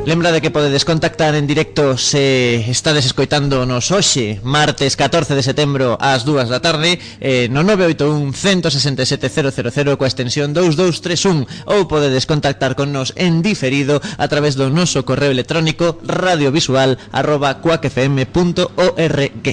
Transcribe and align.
Lembra 0.07 0.33
de 0.33 0.43
que 0.43 0.51
podedes 0.51 0.85
contactar 0.85 1.35
en 1.35 1.47
directo 1.47 1.97
se 1.97 2.69
estades 2.71 3.07
escoitando 3.07 3.65
nos 3.65 3.89
hoxe, 3.91 4.39
martes 4.45 5.01
14 5.01 5.33
de 5.33 5.41
setembro 5.41 5.97
ás 5.97 6.29
2 6.29 6.53
da 6.53 6.61
tarde, 6.61 7.01
eh, 7.25 7.49
no 7.49 7.65
981 7.65 8.37
167 8.37 9.33
000 9.33 9.97
coa 9.97 10.05
extensión 10.05 10.53
2231 10.53 11.49
ou 11.65 11.89
podedes 11.89 12.29
contactar 12.29 12.77
con 12.77 12.93
nos 12.93 13.17
en 13.17 13.41
diferido 13.41 14.05
a 14.21 14.29
través 14.29 14.61
do 14.61 14.69
noso 14.69 15.09
correo 15.09 15.33
electrónico 15.33 15.97
radiovisual 16.05 17.01
arroba 17.09 17.65
cuacfm.org. 17.65 19.47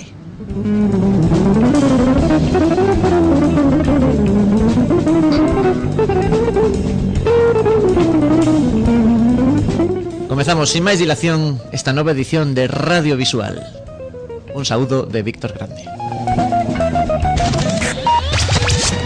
Comezamos 10.52 10.76
sin 10.76 10.84
máis 10.84 11.00
dilación 11.00 11.64
esta 11.72 11.96
nova 11.96 12.12
edición 12.12 12.52
de 12.52 12.68
Radio 12.68 13.16
Visual. 13.16 13.56
Un 14.52 14.68
saúdo 14.68 15.08
de 15.08 15.24
Víctor 15.24 15.56
Grande. 15.56 15.88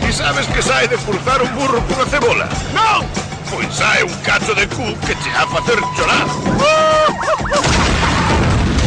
Ti 0.02 0.10
sabes 0.10 0.50
que 0.50 0.66
sai 0.66 0.90
de 0.90 0.98
forzar 0.98 1.46
un 1.46 1.54
burro 1.54 1.86
cunha 1.86 2.10
cebola? 2.10 2.50
Non! 2.74 3.06
Pois 3.54 3.70
sai 3.70 4.02
un 4.02 4.16
cacho 4.26 4.58
de 4.58 4.66
cu 4.74 4.90
que 5.06 5.14
che 5.22 5.32
a 5.38 5.46
facer 5.46 5.78
chorar. 5.94 6.26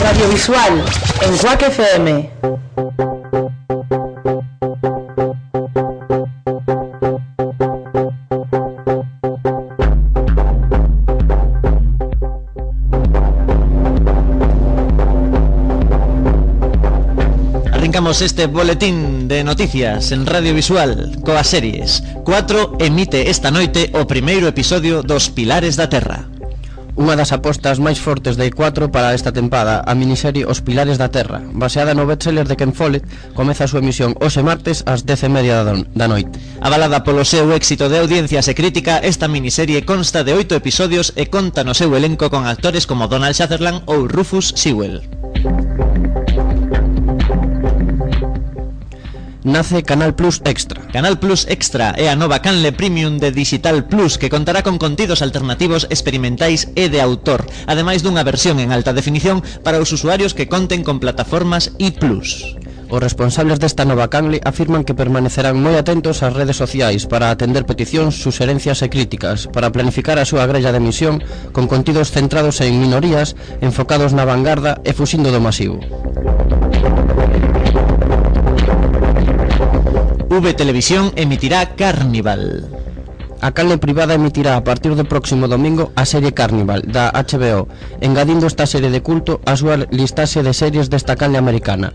Radio 0.02 0.26
Visual 0.26 0.74
en 1.22 1.38
Quack 1.38 1.62
FM. 1.62 3.07
comezamos 18.08 18.22
este 18.22 18.46
boletín 18.46 19.28
de 19.28 19.44
noticias 19.44 20.12
en 20.12 20.24
Radio 20.24 20.54
Visual, 20.54 21.20
coa 21.28 21.44
series 21.44 22.00
4 22.24 22.80
emite 22.80 23.28
esta 23.28 23.52
noite 23.52 23.92
o 23.92 24.08
primeiro 24.08 24.48
episodio 24.48 25.04
dos 25.04 25.28
Pilares 25.28 25.76
da 25.76 25.92
Terra 25.92 26.24
Unha 26.96 27.20
das 27.20 27.36
apostas 27.36 27.76
máis 27.84 28.00
fortes 28.00 28.40
de 28.40 28.48
4 28.48 28.88
para 28.88 29.12
esta 29.12 29.28
tempada, 29.28 29.84
a 29.84 29.92
miniserie 29.92 30.48
Os 30.48 30.64
Pilares 30.64 30.96
da 30.96 31.12
Terra, 31.12 31.44
baseada 31.52 31.92
no 31.92 32.08
bestseller 32.08 32.48
de 32.48 32.56
Ken 32.56 32.72
Follett, 32.72 33.04
comeza 33.36 33.68
a 33.68 33.70
súa 33.70 33.84
emisión 33.84 34.16
hoxe 34.24 34.40
martes 34.40 34.82
ás 34.88 35.04
10:30 35.04 35.92
da 35.92 36.08
noite. 36.08 36.40
Avalada 36.64 37.04
polo 37.04 37.28
seu 37.28 37.52
éxito 37.52 37.92
de 37.92 38.00
audiencias 38.00 38.48
e 38.48 38.56
crítica, 38.56 39.04
esta 39.04 39.28
miniserie 39.28 39.84
consta 39.84 40.24
de 40.24 40.32
8 40.32 40.56
episodios 40.56 41.12
e 41.12 41.28
conta 41.28 41.60
no 41.60 41.76
seu 41.76 41.92
elenco 41.92 42.32
con 42.32 42.48
actores 42.48 42.88
como 42.88 43.04
Donald 43.04 43.36
Sutherland 43.36 43.84
ou 43.84 44.08
Rufus 44.08 44.56
Sewell. 44.56 45.17
nace 49.44 49.82
Canal 49.82 50.14
Plus 50.14 50.40
Extra. 50.44 50.82
Canal 50.88 51.18
Plus 51.18 51.46
Extra 51.48 51.94
é 51.96 52.10
a 52.10 52.18
nova 52.18 52.40
canle 52.42 52.72
premium 52.72 53.18
de 53.18 53.30
Digital 53.30 53.86
Plus 53.86 54.18
que 54.18 54.30
contará 54.30 54.62
con 54.62 54.78
contidos 54.78 55.22
alternativos 55.22 55.86
experimentais 55.90 56.70
e 56.74 56.88
de 56.88 57.00
autor, 57.00 57.46
ademais 57.70 58.02
dunha 58.02 58.26
versión 58.26 58.58
en 58.58 58.74
alta 58.74 58.96
definición 58.96 59.44
para 59.62 59.78
os 59.78 59.92
usuarios 59.94 60.34
que 60.34 60.50
conten 60.50 60.82
con 60.82 60.98
plataformas 60.98 61.70
e 61.78 61.94
Plus. 61.94 62.58
Os 62.88 63.04
responsables 63.04 63.60
desta 63.60 63.84
nova 63.84 64.08
canle 64.08 64.40
afirman 64.48 64.80
que 64.80 64.96
permanecerán 64.96 65.60
moi 65.60 65.76
atentos 65.76 66.24
ás 66.24 66.32
redes 66.32 66.56
sociais 66.56 67.04
para 67.04 67.28
atender 67.28 67.68
peticións, 67.68 68.16
suxerencias 68.16 68.80
e 68.80 68.88
críticas, 68.88 69.44
para 69.52 69.68
planificar 69.68 70.16
a 70.16 70.24
súa 70.24 70.48
grella 70.48 70.72
de 70.72 70.80
emisión 70.80 71.20
con 71.52 71.68
contidos 71.68 72.08
centrados 72.08 72.64
en 72.64 72.80
minorías, 72.80 73.36
enfocados 73.60 74.16
na 74.16 74.24
vanguarda 74.24 74.80
e 74.88 74.96
fuxindo 74.96 75.28
do 75.28 75.44
masivo. 75.44 75.76
V 80.40 80.54
Televisión 80.54 81.10
emitirá 81.16 81.74
Carnival. 81.74 82.70
A 83.42 83.50
canle 83.50 83.78
privada 83.78 84.14
emitirá 84.14 84.54
a 84.54 84.62
partir 84.62 84.94
do 84.94 85.02
próximo 85.02 85.50
domingo 85.50 85.90
a 85.98 86.06
serie 86.06 86.30
Carnival 86.30 86.86
da 86.86 87.10
HBO, 87.10 87.66
engadindo 87.98 88.46
esta 88.46 88.62
serie 88.62 88.90
de 88.94 89.02
culto 89.02 89.42
a 89.50 89.58
súa 89.58 89.82
listaxe 89.90 90.46
de 90.46 90.54
series 90.54 90.86
desta 90.86 91.18
canle 91.18 91.42
americana. 91.42 91.90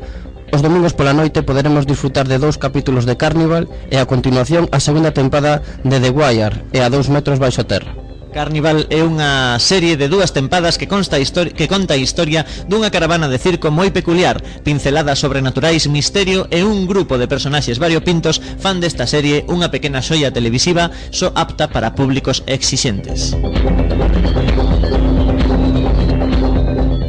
Os 0.51 0.59
domingos 0.59 0.91
pola 0.91 1.15
noite 1.15 1.39
poderemos 1.39 1.87
disfrutar 1.87 2.27
de 2.27 2.35
dous 2.35 2.59
capítulos 2.59 3.07
de 3.07 3.15
Carnival 3.15 3.71
e 3.87 3.95
a 3.95 4.07
continuación 4.07 4.67
a 4.75 4.83
segunda 4.83 5.15
tempada 5.15 5.63
de 5.87 6.03
The 6.03 6.11
Wire 6.11 6.67
e 6.75 6.83
a 6.83 6.91
dous 6.91 7.07
metros 7.07 7.39
baixo 7.39 7.63
terra. 7.63 8.02
Carnival 8.33 8.85
é 8.89 9.01
unha 9.01 9.57
serie 9.57 9.97
de 9.97 10.09
dúas 10.09 10.33
tempadas 10.33 10.77
que, 10.77 10.89
consta 10.89 11.17
que 11.17 11.69
conta 11.69 11.93
a 11.93 12.01
historia 12.01 12.45
dunha 12.69 12.93
caravana 12.93 13.29
de 13.29 13.41
circo 13.41 13.69
moi 13.73 13.89
peculiar, 13.89 14.41
pinceladas 14.61 15.21
sobrenaturais, 15.21 15.89
misterio 15.89 16.49
e 16.53 16.61
un 16.61 16.85
grupo 16.85 17.17
de 17.17 17.29
personaxes 17.29 17.77
variopintos 17.81 18.41
fan 18.59 18.77
desta 18.77 19.09
serie 19.09 19.45
unha 19.49 19.73
pequena 19.73 20.01
xoia 20.01 20.29
televisiva 20.29 20.93
só 21.09 21.23
so 21.23 21.31
apta 21.39 21.71
para 21.71 21.95
públicos 21.95 22.43
exixentes. 22.47 23.31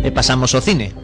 E 0.04 0.10
pasamos 0.14 0.54
ao 0.54 0.62
cine. 0.62 1.03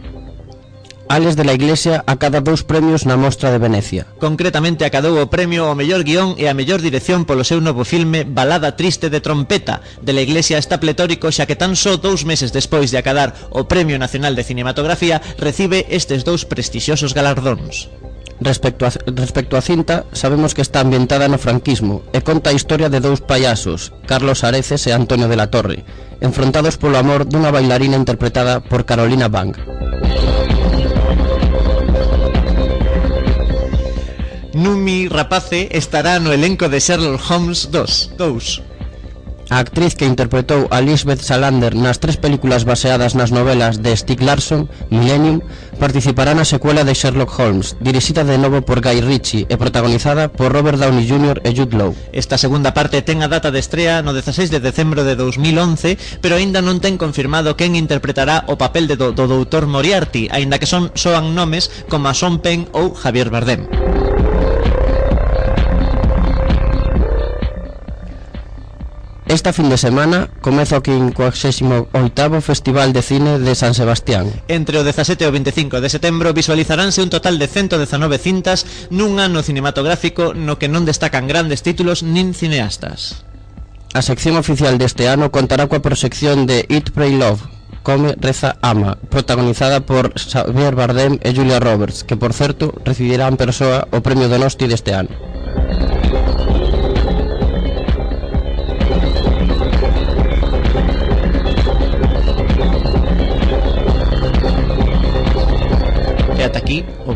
Ales 1.11 1.35
de 1.35 1.43
la 1.43 1.55
Iglesia 1.55 2.05
acada 2.07 2.39
dous 2.39 2.63
premios 2.63 3.03
na 3.03 3.19
Mostra 3.19 3.51
de 3.51 3.59
Venecia. 3.59 4.07
Concretamente 4.23 4.87
acadou 4.87 5.19
o 5.19 5.27
premio 5.27 5.67
ao 5.67 5.75
mellor 5.75 6.07
guión 6.07 6.39
e 6.39 6.47
a 6.47 6.55
mellor 6.55 6.79
dirección 6.79 7.27
polo 7.27 7.43
seu 7.43 7.59
novo 7.59 7.83
filme 7.83 8.23
Balada 8.23 8.79
Triste 8.79 9.11
de 9.11 9.19
Trompeta. 9.19 9.83
De 9.99 10.15
la 10.15 10.23
Iglesia 10.23 10.55
está 10.55 10.79
pletórico 10.79 11.27
xa 11.35 11.51
que 11.51 11.59
tan 11.59 11.75
só 11.75 11.99
dous 11.99 12.23
meses 12.23 12.55
despois 12.55 12.95
de 12.95 13.03
acadar 13.03 13.35
o 13.51 13.67
Premio 13.67 13.99
Nacional 13.99 14.39
de 14.39 14.47
Cinematografía 14.47 15.19
recibe 15.35 15.83
estes 15.91 16.23
dous 16.23 16.47
prestixiosos 16.47 17.11
galardóns. 17.11 17.91
Respecto 18.39 18.87
a, 18.87 18.95
respecto 18.95 19.59
a 19.59 19.67
cinta, 19.67 20.07
sabemos 20.15 20.55
que 20.55 20.63
está 20.63 20.79
ambientada 20.79 21.27
no 21.27 21.43
franquismo 21.43 22.07
e 22.15 22.23
conta 22.23 22.55
a 22.55 22.57
historia 22.57 22.87
de 22.87 23.03
dous 23.03 23.19
payasos, 23.19 23.91
Carlos 24.07 24.47
Areces 24.47 24.87
e 24.87 24.95
Antonio 24.95 25.27
de 25.27 25.35
la 25.35 25.51
Torre, 25.51 25.83
enfrontados 26.23 26.79
polo 26.79 27.03
amor 27.03 27.27
dunha 27.27 27.51
bailarina 27.51 27.99
interpretada 27.99 28.63
por 28.63 28.87
Carolina 28.87 29.27
Bang. 29.27 29.59
Numi 34.61 35.09
Rapace 35.09 35.73
estará 35.73 36.21
no 36.21 36.37
elenco 36.37 36.69
de 36.69 36.81
Sherlock 36.81 37.25
Holmes 37.33 37.73
2. 37.73 38.13
2. 38.19 38.63
A 39.49 39.59
actriz 39.59 39.97
que 39.97 40.05
interpretou 40.05 40.69
a 40.69 40.85
Lisbeth 40.85 41.25
Salander 41.25 41.73
nas 41.73 41.97
tres 41.97 42.21
películas 42.21 42.69
baseadas 42.69 43.17
nas 43.17 43.33
novelas 43.33 43.81
de 43.81 43.97
Stieg 43.97 44.21
Larsson, 44.21 44.69
Millennium, 44.93 45.41
participará 45.81 46.37
na 46.37 46.45
secuela 46.45 46.85
de 46.85 46.93
Sherlock 46.93 47.33
Holmes, 47.41 47.73
dirixida 47.81 48.21
de 48.21 48.37
novo 48.37 48.61
por 48.61 48.85
Guy 48.85 49.01
Ritchie 49.01 49.49
e 49.49 49.57
protagonizada 49.57 50.29
por 50.29 50.53
Robert 50.53 50.77
Downey 50.77 51.09
Jr. 51.09 51.41
e 51.41 51.57
Jude 51.57 51.81
Law. 51.81 51.97
Esta 52.13 52.37
segunda 52.37 52.77
parte 52.77 53.01
ten 53.01 53.25
a 53.25 53.33
data 53.33 53.49
de 53.49 53.65
estrea 53.65 54.05
no 54.05 54.13
16 54.13 54.53
de 54.53 54.61
decembro 54.61 55.09
de 55.09 55.17
2011, 55.17 56.21
pero 56.21 56.37
aínda 56.37 56.61
non 56.61 56.85
ten 56.85 57.01
confirmado 57.01 57.57
quen 57.57 57.81
interpretará 57.81 58.45
o 58.45 58.61
papel 58.61 58.85
de 58.85 59.01
do, 59.01 59.17
do 59.17 59.25
doutor 59.25 59.65
Moriarty, 59.65 60.29
aínda 60.29 60.61
que 60.61 60.69
son 60.69 60.93
soan 60.93 61.33
nomes 61.33 61.73
como 61.89 62.13
a 62.13 62.15
Sean 62.15 62.45
Penn 62.45 62.69
ou 62.77 62.93
Javier 62.93 63.33
Bardem. 63.33 63.65
Esta 69.31 69.53
fin 69.53 69.71
de 69.71 69.79
semana 69.79 70.27
comeza 70.43 70.75
o 70.75 70.83
58º 70.83 72.43
Festival 72.43 72.91
de 72.91 72.99
Cine 72.99 73.39
de 73.39 73.55
San 73.55 73.79
Sebastián. 73.79 74.27
Entre 74.51 74.75
o 74.75 74.83
17 74.83 75.23
e 75.23 75.31
o 75.31 75.31
25 75.31 75.79
de 75.79 75.87
setembro 75.87 76.35
visualizaránse 76.35 76.99
un 76.99 77.15
total 77.15 77.39
de 77.39 77.47
119 77.47 78.19
cintas 78.19 78.67
nun 78.91 79.23
ano 79.23 79.47
cinematográfico 79.47 80.35
no 80.35 80.59
que 80.59 80.67
non 80.67 80.83
destacan 80.83 81.31
grandes 81.31 81.63
títulos 81.63 82.03
nin 82.03 82.35
cineastas. 82.35 83.23
A 83.95 84.03
sección 84.03 84.35
oficial 84.35 84.83
deste 84.83 85.07
ano 85.07 85.31
contará 85.31 85.71
coa 85.71 85.79
proxección 85.79 86.51
de 86.51 86.67
Eat, 86.67 86.91
Pray, 86.91 87.15
Love, 87.15 87.47
Come, 87.87 88.19
Reza, 88.19 88.59
Ama, 88.67 88.99
protagonizada 89.15 89.79
por 89.79 90.11
Xavier 90.19 90.75
Bardem 90.75 91.23
e 91.23 91.31
Julia 91.31 91.63
Roberts, 91.63 92.03
que, 92.03 92.19
por 92.19 92.35
certo, 92.35 92.75
recibirán 92.83 93.39
persoa 93.39 93.87
o 93.95 94.03
Premio 94.03 94.27
Donosti 94.27 94.67
deste 94.67 94.91
ano. 94.91 95.15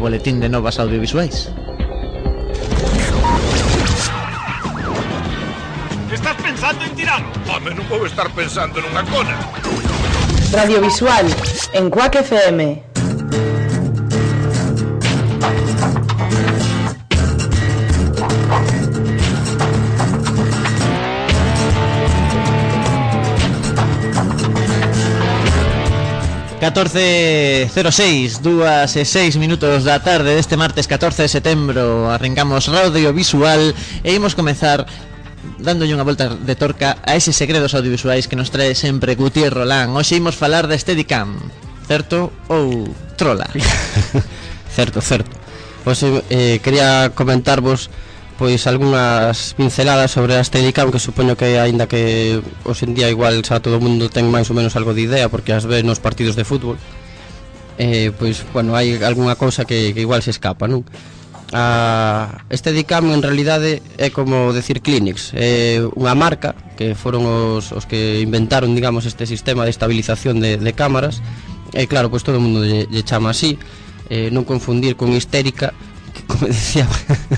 Boletín 0.04 0.38
de 0.38 0.50
novas 0.50 0.78
audiovisuais. 0.78 1.48
Estás 6.12 6.36
pensando 6.42 6.84
en 6.84 6.94
tiralo? 6.94 7.24
Home, 7.48 7.72
non 7.72 7.88
vou 7.88 8.04
estar 8.04 8.28
pensando 8.36 8.84
nunha 8.84 9.00
cona. 9.08 9.32
Radiovisual 10.52 11.24
en 11.72 11.88
Quack 11.88 12.20
FM. 12.20 12.93
...14.06, 26.64 28.40
dúas 28.40 28.96
e 28.96 29.04
seis 29.04 29.36
minutos 29.36 29.84
da 29.84 30.00
tarde 30.00 30.32
deste 30.32 30.56
martes 30.56 30.88
14 30.88 31.20
de 31.20 31.28
setembro 31.28 32.08
Arrancamos 32.08 32.72
Radio 32.72 33.12
Visual 33.12 33.60
e 34.00 34.10
imos 34.16 34.32
comezar 34.32 34.88
dándolle 35.60 35.92
unha 35.92 36.08
volta 36.08 36.32
de 36.32 36.56
torca 36.56 36.96
a 37.04 37.20
eses 37.20 37.36
segredos 37.36 37.76
audiovisuais 37.76 38.24
que 38.24 38.40
nos 38.40 38.48
trae 38.48 38.72
sempre 38.72 39.12
Gutiérrez 39.12 39.52
Rolán 39.52 39.92
Hoxe 39.92 40.16
imos 40.16 40.40
falar 40.40 40.64
de 40.64 40.80
Steadicam, 40.80 41.36
certo 41.84 42.32
ou 42.48 42.88
trola? 43.20 43.44
certo, 44.72 45.04
certo. 45.04 45.36
Pois 45.84 46.00
eh, 46.32 46.64
quería 46.64 47.12
comentarvos 47.12 47.92
pois 48.44 48.68
algunhas 48.68 49.56
pinceladas 49.56 50.12
sobre 50.12 50.36
a 50.36 50.44
estética 50.44 50.84
que 50.92 51.00
supoño 51.00 51.32
que 51.32 51.56
aínda 51.56 51.88
que 51.88 52.44
hoxendía 52.68 53.08
igual 53.08 53.40
xa 53.40 53.64
todo 53.64 53.80
o 53.80 53.84
mundo 53.84 54.12
ten 54.12 54.28
máis 54.28 54.52
ou 54.52 54.54
menos 54.60 54.76
algo 54.76 54.92
de 54.92 55.00
idea 55.00 55.32
porque 55.32 55.56
as 55.56 55.64
ve 55.64 55.80
nos 55.80 55.96
partidos 55.96 56.36
de 56.36 56.44
fútbol 56.44 56.76
eh, 57.80 58.12
pois, 58.12 58.44
bueno, 58.52 58.76
hai 58.76 59.00
algunha 59.00 59.40
cousa 59.40 59.64
que, 59.64 59.96
que 59.96 60.04
igual 60.04 60.20
se 60.20 60.28
escapa, 60.28 60.68
non? 60.68 60.84
A, 61.56 62.44
este 62.52 62.76
DICAM 62.76 63.16
en 63.16 63.24
realidade 63.24 63.80
é 63.96 64.12
como 64.12 64.52
decir 64.52 64.84
Clinics 64.84 65.32
É 65.32 65.80
unha 65.96 66.12
marca 66.12 66.52
que 66.76 66.92
foron 66.92 67.24
os, 67.24 67.72
os 67.72 67.88
que 67.88 68.20
inventaron, 68.20 68.76
digamos, 68.76 69.08
este 69.08 69.24
sistema 69.24 69.64
de 69.64 69.72
estabilización 69.72 70.44
de, 70.44 70.60
de 70.60 70.72
cámaras. 70.76 71.24
E 71.72 71.88
claro, 71.88 72.12
pois 72.12 72.20
todo 72.20 72.36
o 72.36 72.44
mundo 72.44 72.60
lle, 72.60 72.84
lle 72.92 73.08
chama 73.08 73.32
así. 73.32 73.56
Eh, 74.12 74.28
Non 74.28 74.44
confundir 74.44 75.00
con 75.00 75.16
histérica 75.16 75.72
como 76.30 76.48
decía 76.48 76.88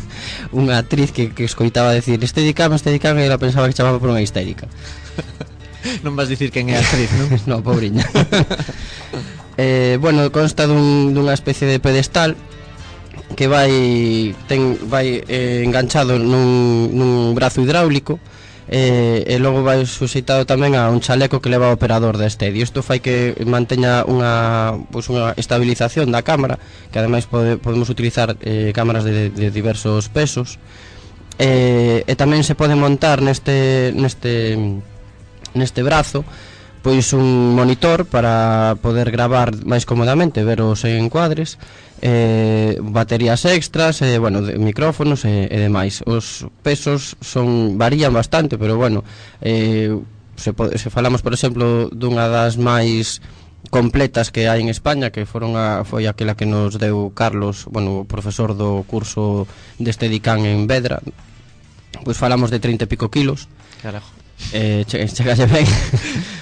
unha 0.55 0.79
actriz 0.79 1.11
que, 1.11 1.35
que 1.35 1.45
escoitaba 1.45 1.91
decir 1.91 2.23
este 2.23 2.41
dicame, 2.41 2.79
este 2.79 2.95
e 2.95 3.01
ela 3.03 3.39
pensaba 3.39 3.67
que 3.67 3.75
chamaba 3.75 3.99
por 3.99 4.15
unha 4.15 4.23
histérica. 4.23 4.71
Non 6.03 6.19
vas 6.19 6.27
dicir 6.27 6.51
quen 6.51 6.67
é 6.67 6.75
a 6.75 6.83
actriz, 6.83 7.07
non? 7.15 7.29
non, 7.47 7.59
pobriña. 7.63 8.03
Eh, 9.55 9.97
Bueno, 10.03 10.29
consta 10.35 10.67
dun, 10.67 11.15
dunha 11.17 11.33
especie 11.33 11.65
de 11.65 11.79
pedestal 11.81 12.35
que 13.35 13.49
vai 13.49 14.35
ten 14.47 14.77
vai 14.87 15.25
eh, 15.27 15.65
enganchado 15.65 16.21
nun, 16.21 16.93
nun 16.93 17.33
brazo 17.33 17.65
hidráulico 17.65 18.21
e, 18.69 19.23
e 19.27 19.35
logo 19.39 19.63
vai 19.63 19.87
suxeitado 19.87 20.43
tamén 20.43 20.75
a 20.75 20.91
un 20.91 20.99
chaleco 20.99 21.39
que 21.39 21.53
leva 21.53 21.71
o 21.71 21.77
operador 21.77 22.19
da 22.19 22.27
estadio. 22.27 22.63
Isto 22.67 22.83
fai 22.83 22.99
que 22.99 23.39
manteña 23.47 24.03
unha, 24.03 24.75
pois, 24.91 25.07
unha 25.07 25.35
estabilización 25.39 26.11
da 26.11 26.27
cámara, 26.27 26.59
que 26.91 26.99
ademais 26.99 27.31
pode, 27.31 27.63
podemos 27.63 27.87
utilizar 27.87 28.35
eh, 28.43 28.75
cámaras 28.75 29.07
de, 29.07 29.31
de 29.31 29.55
diversos 29.55 30.11
pesos, 30.11 30.59
e, 31.39 32.03
e 32.09 32.13
tamén 32.19 32.43
se 32.43 32.59
pode 32.59 32.75
montar 32.75 33.23
neste, 33.23 33.93
neste, 33.95 34.57
neste 35.55 35.81
brazo 35.87 36.27
pois 36.87 37.13
un 37.15 37.51
monitor 37.59 38.07
para 38.07 38.79
poder 38.79 39.11
gravar 39.11 39.51
máis 39.67 39.83
comodamente, 39.83 40.47
ver 40.47 40.63
os 40.63 40.87
encuadres, 40.87 41.59
eh, 41.99 42.79
baterías 42.79 43.43
extras, 43.43 44.07
eh, 44.07 44.23
bueno, 44.23 44.39
de, 44.39 44.55
micrófonos 44.55 45.27
e, 45.27 45.51
eh, 45.51 45.55
e 45.57 45.59
demais. 45.67 46.07
Os 46.07 46.47
pesos 46.63 47.19
son 47.19 47.75
varían 47.75 48.15
bastante, 48.15 48.55
pero 48.55 48.79
bueno, 48.79 49.03
eh, 49.43 49.99
se, 50.39 50.55
se 50.55 50.87
falamos, 50.87 51.27
por 51.27 51.35
exemplo, 51.35 51.91
dunha 51.91 52.31
das 52.31 52.55
máis 52.55 53.19
completas 53.75 54.31
que 54.31 54.47
hai 54.47 54.63
en 54.63 54.71
España 54.71 55.11
que 55.11 55.27
foron 55.27 55.59
a, 55.59 55.83
foi 55.83 56.07
aquela 56.07 56.39
que 56.39 56.47
nos 56.47 56.79
deu 56.79 57.11
Carlos, 57.19 57.67
bueno, 57.67 58.07
o 58.07 58.07
profesor 58.07 58.55
do 58.55 58.87
curso 58.87 59.51
deste 59.83 60.07
Dicán 60.07 60.47
en 60.47 60.71
Vedra. 60.71 61.03
Pois 62.07 62.15
falamos 62.15 62.55
de 62.55 62.63
30 62.63 62.87
e 62.87 62.91
pico 62.95 63.11
kilos. 63.11 63.51
Carajo. 63.83 64.15
Eh, 64.55 64.87
che, 64.87 65.03
chegalle 65.11 65.51
ben. 65.51 65.67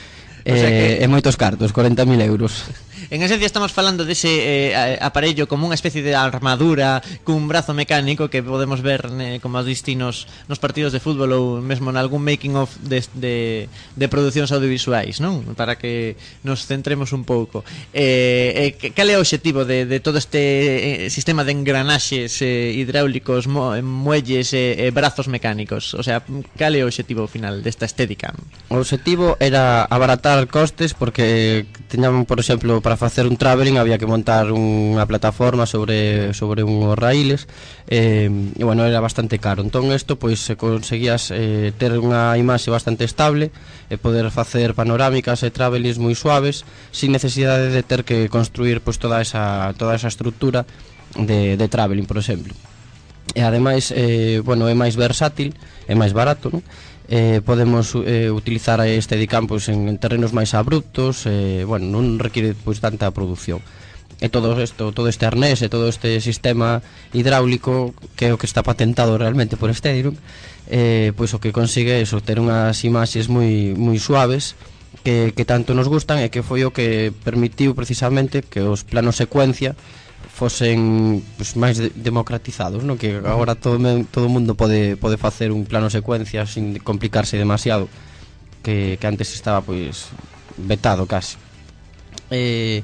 eh, 0.44 0.52
o 0.52 0.56
sea 0.56 0.68
que... 0.68 0.84
Eh, 1.00 1.04
e 1.04 1.06
moitos 1.08 1.36
cartos, 1.40 1.72
40.000 1.72 2.20
euros. 2.24 2.68
En 3.10 3.22
esencia 3.22 3.46
estamos 3.46 3.72
falando 3.72 4.04
dese 4.04 4.72
eh, 4.72 4.98
aparello 5.00 5.48
como 5.48 5.68
unha 5.68 5.76
especie 5.76 6.00
de 6.00 6.16
armadura 6.16 7.04
cun 7.26 7.48
brazo 7.50 7.76
mecánico 7.76 8.30
que 8.32 8.40
podemos 8.40 8.80
ver 8.80 9.04
eh, 9.20 9.38
como 9.42 9.60
os 9.60 9.66
distinos 9.66 10.26
nos 10.48 10.62
partidos 10.62 10.92
de 10.92 11.02
fútbol 11.02 11.30
ou 11.34 11.44
mesmo 11.60 11.90
en 11.90 11.96
algún 12.00 12.24
making 12.24 12.56
of 12.56 12.72
de, 12.80 13.04
de, 13.16 13.66
de 13.96 14.06
producións 14.08 14.52
audiovisuais, 14.52 15.20
non? 15.20 15.42
Para 15.58 15.76
que 15.76 16.16
nos 16.46 16.64
centremos 16.64 17.12
un 17.12 17.28
pouco. 17.28 17.64
Eh, 17.92 18.76
eh, 18.80 18.92
cal 18.94 19.08
é 19.10 19.16
o 19.16 19.22
obxectivo 19.24 19.64
de, 19.64 19.84
de 19.84 19.98
todo 20.00 20.16
este 20.16 21.06
eh, 21.06 21.10
sistema 21.10 21.44
de 21.44 21.52
engranaxes 21.52 22.40
eh, 22.40 22.72
hidráulicos, 22.74 23.46
mo, 23.46 23.74
eh, 23.74 23.82
muelles 23.82 24.52
e 24.52 24.78
eh, 24.78 24.88
eh, 24.88 24.90
brazos 24.90 25.28
mecánicos? 25.28 25.94
O 25.94 26.02
sea, 26.02 26.22
cal 26.56 26.72
é 26.74 26.82
o 26.82 26.88
obxectivo 26.88 27.26
final 27.28 27.60
desta 27.60 27.84
estética? 27.84 28.32
O 28.72 28.80
obxectivo 28.80 29.36
era 29.40 29.84
abaratar 29.84 30.46
costes 30.48 30.94
porque 30.94 31.66
teñaban, 31.88 32.24
por 32.24 32.40
exemplo, 32.40 32.80
para 32.80 32.93
para 32.94 33.10
facer 33.10 33.26
un 33.26 33.36
traveling 33.36 33.76
había 33.76 33.98
que 33.98 34.06
montar 34.06 34.54
unha 34.54 35.02
plataforma 35.10 35.66
sobre 35.66 36.30
sobre 36.30 36.62
unhos 36.62 36.94
raíles 36.94 37.50
eh, 37.90 38.30
e 38.30 38.62
bueno, 38.62 38.86
era 38.86 39.02
bastante 39.02 39.42
caro. 39.42 39.66
Entón 39.66 39.90
isto 39.90 40.14
pois 40.14 40.38
se 40.38 40.54
conseguías 40.54 41.34
eh, 41.34 41.74
ter 41.74 41.98
unha 41.98 42.38
imaxe 42.38 42.70
bastante 42.70 43.02
estable 43.02 43.50
e 43.90 43.98
poder 43.98 44.30
facer 44.30 44.78
panorámicas 44.78 45.42
e 45.42 45.50
travelings 45.50 45.98
moi 45.98 46.14
suaves 46.14 46.62
sin 46.94 47.10
necesidade 47.10 47.74
de 47.74 47.82
ter 47.82 48.06
que 48.06 48.30
construir 48.30 48.78
pois 48.78 49.02
toda 49.02 49.18
esa 49.18 49.74
toda 49.74 49.98
esa 49.98 50.06
estrutura 50.06 50.62
de 51.18 51.58
de 51.58 51.66
traveling, 51.66 52.06
por 52.06 52.22
exemplo. 52.22 52.54
E 53.34 53.42
ademais, 53.42 53.90
eh, 53.90 54.38
bueno, 54.46 54.70
é 54.70 54.74
máis 54.78 54.94
versátil, 54.94 55.50
é 55.90 55.98
máis 55.98 56.14
barato, 56.14 56.46
non? 56.54 56.62
eh, 57.08 57.40
podemos 57.44 57.94
eh, 57.94 58.30
utilizar 58.30 58.80
este 58.86 59.16
Edicampus 59.16 59.68
en, 59.68 59.88
en 59.88 59.98
terrenos 59.98 60.32
máis 60.32 60.56
abruptos, 60.56 61.28
eh, 61.28 61.64
bueno, 61.68 61.92
non 61.92 62.16
require 62.16 62.56
pois 62.56 62.80
tanta 62.80 63.12
produción. 63.12 63.60
E 64.22 64.30
todo 64.30 64.56
isto, 64.62 64.94
todo 64.94 65.10
este 65.10 65.26
arnés 65.26 65.60
e 65.60 65.68
todo 65.68 65.90
este 65.90 66.16
sistema 66.22 66.80
hidráulico 67.12 67.92
que 68.16 68.30
é 68.30 68.32
o 68.32 68.38
que 68.40 68.48
está 68.48 68.62
patentado 68.64 69.18
realmente 69.18 69.58
por 69.58 69.68
Stadium, 69.74 70.16
eh, 70.70 71.12
pois 71.18 71.34
o 71.36 71.42
que 71.42 71.52
consigue 71.52 72.00
é 72.00 72.04
obter 72.08 72.40
unhas 72.40 72.80
imaxes 72.88 73.28
moi 73.28 73.76
moi 73.76 74.00
suaves 74.00 74.56
que, 75.04 75.36
que 75.36 75.44
tanto 75.44 75.76
nos 75.76 75.92
gustan 75.92 76.24
e 76.24 76.32
que 76.32 76.40
foi 76.40 76.64
o 76.64 76.72
que 76.72 77.12
permitiu 77.26 77.76
precisamente 77.76 78.40
que 78.40 78.64
os 78.64 78.86
planos 78.86 79.20
secuencia 79.20 79.76
fosen 80.34 81.22
pues, 81.38 81.54
máis 81.54 81.78
de, 81.78 81.94
democratizados, 81.94 82.82
no 82.82 82.98
que 82.98 83.22
agora 83.22 83.54
todo 83.54 83.78
todo 84.10 84.26
mundo 84.26 84.58
pode 84.58 84.98
pode 84.98 85.14
facer 85.14 85.54
un 85.54 85.62
plano 85.62 85.94
secuencia 85.94 86.42
sin 86.42 86.82
complicarse 86.82 87.38
demasiado, 87.38 87.86
que, 88.66 88.98
que 88.98 89.06
antes 89.06 89.30
estaba 89.30 89.62
pois 89.62 90.10
vetado 90.58 91.06
casi. 91.06 91.38
Eh, 92.34 92.82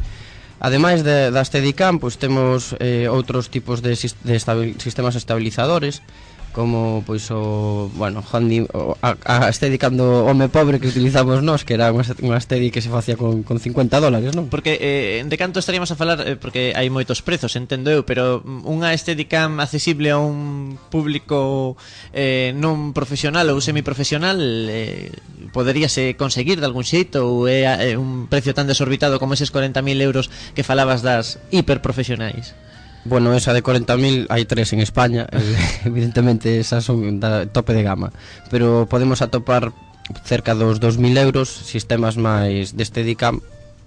ademais 0.62 1.02
de, 1.02 1.34
das 1.34 1.50
Steadicam, 1.50 1.98
pois 1.98 2.22
temos 2.22 2.78
eh, 2.78 3.10
outros 3.10 3.50
tipos 3.50 3.82
de, 3.82 3.98
de 3.98 4.34
estabil, 4.38 4.78
sistemas 4.78 5.18
estabilizadores, 5.18 6.06
como 6.52 7.02
pois 7.06 7.30
o, 7.30 7.90
bueno, 7.94 8.22
handi, 8.26 8.66
o, 8.74 8.98
a, 9.02 9.14
a 9.24 9.48
estética 9.48 9.90
do 9.90 10.26
home 10.26 10.50
pobre 10.50 10.82
que 10.82 10.90
utilizamos 10.90 11.42
nós, 11.42 11.62
que 11.62 11.78
era 11.78 11.94
unha, 11.94 12.02
unha 12.22 12.38
estética 12.38 12.78
que 12.78 12.82
se 12.82 12.90
facía 12.90 13.14
con, 13.14 13.42
con 13.46 13.62
50 13.62 14.02
dólares, 14.02 14.34
non? 14.34 14.50
Porque 14.50 14.78
eh, 14.80 15.22
de 15.22 15.36
canto 15.38 15.62
estaríamos 15.62 15.90
a 15.94 15.96
falar, 15.96 16.18
eh, 16.26 16.34
porque 16.34 16.74
hai 16.74 16.90
moitos 16.90 17.22
prezos, 17.22 17.54
entendo 17.54 17.90
eu, 17.90 18.02
pero 18.02 18.42
unha 18.66 18.90
estética 18.90 19.46
accesible 19.46 20.10
a 20.10 20.18
un 20.18 20.74
público 20.90 21.78
eh, 22.10 22.50
non 22.58 22.90
profesional 22.90 23.46
ou 23.54 23.62
semiprofesional 23.62 24.38
eh, 24.40 25.14
poderíase 25.54 26.18
conseguir 26.18 26.58
de 26.58 26.66
algún 26.66 26.82
xeito 26.82 27.26
ou 27.26 27.46
é 27.46 27.66
eh, 27.66 27.94
un 27.94 28.26
precio 28.26 28.54
tan 28.54 28.66
desorbitado 28.66 29.22
como 29.22 29.38
eses 29.38 29.54
40.000 29.54 30.02
euros 30.02 30.30
que 30.54 30.66
falabas 30.66 31.02
das 31.06 31.38
hiperprofesionais? 31.54 32.54
Bueno, 33.04 33.32
esa 33.32 33.54
de 33.56 33.62
40.000 33.64 34.28
hai 34.28 34.44
tres 34.44 34.76
en 34.76 34.84
España 34.84 35.24
eh, 35.32 35.88
Evidentemente 35.88 36.60
esas 36.60 36.84
son 36.84 37.20
da 37.20 37.48
tope 37.48 37.72
de 37.72 37.82
gama. 37.82 38.12
Pero 38.52 38.84
podemos 38.90 39.24
atopar 39.24 39.72
cerca 40.24 40.52
dos 40.52 40.80
2.000 40.80 41.16
euros 41.16 41.48
Sistemas 41.48 42.20
máis 42.20 42.76
deste 42.76 43.00
DICAM 43.00 43.40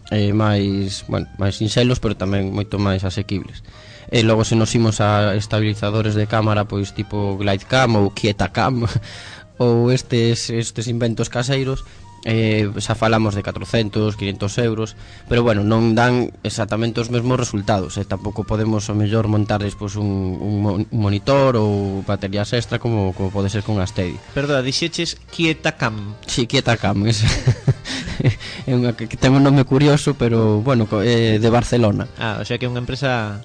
eh, 0.10 0.34
Máis, 0.34 1.06
bueno, 1.06 1.30
máis 1.38 1.62
sinxelos 1.62 2.02
Pero 2.02 2.18
tamén 2.18 2.50
moito 2.50 2.82
máis 2.82 3.06
asequibles. 3.06 3.62
E 4.10 4.26
logo 4.26 4.42
se 4.42 4.58
nos 4.58 4.74
imos 4.74 4.98
a 4.98 5.38
estabilizadores 5.38 6.18
de 6.18 6.26
cámara 6.26 6.66
Pois 6.66 6.98
tipo 6.98 7.38
Glidecam 7.38 8.02
ou 8.02 8.10
Quietacam 8.10 8.90
Ou 9.62 9.94
estes, 9.94 10.50
estes 10.50 10.90
inventos 10.90 11.30
caseiros 11.30 11.86
eh, 12.24 12.72
xa 12.80 12.96
falamos 12.96 13.36
de 13.36 13.44
400, 13.44 14.16
500 14.16 14.58
euros 14.64 14.96
pero 15.28 15.44
bueno, 15.44 15.64
non 15.64 15.96
dan 15.96 16.32
exactamente 16.44 17.04
os 17.04 17.12
mesmos 17.12 17.40
resultados 17.40 18.00
e 18.00 18.04
eh? 18.04 18.08
tampouco 18.08 18.48
podemos 18.48 18.88
o 18.88 18.96
mellor 18.96 19.28
montar 19.28 19.64
pois, 19.76 19.96
un, 20.00 20.40
un 20.40 20.88
monitor 20.92 21.60
ou 21.60 22.04
baterías 22.08 22.52
extra 22.56 22.80
como, 22.80 23.12
como 23.12 23.32
pode 23.32 23.52
ser 23.52 23.64
con 23.64 23.80
Astedi 23.84 24.16
Perdona, 24.32 24.64
dixeches 24.64 25.20
Quieta 25.32 25.76
Cam 25.76 26.16
Si, 26.28 26.44
sí, 26.44 26.48
Quieta 26.48 26.76
Cam 26.80 27.08
es... 27.08 27.24
é 28.68 28.72
unha 28.72 28.96
que, 28.96 29.12
que 29.12 29.20
ten 29.20 29.36
un 29.36 29.44
nome 29.44 29.68
curioso 29.68 30.16
pero 30.16 30.64
bueno, 30.64 30.88
eh, 31.04 31.40
de 31.40 31.50
Barcelona. 31.50 32.08
Ah, 32.18 32.40
o 32.40 32.46
sea 32.46 32.58
que 32.58 32.66
é 32.66 32.72
unha 32.72 32.80
empresa 32.80 33.44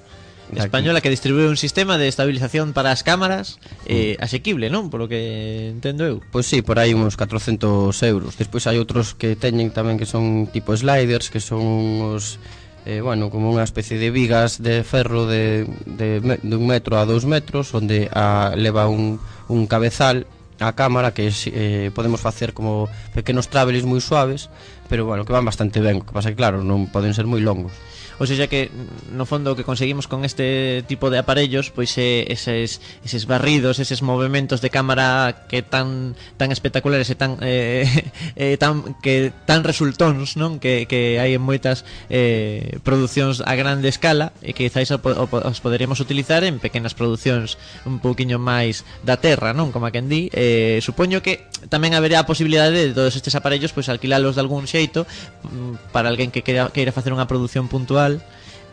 española 0.55 1.01
que 1.01 1.09
distribúe 1.09 1.49
un 1.49 1.57
sistema 1.57 1.97
de 1.97 2.07
estabilización 2.07 2.73
para 2.73 2.89
as 2.89 3.03
cámaras 3.03 3.59
eh, 3.85 4.17
mm. 4.17 4.23
asequible, 4.23 4.65
non? 4.73 4.89
Por 4.89 5.05
lo 5.05 5.07
que 5.11 5.69
entendo 5.69 6.07
eu. 6.07 6.17
Pois 6.33 6.43
pues 6.43 6.45
sí, 6.49 6.61
por 6.61 6.81
aí 6.81 6.97
uns 6.97 7.13
400 7.19 7.93
euros. 8.07 8.37
Despois 8.39 8.65
hai 8.65 8.81
outros 8.81 9.13
que 9.13 9.37
teñen 9.37 9.69
tamén 9.69 10.01
que 10.01 10.09
son 10.09 10.49
tipo 10.49 10.73
sliders, 10.73 11.29
que 11.29 11.43
son 11.43 12.01
os 12.01 12.41
eh, 12.89 13.01
bueno, 13.01 13.29
como 13.29 13.51
unha 13.51 13.61
especie 13.61 13.99
de 13.99 14.09
vigas 14.09 14.63
de 14.63 14.81
ferro 14.81 15.27
de, 15.29 15.67
de, 15.85 16.23
de 16.23 16.55
un 16.55 16.65
metro 16.65 16.97
a 16.97 17.05
dous 17.05 17.27
metros 17.27 17.69
onde 17.75 18.09
a, 18.09 18.55
leva 18.55 18.87
un, 18.89 19.19
un 19.51 19.67
cabezal 19.67 20.25
a 20.59 20.73
cámara 20.73 21.13
que 21.13 21.29
eh, 21.29 21.91
podemos 21.93 22.19
facer 22.19 22.53
como 22.53 22.89
pequenos 23.13 23.47
travelis 23.47 23.83
moi 23.83 24.01
suaves 24.01 24.49
pero 24.89 25.05
bueno, 25.05 25.23
que 25.23 25.31
van 25.35 25.45
bastante 25.45 25.79
ben 25.79 26.01
o 26.01 26.05
que 26.07 26.15
pasa 26.15 26.31
que 26.31 26.39
claro, 26.39 26.63
non 26.63 26.87
poden 26.89 27.13
ser 27.13 27.27
moi 27.27 27.39
longos 27.43 27.75
ou 28.19 28.27
seja 28.27 28.51
que 28.51 28.67
no 29.09 29.23
fondo 29.23 29.55
o 29.55 29.57
que 29.57 29.63
conseguimos 29.63 30.05
con 30.05 30.27
este 30.27 30.83
tipo 30.85 31.07
de 31.07 31.17
aparellos 31.23 31.71
pois 31.71 31.95
é 31.95 32.27
eh, 32.27 32.35
eses, 32.35 32.83
eses 33.01 33.23
barridos, 33.25 33.79
eses 33.79 34.03
movimentos 34.03 34.59
de 34.59 34.69
cámara 34.69 35.47
que 35.47 35.63
tan 35.63 36.19
tan 36.35 36.51
espectaculares 36.51 37.07
e 37.09 37.15
tan 37.15 37.39
eh, 37.41 37.87
eh, 38.35 38.59
tan 38.59 38.95
que 38.99 39.31
tan 39.47 39.63
resultóns, 39.63 40.35
non? 40.35 40.59
Que, 40.59 40.83
que 40.85 41.17
hai 41.17 41.33
en 41.33 41.43
moitas 41.43 41.87
eh, 42.11 42.77
producións 42.83 43.39
a 43.39 43.55
grande 43.55 43.87
escala 43.87 44.35
e 44.43 44.51
que 44.51 44.67
quizáis 44.67 44.91
os 44.91 45.59
poderíamos 45.63 46.03
utilizar 46.03 46.43
en 46.43 46.59
pequenas 46.59 46.91
producións 46.91 47.55
un 47.87 48.03
pouquiño 48.03 48.37
máis 48.41 48.83
da 49.05 49.17
terra, 49.17 49.55
non? 49.55 49.71
Como 49.71 49.87
a 49.87 49.93
quen 49.93 50.11
di, 50.11 50.27
eh, 50.33 50.81
supoño 50.83 51.21
que 51.23 51.47
tamén 51.69 51.93
haberá 51.93 52.23
a 52.23 52.29
posibilidade 52.29 52.91
de 52.91 52.93
todos 52.95 53.15
estes 53.15 53.35
aparellos 53.37 53.71
pois 53.71 53.87
alquilalos 53.87 54.35
de 54.35 54.41
algún 54.41 54.65
xeito 54.65 55.05
mm, 55.45 55.93
para 55.93 56.09
alguén 56.09 56.31
que 56.33 56.41
queira, 56.41 56.71
queira 56.73 56.95
facer 56.95 57.13
unha 57.13 57.29
produción 57.29 57.69
puntual 57.69 58.08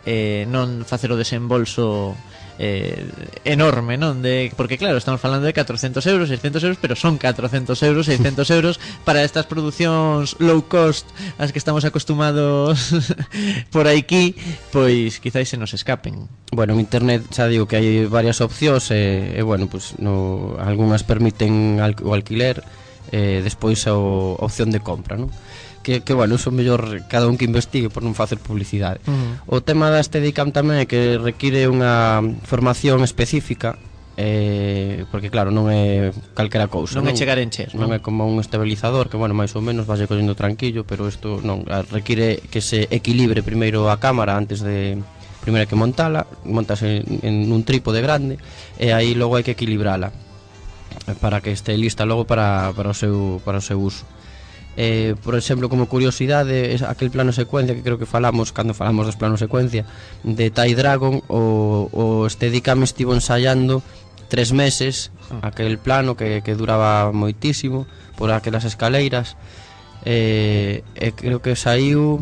eh, 0.06 0.46
non 0.48 0.86
facer 0.88 1.12
o 1.12 1.20
desembolso 1.20 2.16
eh, 2.58 3.04
enorme, 3.44 3.98
non? 4.00 4.24
De, 4.24 4.48
porque 4.56 4.78
claro, 4.80 4.96
estamos 4.96 5.20
falando 5.20 5.44
de 5.44 5.52
400 5.52 6.00
euros, 6.06 6.28
600 6.28 6.62
euros, 6.64 6.78
pero 6.80 6.96
son 6.96 7.18
400 7.18 7.76
euros, 7.82 8.06
600 8.06 8.50
euros 8.50 8.80
para 9.04 9.24
estas 9.24 9.44
producións 9.44 10.36
low 10.40 10.64
cost 10.64 11.04
as 11.36 11.52
que 11.52 11.60
estamos 11.60 11.84
acostumados 11.84 12.96
por 13.74 13.84
aquí, 13.88 14.34
pois 14.72 15.20
quizáis 15.20 15.52
se 15.52 15.60
nos 15.60 15.76
escapen. 15.76 16.28
Bueno, 16.52 16.72
en 16.72 16.80
internet 16.80 17.28
xa 17.28 17.50
digo 17.50 17.68
que 17.68 17.76
hai 17.76 18.08
varias 18.08 18.40
opcións 18.40 18.88
e, 18.88 19.36
eh, 19.36 19.36
e 19.36 19.40
eh, 19.40 19.44
bueno, 19.44 19.68
pues, 19.68 20.00
no, 20.00 20.56
algunhas 20.56 21.04
permiten 21.04 21.84
al, 21.84 21.92
o 22.00 22.16
alquiler, 22.16 22.64
eh, 23.12 23.44
despois 23.44 23.84
a, 23.84 23.92
o, 23.92 24.40
a 24.40 24.48
opción 24.48 24.72
de 24.72 24.80
compra, 24.80 25.20
non? 25.20 25.28
que, 25.86 26.02
que 26.02 26.14
bueno, 26.14 26.34
iso 26.34 26.50
mellor 26.50 27.06
cada 27.06 27.30
un 27.30 27.38
que 27.38 27.46
investigue 27.46 27.94
por 27.94 28.02
non 28.02 28.18
facer 28.18 28.42
publicidade. 28.42 28.98
Uh 29.06 29.14
-huh. 29.46 29.62
O 29.62 29.62
tema 29.62 29.86
da 29.86 30.02
Steadicam 30.02 30.50
tamén 30.50 30.82
é 30.82 30.90
que 30.90 31.14
require 31.14 31.70
unha 31.70 32.18
formación 32.42 33.06
específica 33.06 33.78
eh, 34.18 35.06
porque 35.14 35.30
claro, 35.30 35.54
non 35.54 35.70
é 35.70 36.10
calquera 36.34 36.66
cousa. 36.66 36.98
Non, 36.98 37.06
non 37.06 37.14
é 37.14 37.14
chegar 37.14 37.38
en 37.38 37.54
cher, 37.54 37.70
non? 37.70 37.86
non 37.86 37.94
é 37.94 38.02
como 38.02 38.26
un 38.26 38.42
estabilizador 38.42 39.06
que, 39.06 39.14
bueno, 39.14 39.38
máis 39.38 39.54
ou 39.54 39.62
menos 39.62 39.86
valle 39.86 40.10
collendo 40.10 40.34
tranquilo, 40.34 40.82
pero 40.82 41.06
isto 41.06 41.38
non 41.46 41.62
require 41.94 42.42
que 42.50 42.58
se 42.58 42.90
equilibre 42.90 43.46
primeiro 43.46 43.86
a 43.86 44.02
cámara 44.02 44.34
antes 44.34 44.66
de 44.66 44.98
primeiro 45.38 45.70
que 45.70 45.78
montala, 45.78 46.26
montas 46.42 46.82
en, 46.82 47.22
en 47.22 47.46
un 47.54 47.62
trípode 47.62 48.02
grande 48.02 48.42
e 48.74 48.90
aí 48.90 49.14
logo 49.14 49.38
hai 49.38 49.46
que 49.46 49.54
equilibrala 49.54 50.10
eh, 51.06 51.14
para 51.22 51.38
que 51.38 51.54
este 51.54 51.78
lista 51.78 52.02
logo 52.02 52.26
para, 52.26 52.74
para 52.74 52.90
o 52.90 52.96
seu 52.98 53.38
para 53.46 53.62
o 53.62 53.64
seu 53.64 53.78
uso. 53.78 54.02
Eh, 54.76 55.14
por 55.24 55.34
exemplo, 55.34 55.68
como 55.68 55.88
curiosidade, 55.88 56.76
aquel 56.84 57.10
plano 57.10 57.32
secuencia 57.32 57.74
que 57.74 57.82
creo 57.82 57.96
que 57.96 58.04
falamos 58.04 58.52
cando 58.52 58.76
falamos 58.76 59.06
dos 59.08 59.16
planos 59.16 59.40
secuencia 59.40 59.88
de 60.22 60.50
Tai 60.52 60.74
Dragon, 60.76 61.24
o, 61.28 61.88
o 61.96 62.26
este 62.28 62.52
estivo 62.52 63.16
ensaiando 63.16 63.82
tres 64.28 64.52
meses 64.52 65.12
ah. 65.30 65.48
aquel 65.48 65.78
plano 65.78 66.16
que, 66.16 66.42
que 66.44 66.54
duraba 66.54 67.12
moitísimo 67.12 67.86
por 68.20 68.30
aquelas 68.32 68.64
escaleiras 68.68 69.36
eh, 70.04 70.84
e 70.94 71.08
creo 71.16 71.40
que 71.40 71.56
saiu 71.56 72.20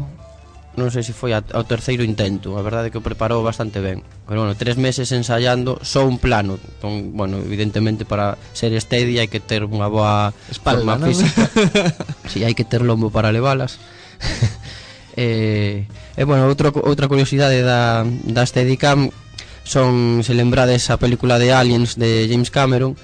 non 0.75 0.91
sei 0.91 1.07
se 1.07 1.15
foi 1.15 1.31
ao 1.31 1.65
terceiro 1.67 2.03
intento, 2.03 2.59
a 2.59 2.63
verdade 2.63 2.89
é 2.89 2.91
que 2.91 2.99
o 2.99 3.05
preparou 3.05 3.47
bastante 3.47 3.79
ben. 3.79 4.03
Pero 4.27 4.43
bueno, 4.43 4.59
tres 4.59 4.75
meses 4.75 5.11
ensaiando 5.15 5.79
só 5.87 6.03
un 6.03 6.19
plano. 6.19 6.59
Entón, 6.59 7.15
bueno, 7.15 7.39
evidentemente 7.39 8.03
para 8.03 8.35
ser 8.51 8.75
steady 8.83 9.23
hai 9.23 9.31
que 9.31 9.39
ter 9.39 9.63
unha 9.63 9.87
boa 9.87 10.35
espalda, 10.51 10.99
forma 10.99 11.07
física. 11.07 11.47
si, 12.31 12.43
hai 12.43 12.59
que 12.59 12.67
ter 12.67 12.83
lombo 12.83 13.15
para 13.15 13.31
levalas. 13.31 13.79
e, 15.15 15.87
eh, 15.87 16.19
e 16.19 16.23
bueno, 16.27 16.51
outro, 16.51 16.75
outra 16.83 17.07
curiosidade 17.07 17.63
da, 17.63 18.03
da 18.03 18.43
Steadicam 18.43 19.15
son, 19.63 20.27
se 20.27 20.35
lembrades, 20.35 20.91
a 20.91 20.99
película 20.99 21.39
de 21.39 21.55
Aliens 21.55 21.95
de 21.95 22.27
James 22.27 22.51
Cameron, 22.51 22.99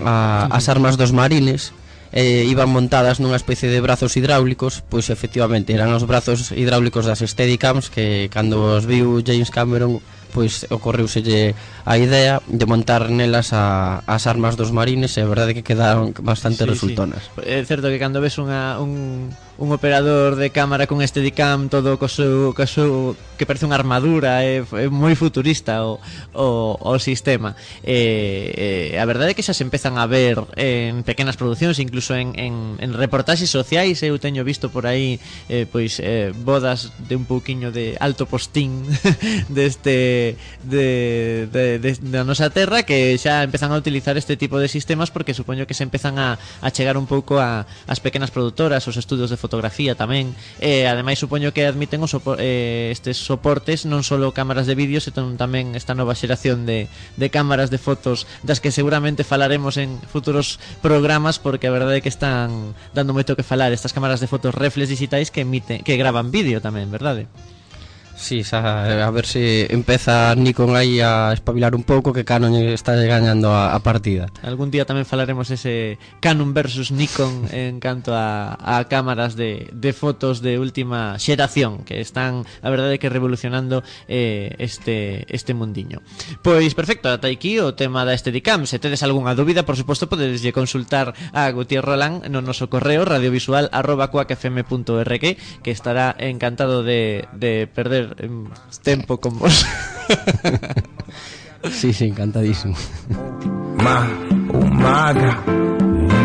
a, 0.00 0.48
as 0.56 0.72
armas 0.72 0.96
dos 0.96 1.12
marines, 1.12 1.76
eh, 2.12 2.44
iban 2.46 2.70
montadas 2.70 3.18
nunha 3.18 3.38
especie 3.38 3.70
de 3.70 3.80
brazos 3.80 4.14
hidráulicos, 4.14 4.82
pois 4.86 5.10
efectivamente 5.10 5.74
eran 5.74 5.94
os 5.94 6.04
brazos 6.04 6.52
hidráulicos 6.52 7.06
das 7.06 7.22
Steadicams 7.22 7.90
que 7.90 8.28
cando 8.30 8.78
os 8.78 8.84
viu 8.86 9.22
James 9.24 9.50
Cameron 9.50 10.02
pois 10.36 10.68
ocorreuselle 10.68 11.56
a 11.88 11.96
idea 11.96 12.44
de 12.44 12.66
montar 12.68 13.08
nelas 13.08 13.56
a, 13.56 14.04
as 14.04 14.28
armas 14.28 14.52
dos 14.52 14.68
marines 14.68 15.16
e 15.16 15.24
a 15.24 15.30
verdade 15.30 15.56
que 15.56 15.64
quedaron 15.64 16.12
bastante 16.20 16.68
sí, 16.68 16.76
resultonas. 16.76 17.32
Sí. 17.32 17.48
É 17.48 17.64
certo 17.64 17.88
que 17.88 17.96
cando 17.96 18.20
ves 18.20 18.36
unha, 18.36 18.76
un, 18.76 19.32
un 19.58 19.72
operador 19.72 20.36
de 20.36 20.50
cámara 20.50 20.86
con 20.86 21.00
este 21.00 21.20
dicam 21.20 21.68
todo 21.68 21.98
co 21.98 22.08
seu, 22.08 22.52
co 22.52 22.66
seu 22.68 23.16
que 23.40 23.48
parece 23.48 23.64
unha 23.64 23.76
armadura 23.76 24.44
é, 24.44 24.60
é 24.60 24.86
moi 24.92 25.16
futurista 25.16 25.84
o, 25.84 26.00
o, 26.36 26.76
o 26.76 26.94
sistema. 27.00 27.56
E, 27.80 28.92
e, 28.92 29.00
a 29.00 29.04
verdade 29.08 29.32
é 29.32 29.36
que 29.36 29.44
xa 29.44 29.56
se 29.56 29.64
empezan 29.64 29.96
a 29.96 30.04
ver 30.04 30.36
en 30.56 31.04
pequenas 31.04 31.40
producións 31.40 31.80
incluso 31.80 32.12
en, 32.12 32.36
en, 32.36 32.76
en 32.80 32.90
reportaxes 32.92 33.48
sociais. 33.48 34.00
Eu 34.04 34.20
teño 34.20 34.44
visto 34.44 34.68
por 34.68 34.84
aí 34.84 35.20
eh, 35.48 35.64
pois 35.64 36.00
eh, 36.04 36.36
bodas 36.36 36.92
de 37.08 37.16
un 37.16 37.24
pouquiño 37.24 37.72
de 37.72 37.96
alto 37.96 38.28
postín 38.28 38.84
deste 39.48 40.36
de, 40.64 41.48
de, 41.48 41.80
de, 41.80 41.90
de, 41.96 42.18
nosa 42.24 42.52
terra 42.52 42.84
que 42.84 43.16
xa 43.16 43.40
empezan 43.40 43.72
a 43.72 43.80
utilizar 43.80 44.20
este 44.20 44.36
tipo 44.36 44.60
de 44.60 44.68
sistemas 44.68 45.08
porque 45.08 45.32
supoño 45.32 45.64
que 45.64 45.76
se 45.76 45.84
empezan 45.84 46.20
a, 46.20 46.36
a 46.60 46.68
chegar 46.72 47.00
un 47.00 47.08
pouco 47.08 47.40
a, 47.40 47.64
as 47.88 48.04
pequenas 48.04 48.28
produtoras, 48.28 48.84
os 48.84 48.96
estudos 49.00 49.32
de 49.32 49.36
fotografía 49.36 49.45
fotografía 49.46 49.94
tamén 49.94 50.34
e 50.58 50.90
ademais 50.90 51.22
supoño 51.22 51.54
que 51.54 51.62
admiten 51.70 52.02
os 52.02 52.10
sopor, 52.10 52.42
eh, 52.42 52.90
estes 52.90 53.14
soportes 53.16 53.86
non 53.86 54.02
só 54.02 54.18
cámaras 54.34 54.66
de 54.66 54.74
vídeo 54.74 54.98
senón 54.98 55.38
tamén 55.38 55.78
esta 55.78 55.94
nova 55.94 56.18
xeración 56.18 56.66
de, 56.66 56.90
de 57.14 57.26
cámaras 57.30 57.70
de 57.70 57.78
fotos 57.78 58.26
das 58.42 58.58
que 58.58 58.74
seguramente 58.74 59.22
falaremos 59.22 59.78
en 59.78 60.02
futuros 60.10 60.58
programas 60.82 61.38
porque 61.38 61.70
a 61.70 61.74
verdade 61.74 62.02
é 62.02 62.04
que 62.04 62.10
están 62.10 62.74
dando 62.90 63.14
moito 63.14 63.38
que 63.38 63.46
falar 63.46 63.70
estas 63.70 63.94
cámaras 63.94 64.18
de 64.18 64.26
fotos 64.26 64.50
reflex 64.50 64.90
digitais 64.90 65.30
que 65.30 65.46
emiten 65.46 65.86
que 65.86 65.94
graban 65.94 66.34
vídeo 66.34 66.58
tamén, 66.58 66.90
verdade? 66.90 67.30
Sí, 68.16 68.42
xa, 68.42 68.88
eh, 68.88 69.02
a 69.02 69.10
ver 69.10 69.26
se 69.26 69.72
empeza 69.72 70.34
Nikon 70.34 70.74
aí 70.74 71.00
a 71.00 71.32
espabilar 71.32 71.76
un 71.76 71.84
pouco 71.84 72.12
que 72.12 72.24
Canon 72.24 72.54
está 72.54 72.96
gañando 72.96 73.52
a, 73.52 73.74
a 73.76 73.78
partida. 73.80 74.26
Algún 74.42 74.72
día 74.72 74.88
tamén 74.88 75.04
falaremos 75.04 75.52
ese 75.52 76.00
Canon 76.24 76.56
versus 76.56 76.90
Nikon 76.90 77.52
en 77.52 77.78
canto 77.78 78.16
a, 78.16 78.56
a 78.56 78.88
cámaras 78.88 79.36
de, 79.36 79.68
de 79.68 79.92
fotos 79.92 80.40
de 80.40 80.58
última 80.58 81.20
xeración 81.20 81.84
que 81.84 82.00
están, 82.00 82.48
a 82.64 82.68
verdade, 82.72 82.98
que 82.98 83.12
revolucionando 83.12 83.84
eh, 84.08 84.56
este, 84.58 85.28
este 85.28 85.52
mundiño. 85.52 86.00
Pois 86.40 86.72
perfecto, 86.72 87.12
ata 87.12 87.28
aquí 87.28 87.60
o 87.60 87.76
tema 87.76 88.08
da 88.08 88.16
Steadicam. 88.16 88.64
Se 88.64 88.80
tedes 88.80 89.04
algunha 89.04 89.36
dúbida, 89.36 89.68
por 89.68 89.76
suposto, 89.76 90.08
podedeslle 90.08 90.56
consultar 90.56 91.12
a 91.36 91.52
Gutiérrez 91.52 91.86
Roland 91.86 92.26
no 92.32 92.40
noso 92.40 92.72
correo 92.72 93.04
radiovisual 93.04 93.68
arroba 93.70 94.08
que 94.10 95.70
estará 95.70 96.16
encantado 96.18 96.82
de, 96.82 97.28
de 97.36 97.68
perder 97.68 98.05
en 98.18 98.48
tempo 98.82 99.18
con 99.18 99.38
vos. 99.38 99.66
sí, 101.70 101.92
sí, 101.92 102.06
encantadísimo. 102.06 102.74
My, 103.78 104.06
oh 104.52 104.66
my 104.66 105.12
God. 105.12 105.46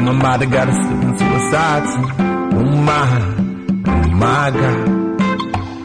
My 0.03 0.11
mother 0.13 0.45
got 0.47 0.67
a 0.67 0.73
slipping 0.73 1.17
suicide. 1.17 1.83
Oh 2.53 2.63
my, 2.87 3.05
oh 3.87 4.07
my 4.09 4.51
God. 4.51 4.89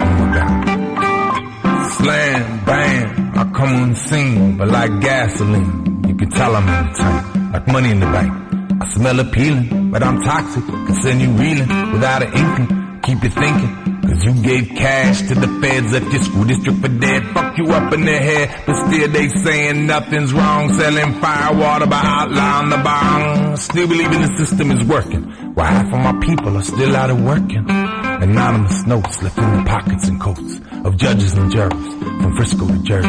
Oh 0.00 0.12
my 0.18 0.34
God. 0.34 1.90
Slam, 1.96 2.64
bam, 2.64 3.32
I 3.36 3.44
come 3.52 3.74
on 3.82 3.90
the 3.90 3.96
scene, 3.96 4.56
but 4.56 4.68
like 4.68 5.00
gasoline. 5.00 6.02
You 6.08 6.14
can 6.14 6.30
tell 6.30 6.56
I'm 6.56 6.68
in 6.68 6.86
the 6.86 6.98
tank, 6.98 7.52
like 7.52 7.66
money 7.68 7.90
in 7.90 8.00
the 8.00 8.06
bank. 8.06 8.32
I 8.80 8.88
smell 8.94 9.20
appealing, 9.20 9.90
but 9.90 10.02
I'm 10.02 10.22
toxic. 10.22 10.64
Can 10.64 10.94
send 11.02 11.20
you 11.20 11.30
reeling 11.30 11.68
without 11.92 12.22
an 12.22 12.32
inkling. 12.32 13.00
Keep 13.02 13.22
you 13.24 13.30
thinking. 13.30 13.85
Cause 14.16 14.24
you 14.24 14.42
gave 14.42 14.68
cash 14.68 15.28
to 15.28 15.34
the 15.34 15.46
feds 15.60 15.92
at 15.92 16.10
your 16.10 16.22
school 16.22 16.44
district 16.44 16.78
for 16.80 16.88
dead. 16.88 17.22
Fuck 17.34 17.58
you 17.58 17.66
up 17.66 17.92
in 17.92 18.00
the 18.06 18.16
head, 18.16 18.62
but 18.64 18.86
still 18.86 19.08
they 19.08 19.28
saying 19.28 19.86
nothing's 19.86 20.32
wrong. 20.32 20.72
Selling 20.72 21.20
fire 21.20 21.54
water 21.54 21.86
by 21.86 22.00
outline 22.02 22.70
the 22.70 22.78
bong. 22.78 23.56
Still 23.56 23.86
believing 23.86 24.22
the 24.22 24.34
system 24.38 24.70
is 24.70 24.82
working. 24.84 25.22
While 25.54 25.66
half 25.66 25.92
of 25.92 26.00
my 26.00 26.26
people 26.26 26.56
are 26.56 26.62
still 26.62 26.96
out 26.96 27.10
of 27.10 27.22
working. 27.22 27.68
Anonymous 27.68 28.86
notes 28.86 29.22
left 29.22 29.36
in 29.36 29.56
the 29.58 29.64
pockets 29.64 30.08
and 30.08 30.18
coats 30.18 30.60
of 30.86 30.96
judges 30.96 31.34
and 31.34 31.52
jurors 31.52 31.72
from 31.72 32.36
Frisco 32.36 32.68
to 32.68 32.82
Jersey. 32.84 33.08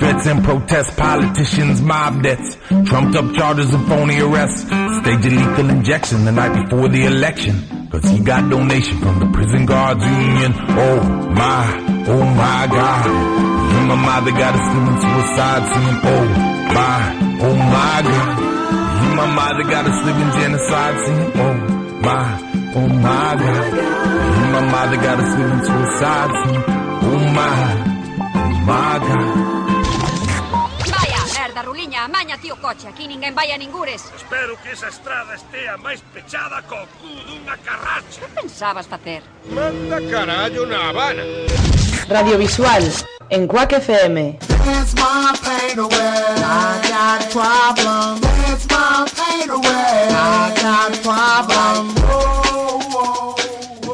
Vets 0.00 0.26
and 0.26 0.42
protest 0.42 0.96
politicians, 0.96 1.80
mob 1.80 2.24
debts, 2.24 2.56
trumped 2.86 3.14
up 3.14 3.32
charges 3.36 3.72
of 3.72 3.86
phony 3.86 4.20
arrests, 4.20 4.62
stage 4.62 5.26
a 5.26 5.30
lethal 5.30 5.70
injection 5.70 6.24
the 6.24 6.32
night 6.32 6.64
before 6.64 6.88
the 6.88 7.04
election. 7.04 7.79
Cause 7.90 8.04
he 8.04 8.20
got 8.20 8.48
donation 8.48 8.98
from 8.98 9.18
the 9.18 9.26
prison 9.36 9.66
guards 9.66 10.04
union. 10.04 10.54
Oh 10.54 11.02
my, 11.34 11.66
oh 12.06 12.24
my 12.24 12.68
God. 12.70 13.06
And 13.74 13.88
my 13.88 13.96
mother 13.96 14.30
got 14.30 14.54
a 14.54 14.62
student 14.62 15.00
suicide 15.02 15.64
scene. 15.74 15.98
Oh 16.06 16.24
my, 16.70 17.00
oh 17.42 17.56
my 17.56 18.02
God. 18.06 18.38
And 19.02 19.16
my 19.16 19.26
mother 19.34 19.64
got 19.64 19.86
a 19.86 19.92
living 20.06 20.30
genocide 20.38 20.96
scene. 21.04 21.32
Oh 21.34 21.54
my, 22.00 22.72
oh 22.76 22.88
my 22.88 23.34
God. 23.42 23.74
And 23.74 24.52
my 24.52 24.70
mother 24.70 24.96
got 24.96 25.18
a 25.18 25.26
living 25.34 25.64
suicide 25.66 26.30
scene. 26.44 26.62
Oh 27.02 27.18
my, 27.34 27.56
oh 28.34 28.50
my 28.66 28.98
God. 29.00 29.49
Maña, 32.00 32.08
maña, 32.08 32.38
tío 32.38 32.56
coche, 32.56 32.88
aquí 32.88 33.06
ninguén 33.06 33.34
vai 33.34 33.52
a 33.52 33.58
ningures. 33.58 34.02
Espero 34.16 34.56
que 34.62 34.72
esa 34.72 34.88
estrada 34.88 35.34
estea 35.34 35.76
máis 35.76 36.00
pechada 36.14 36.62
co 36.62 36.88
cu 36.96 37.08
dunha 37.28 37.58
carracha. 37.58 38.20
Que 38.24 38.40
pensabas 38.40 38.86
facer? 38.86 39.22
Manda 39.44 40.00
carallo 40.08 40.64
na 40.64 40.88
Habana. 40.88 41.22
Radiovisual, 42.08 42.84
en 43.28 43.46
Cuac 43.46 43.72
FM. 43.72 44.38
That's 44.64 44.94
my 44.94 45.36
pain 45.44 45.78
away, 45.78 46.24
I 46.40 46.80
got 46.88 47.20
problems. 47.36 48.20
That's 48.48 48.64
my 48.72 49.04
pain 49.12 49.50
away, 49.50 50.08
I 50.08 50.56
got 50.56 50.92
problems. 51.04 52.00
Oh, 52.08 52.80
oh. 52.94 53.36
oh. 53.36 53.39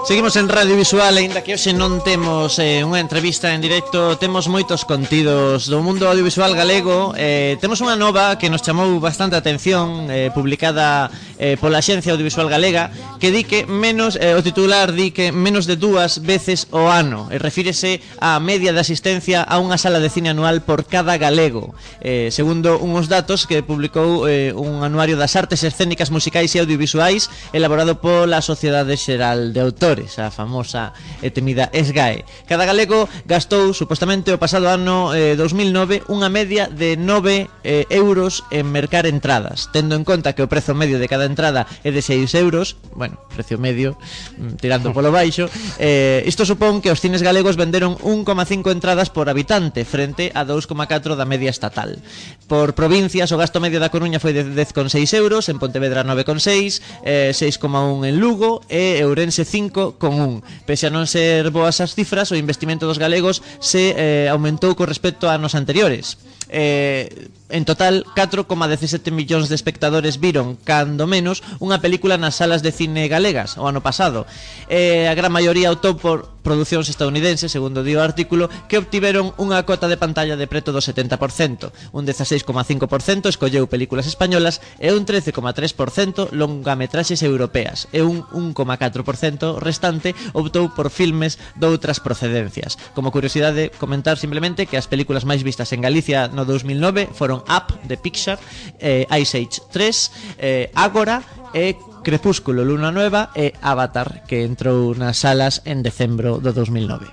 Seguimos 0.06 0.36
en 0.36 0.48
Radio 0.48 0.76
Visual, 0.76 1.16
aínda 1.18 1.42
que 1.42 1.58
hoxe 1.58 1.74
non 1.74 1.98
temos 1.98 2.62
eh, 2.62 2.86
unha 2.86 3.02
entrevista 3.02 3.50
en 3.50 3.58
directo. 3.58 4.14
Temos 4.14 4.46
moitos 4.46 4.86
contidos 4.86 5.66
do 5.66 5.82
mundo 5.82 6.06
audiovisual 6.06 6.54
galego. 6.54 7.10
Eh, 7.18 7.58
Temos 7.58 7.82
unha 7.82 7.98
nova 7.98 8.38
que 8.38 8.46
nos 8.46 8.62
chamou 8.62 9.02
bastante 9.02 9.34
atención 9.34 10.06
eh, 10.06 10.30
Publicada 10.30 11.10
eh, 11.42 11.58
pola 11.58 11.82
Xencia 11.82 12.14
Audiovisual 12.14 12.46
Galega 12.46 12.94
Que 13.18 13.34
di 13.34 13.42
que 13.42 13.66
menos, 13.66 14.14
eh, 14.14 14.38
o 14.38 14.46
titular 14.46 14.94
di 14.94 15.10
que 15.10 15.34
menos 15.34 15.66
de 15.66 15.74
dúas 15.74 16.22
veces 16.22 16.70
o 16.70 16.86
ano. 16.86 17.26
Eh, 17.34 17.42
Refírese 17.42 17.98
á 18.22 18.38
media 18.38 18.70
de 18.70 18.78
asistencia 18.78 19.42
a 19.42 19.58
unha 19.58 19.74
sala 19.74 19.98
de 19.98 20.06
cine 20.06 20.30
anual 20.30 20.62
por 20.62 20.86
cada 20.86 21.18
galego. 21.18 21.74
Eh, 21.98 22.30
Segundo 22.30 22.78
unhos 22.78 23.10
datos 23.10 23.42
que 23.50 23.66
publicou 23.66 24.30
eh, 24.30 24.54
un 24.54 24.86
anuario 24.86 25.18
das 25.18 25.34
artes 25.34 25.66
escénicas 25.66 26.14
musicais 26.14 26.54
e 26.54 26.62
audiovisuais 26.62 27.26
Elaborado 27.50 27.98
pola 27.98 28.38
Sociedade 28.38 28.94
Xeral 28.94 29.50
de 29.50 29.66
Autores 29.66 29.95
investidores, 29.96 30.18
a 30.18 30.30
famosa 30.30 30.92
e 31.22 31.30
temida 31.30 31.70
SGAE. 31.72 32.24
Cada 32.48 32.64
galego 32.68 33.08
gastou 33.24 33.72
supostamente 33.72 34.32
o 34.32 34.38
pasado 34.38 34.68
ano 34.68 35.16
eh, 35.16 35.36
2009 35.36 36.04
unha 36.12 36.28
media 36.28 36.68
de 36.68 36.96
9 37.00 37.48
eh, 37.64 37.86
euros 37.90 38.44
en 38.52 38.68
mercar 38.68 39.08
entradas, 39.08 39.72
tendo 39.72 39.96
en 39.96 40.04
conta 40.04 40.36
que 40.36 40.44
o 40.44 40.50
prezo 40.50 40.76
medio 40.76 41.00
de 41.00 41.08
cada 41.08 41.24
entrada 41.24 41.64
é 41.84 41.90
de 41.90 42.02
6 42.02 42.28
euros, 42.36 42.76
bueno, 42.92 43.16
precio 43.32 43.56
medio, 43.56 43.96
mm, 44.36 44.60
tirando 44.60 44.92
polo 44.92 45.10
baixo, 45.10 45.48
eh, 45.80 46.22
isto 46.26 46.44
supón 46.44 46.84
que 46.84 46.92
os 46.92 47.00
cines 47.00 47.24
galegos 47.24 47.56
venderon 47.56 47.96
1,5 48.04 48.70
entradas 48.70 49.08
por 49.08 49.28
habitante 49.28 49.84
frente 49.84 50.30
a 50.34 50.44
2,4 50.44 51.16
da 51.16 51.24
media 51.24 51.50
estatal. 51.50 51.98
Por 52.46 52.76
provincias, 52.76 53.32
o 53.32 53.40
gasto 53.40 53.58
medio 53.62 53.80
da 53.80 53.90
Coruña 53.90 54.20
foi 54.20 54.36
de 54.36 54.44
10,6 54.44 54.92
euros, 55.16 55.48
en 55.48 55.58
Pontevedra 55.58 56.04
9,6, 56.04 56.82
eh, 57.02 57.32
6,1 57.32 58.06
en 58.06 58.20
Lugo 58.20 58.62
e 58.68 59.00
Ourense 59.06 59.46
5 59.46 59.85
con 59.94 60.18
un. 60.18 60.32
Pese 60.66 60.90
a 60.90 60.94
non 60.94 61.06
ser 61.06 61.54
boas 61.54 61.78
as 61.78 61.94
cifras, 61.94 62.34
o 62.34 62.40
investimento 62.40 62.90
dos 62.90 62.98
galegos 62.98 63.38
se 63.62 63.94
eh, 63.94 64.26
aumentou 64.26 64.74
co 64.74 64.90
respecto 64.90 65.30
a 65.30 65.38
anos 65.38 65.54
anteriores 65.54 66.18
eh, 66.48 67.28
en 67.48 67.64
total 67.64 68.04
4,17 68.14 69.10
millóns 69.12 69.48
de 69.48 69.54
espectadores 69.54 70.18
viron, 70.18 70.58
cando 70.66 71.06
menos, 71.06 71.46
unha 71.62 71.78
película 71.78 72.18
nas 72.18 72.38
salas 72.38 72.62
de 72.62 72.74
cine 72.74 73.06
galegas 73.06 73.54
o 73.58 73.70
ano 73.70 73.82
pasado. 73.82 74.26
Eh, 74.66 75.06
a 75.06 75.14
gran 75.14 75.30
maioría 75.30 75.70
optou 75.70 75.94
por 75.94 76.36
producións 76.46 76.86
estadounidenses, 76.86 77.50
segundo 77.50 77.82
dio 77.82 77.98
o 77.98 78.06
artículo, 78.06 78.46
que 78.70 78.78
obtiveron 78.78 79.34
unha 79.34 79.66
cota 79.66 79.90
de 79.90 79.98
pantalla 79.98 80.38
de 80.38 80.46
preto 80.46 80.70
do 80.70 80.78
70%. 80.78 81.74
Un 81.90 82.06
16,5% 82.06 83.26
escolleu 83.26 83.66
películas 83.66 84.06
españolas 84.06 84.62
e 84.78 84.94
un 84.94 85.02
13,3% 85.02 86.30
longametraxes 86.30 87.26
europeas 87.26 87.90
e 87.90 88.06
un 88.06 88.22
1,4% 88.30 89.58
restante 89.58 90.14
optou 90.38 90.70
por 90.70 90.94
filmes 90.94 91.42
doutras 91.58 91.98
procedencias. 91.98 92.78
Como 92.94 93.10
curiosidade, 93.10 93.74
comentar 93.74 94.14
simplemente 94.14 94.70
que 94.70 94.78
as 94.78 94.86
películas 94.86 95.26
máis 95.26 95.42
vistas 95.42 95.74
en 95.74 95.82
Galicia 95.82 96.30
no 96.36 96.44
2009 96.44 97.08
foron 97.16 97.40
Up 97.48 97.72
de 97.88 97.96
Pixar, 97.96 98.36
eh, 98.76 99.08
Ice 99.16 99.40
Age 99.40 99.64
3, 99.72 100.36
eh, 100.36 100.70
Agora 100.76 101.24
e 101.56 101.80
Crepúsculo 102.04 102.62
Luna 102.62 102.92
Nueva 102.92 103.32
e 103.32 103.56
Avatar 103.64 104.28
que 104.28 104.44
entrou 104.44 104.92
nas 104.92 105.24
salas 105.24 105.64
en 105.64 105.80
decembro 105.80 106.38
do 106.38 106.52
2009. 106.52 107.08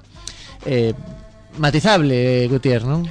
Eh, 0.68 0.92
matizable, 1.58 2.46
Gutiérrez, 2.52 2.86
non? 2.86 3.08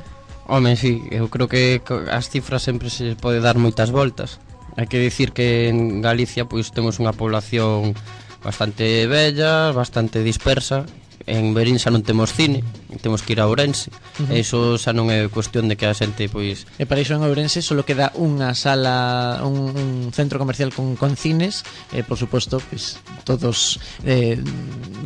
Home, 0.47 0.77
sí, 0.77 1.01
eu 1.09 1.33
creo 1.33 1.49
que 1.49 1.81
as 2.13 2.29
cifras 2.29 2.63
sempre 2.63 2.93
se 2.93 3.17
pode 3.17 3.41
dar 3.41 3.57
moitas 3.57 3.89
voltas. 3.89 4.37
Hai 4.77 4.85
que 4.85 5.01
dicir 5.01 5.33
que 5.33 5.73
en 5.73 6.05
Galicia 6.05 6.45
pois 6.45 6.71
temos 6.71 7.01
unha 7.01 7.17
población 7.17 7.97
bastante 8.45 9.09
bella, 9.09 9.73
bastante 9.73 10.21
dispersa 10.21 10.85
en 11.27 11.55
Berín 11.55 11.79
xa 11.79 11.91
non 11.91 12.03
temos 12.03 12.33
cine, 12.33 12.65
temos 13.01 13.23
que 13.23 13.33
ir 13.35 13.41
a 13.41 13.49
Ourense. 13.49 13.91
Uh 14.19 14.29
-huh. 14.29 14.41
Eso 14.41 14.59
xa 14.79 14.93
non 14.93 15.09
é 15.11 15.29
cuestión 15.29 15.69
de 15.69 15.77
que 15.77 15.87
a 15.87 15.95
xente 15.95 16.29
pois 16.29 16.65
E 16.79 16.85
para 16.87 17.03
iso 17.03 17.15
en 17.15 17.23
Ourense 17.25 17.63
só 17.63 17.75
queda 17.83 18.13
unha 18.19 18.55
sala, 18.55 19.41
un, 19.43 19.75
un 19.75 19.91
centro 20.15 20.39
comercial 20.39 20.71
con 20.71 20.95
con 20.95 21.17
cines, 21.19 21.65
e 21.91 22.03
por 22.07 22.17
suposto, 22.19 22.63
pois 22.63 22.99
todos 23.25 23.79
eh 24.07 24.39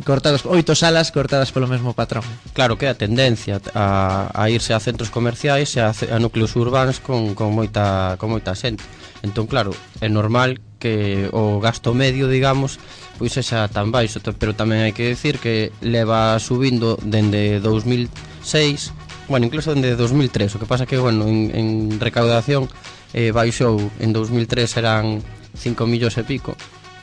cortados 0.05 0.45
oito 0.45 0.75
salas 0.77 1.09
cortadas 1.11 1.51
polo 1.51 1.67
mesmo 1.67 1.93
patrón. 1.97 2.23
Claro 2.53 2.77
que 2.77 2.87
a 2.87 2.95
tendencia 2.95 3.61
a 3.73 4.29
a 4.33 4.43
irse 4.49 4.73
a 4.73 4.79
centros 4.79 5.09
comerciais 5.09 5.73
e 5.77 5.81
a, 5.81 5.91
a 5.91 6.17
núcleos 6.21 6.53
urbanos 6.55 6.99
con 7.01 7.33
con 7.33 7.53
moita 7.55 8.15
con 8.21 8.33
moita 8.33 8.53
xente. 8.53 8.83
Entón, 9.25 9.49
claro, 9.49 9.73
é 10.01 10.09
normal 10.09 10.61
que 10.79 11.29
o 11.33 11.59
gasto 11.59 11.93
medio, 11.93 12.29
digamos, 12.29 12.79
pois 13.17 13.33
é 13.37 13.43
xa 13.43 13.67
tan 13.67 13.89
baixo, 13.91 14.21
pero 14.37 14.53
tamén 14.53 14.85
hai 14.85 14.93
que 14.93 15.09
decir 15.09 15.41
que 15.41 15.73
leva 15.81 16.37
subindo 16.37 16.97
dende 17.01 17.59
2006, 17.59 18.93
bueno, 19.27 19.45
incluso 19.49 19.73
dende 19.73 19.97
2003, 19.97 20.55
o 20.55 20.59
que 20.61 20.69
pasa 20.69 20.85
que, 20.85 20.97
bueno, 20.97 21.27
en, 21.27 21.51
en 21.51 21.67
recaudación 21.99 22.69
eh, 23.11 23.33
baixou, 23.33 23.81
en 23.99 24.13
2003 24.13 24.77
eran 24.77 25.19
5 25.57 25.89
millóns 25.89 26.15
e 26.15 26.23
pico, 26.23 26.53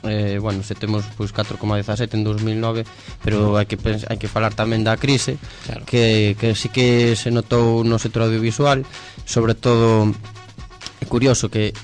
eh, 0.04 0.38
bueno, 0.40 0.62
se 0.62 0.74
temos 0.74 1.04
pois 1.16 1.32
4,17 1.32 2.14
en 2.14 2.24
2009, 2.24 2.84
pero 3.24 3.56
hai 3.56 3.66
que 3.66 3.76
hai 3.80 4.18
que 4.20 4.28
falar 4.28 4.52
tamén 4.52 4.84
da 4.84 5.00
crise 5.00 5.40
claro. 5.64 5.84
que 5.88 6.36
que 6.38 6.52
sí 6.54 6.68
que 6.68 7.16
se 7.16 7.32
notou 7.32 7.82
no 7.82 7.96
sector 7.96 8.28
audiovisual, 8.28 8.84
sobre 9.24 9.56
todo 9.56 10.12
é 11.04 11.06
curioso 11.06 11.52
que 11.52 11.76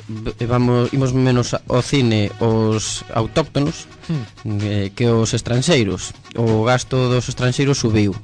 vamos 0.49 0.89
imos 0.97 1.13
menos 1.13 1.53
ao 1.53 1.85
cine 1.85 2.33
os 2.41 3.05
autóctonos 3.13 3.85
mm. 4.09 4.25
eh, 4.65 4.89
que 4.97 5.07
os 5.13 5.37
estranxeiros. 5.37 6.17
O 6.41 6.65
gasto 6.65 7.13
dos 7.13 7.29
estranxeiros 7.29 7.77
subiu 7.77 8.17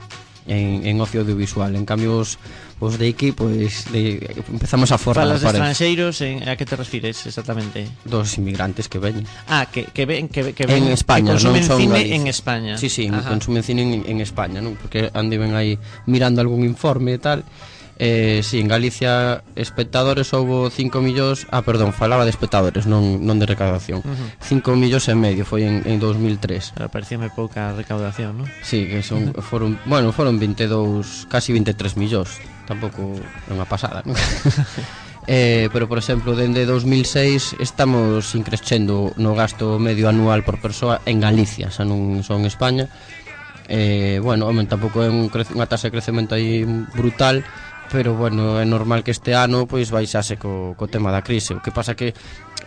en, 0.48 0.88
en 0.88 0.96
ocio 1.04 1.20
audiovisual. 1.20 1.76
En 1.76 1.84
cambio 1.84 2.16
os 2.24 2.40
os 2.78 2.98
de 2.98 3.08
aquí, 3.08 3.32
pois 3.32 3.88
de, 3.88 4.20
empezamos 4.52 4.92
a 4.92 4.98
forrar. 5.00 5.24
Falas 5.24 5.40
estranxeiros, 5.40 6.20
en, 6.20 6.44
a 6.44 6.56
que 6.60 6.68
te 6.68 6.76
refires 6.76 7.24
exactamente? 7.24 7.88
Dos 8.04 8.36
inmigrantes 8.36 8.88
que 8.88 9.00
veñen. 9.00 9.24
Ah, 9.48 9.64
que, 9.72 9.88
que 9.88 10.04
ven 10.04 10.28
que, 10.28 10.52
que 10.52 10.66
ven, 10.68 10.84
en 10.84 10.92
España, 10.92 11.32
que 11.32 11.40
consumen 11.40 11.64
non 11.64 11.72
son 11.72 11.80
cine 11.80 12.00
en 12.12 12.28
España. 12.28 12.76
Sí, 12.76 12.92
sí, 12.92 13.08
Ajá. 13.08 13.32
consumen 13.32 13.64
cine 13.64 13.80
en, 13.80 14.04
en 14.04 14.18
España, 14.20 14.60
non? 14.60 14.76
Porque 14.76 15.08
andiven 15.16 15.56
aí 15.56 15.80
mirando 16.04 16.44
algún 16.44 16.68
informe 16.68 17.16
e 17.16 17.20
tal 17.20 17.40
Eh, 17.98 18.40
si, 18.42 18.50
sí, 18.50 18.60
en 18.60 18.68
Galicia 18.68 19.42
espectadores 19.56 20.28
houbo 20.36 20.68
5 20.68 21.00
millóns 21.00 21.48
Ah, 21.48 21.62
perdón, 21.64 21.96
falaba 21.96 22.28
de 22.28 22.30
espectadores, 22.30 22.84
non, 22.84 23.24
non 23.24 23.40
de 23.40 23.48
recaudación 23.48 24.04
5 24.04 24.12
uh 24.12 24.20
-huh. 24.36 24.76
millóns 24.76 25.08
e 25.08 25.16
medio 25.16 25.48
foi 25.48 25.64
en, 25.64 25.80
en 25.88 25.96
2003 25.96 26.76
Pero 26.76 26.92
parecíame 26.92 27.32
pouca 27.32 27.72
recaudación, 27.72 28.44
non? 28.44 28.46
Si, 28.60 28.84
sí, 28.84 28.92
que 28.92 29.00
son, 29.00 29.32
foron, 29.48 29.80
bueno, 29.88 30.12
foron 30.12 30.36
22, 30.36 31.24
casi 31.32 31.56
23 31.56 31.96
millóns 31.96 32.36
Tampouco 32.68 33.16
é 33.48 33.52
unha 33.56 33.64
pasada 33.64 34.04
non? 34.04 34.12
eh, 35.24 35.72
Pero, 35.72 35.88
por 35.88 35.96
exemplo, 35.96 36.36
dende 36.36 36.68
2006 36.68 37.64
estamos 37.64 38.36
increscendo 38.36 39.16
no 39.16 39.32
gasto 39.32 39.80
medio 39.80 40.12
anual 40.12 40.44
por 40.44 40.60
persoa 40.60 41.00
en 41.08 41.24
Galicia 41.24 41.72
Xa 41.72 41.88
non 41.88 42.20
son 42.20 42.44
en 42.44 42.52
España 42.52 42.92
Eh, 43.68 44.20
bueno, 44.22 44.46
home, 44.46 44.62
tampouco 44.70 45.02
é 45.02 45.10
un 45.10 45.26
unha 45.26 45.66
tasa 45.66 45.90
de 45.90 45.94
crecemento 45.98 46.38
aí 46.38 46.62
brutal 46.94 47.42
pero 47.96 48.12
bueno, 48.12 48.60
é 48.60 48.68
normal 48.68 49.00
que 49.00 49.08
este 49.08 49.32
ano 49.32 49.64
pois 49.64 49.88
baixase 49.88 50.36
co, 50.36 50.76
co 50.76 50.84
tema 50.84 51.08
da 51.08 51.24
crise. 51.24 51.56
O 51.56 51.64
que 51.64 51.72
pasa 51.72 51.96
que 51.96 52.12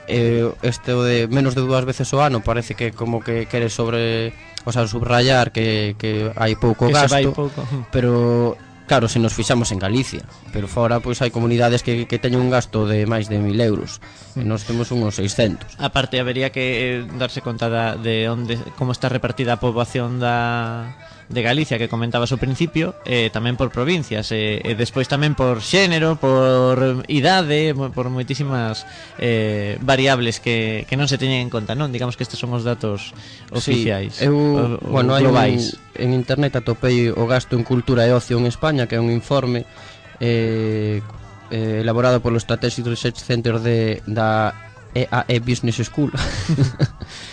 eh, 0.10 0.50
este 0.65 0.98
de 0.98 1.30
menos 1.30 1.54
de 1.54 1.62
dúas 1.62 1.86
veces 1.86 2.10
o 2.18 2.26
ano 2.26 2.42
parece 2.42 2.74
que 2.74 2.98
como 2.98 3.22
que 3.22 3.46
quere 3.46 3.70
sobre 3.70 4.34
o 4.65 4.74
sea, 4.74 4.89
subrayar 4.89 5.54
que, 5.54 5.94
que 6.02 6.34
hai 6.34 6.58
pouco 6.58 6.89
que 6.89 6.98
gasto, 6.98 7.30
pouco. 7.38 7.62
pero 7.94 8.58
claro, 8.89 9.06
se 9.06 9.22
nos 9.22 9.38
fixamos 9.38 9.70
en 9.70 9.78
Galicia, 9.78 10.26
pero 10.50 10.65
fora 10.65 10.98
pois 10.98 11.22
hai 11.22 11.30
comunidades 11.30 11.86
que, 11.86 12.10
que 12.10 12.18
teñen 12.18 12.42
un 12.42 12.50
gasto 12.50 12.89
de 12.89 13.06
máis 13.06 13.30
de 13.30 13.38
1000 13.38 13.54
euros, 13.62 14.02
e 14.34 14.42
nós 14.42 14.65
temos 14.65 14.89
uns 14.89 15.22
600. 15.22 15.78
A 15.78 15.94
parte, 15.94 16.18
habería 16.18 16.50
que 16.50 17.06
eh, 17.06 17.08
darse 17.22 17.46
conta 17.46 17.70
da, 17.70 17.94
de 18.02 18.34
onde 18.34 18.58
como 18.82 18.98
está 18.98 19.13
repartida 19.13 19.54
a 19.54 19.62
poboación 19.62 20.18
da 20.18 20.98
de 21.30 21.42
Galicia 21.42 21.78
que 21.78 21.88
comentabas 21.88 22.34
ao 22.34 22.42
principio, 22.42 22.98
eh, 23.06 23.30
tamén 23.30 23.54
por 23.54 23.70
provincias, 23.70 24.34
eh, 24.34 24.65
e 24.65 24.74
despois 24.74 25.06
tamén 25.06 25.38
por 25.38 25.62
xénero, 25.62 26.18
por 26.18 27.06
idade, 27.06 27.72
por 27.94 28.10
moitísimas 28.10 28.89
eh, 29.22 29.78
variables 29.86 30.42
que, 30.42 30.89
que 30.89 30.98
non 30.98 31.06
se 31.06 31.22
teñen 31.22 31.46
en 31.46 31.50
conta, 31.54 31.78
non? 31.78 31.94
Digamos 31.94 32.18
que 32.18 32.26
estes 32.26 32.42
son 32.42 32.50
os 32.58 32.65
datos 32.65 33.13
oficiais. 33.54 34.18
Sí, 34.18 34.26
eu, 34.26 34.82
o, 34.82 34.89
bueno, 34.89 35.13
o 35.13 35.22
globais. 35.22 35.78
En, 35.94 36.10
en 36.10 36.18
internet 36.18 36.58
atopei 36.58 37.13
o 37.13 37.24
gasto 37.30 37.54
en 37.54 37.62
cultura 37.62 38.10
e 38.10 38.12
ocio 38.12 38.42
en 38.42 38.50
España, 38.50 38.89
que 38.89 38.98
é 38.98 39.02
un 39.02 39.13
informe 39.13 39.70
eh, 40.18 41.06
eh, 41.54 41.78
elaborado 41.86 42.26
polo 42.26 42.42
Strategic 42.42 42.89
Research 42.89 43.22
Center 43.22 43.62
de, 43.62 44.02
da 44.10 44.54
EAE 44.98 45.39
Business 45.46 45.78
School 45.86 46.10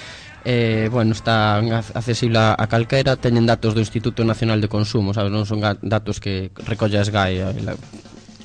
eh, 0.47 0.89
bueno, 0.93 1.11
está 1.11 1.57
accesible 1.59 2.39
a, 2.39 2.55
a 2.55 2.71
calquera, 2.71 3.19
teñen 3.19 3.51
datos 3.51 3.75
do 3.75 3.83
Instituto 3.83 4.23
Nacional 4.23 4.63
de 4.63 4.71
Consumo, 4.71 5.11
sabes, 5.11 5.35
non 5.35 5.43
son 5.43 5.59
datos 5.59 6.23
que 6.23 6.55
recolle 6.63 7.03
a 7.03 7.05
SGAE, 7.05 7.43
eh, 7.43 7.75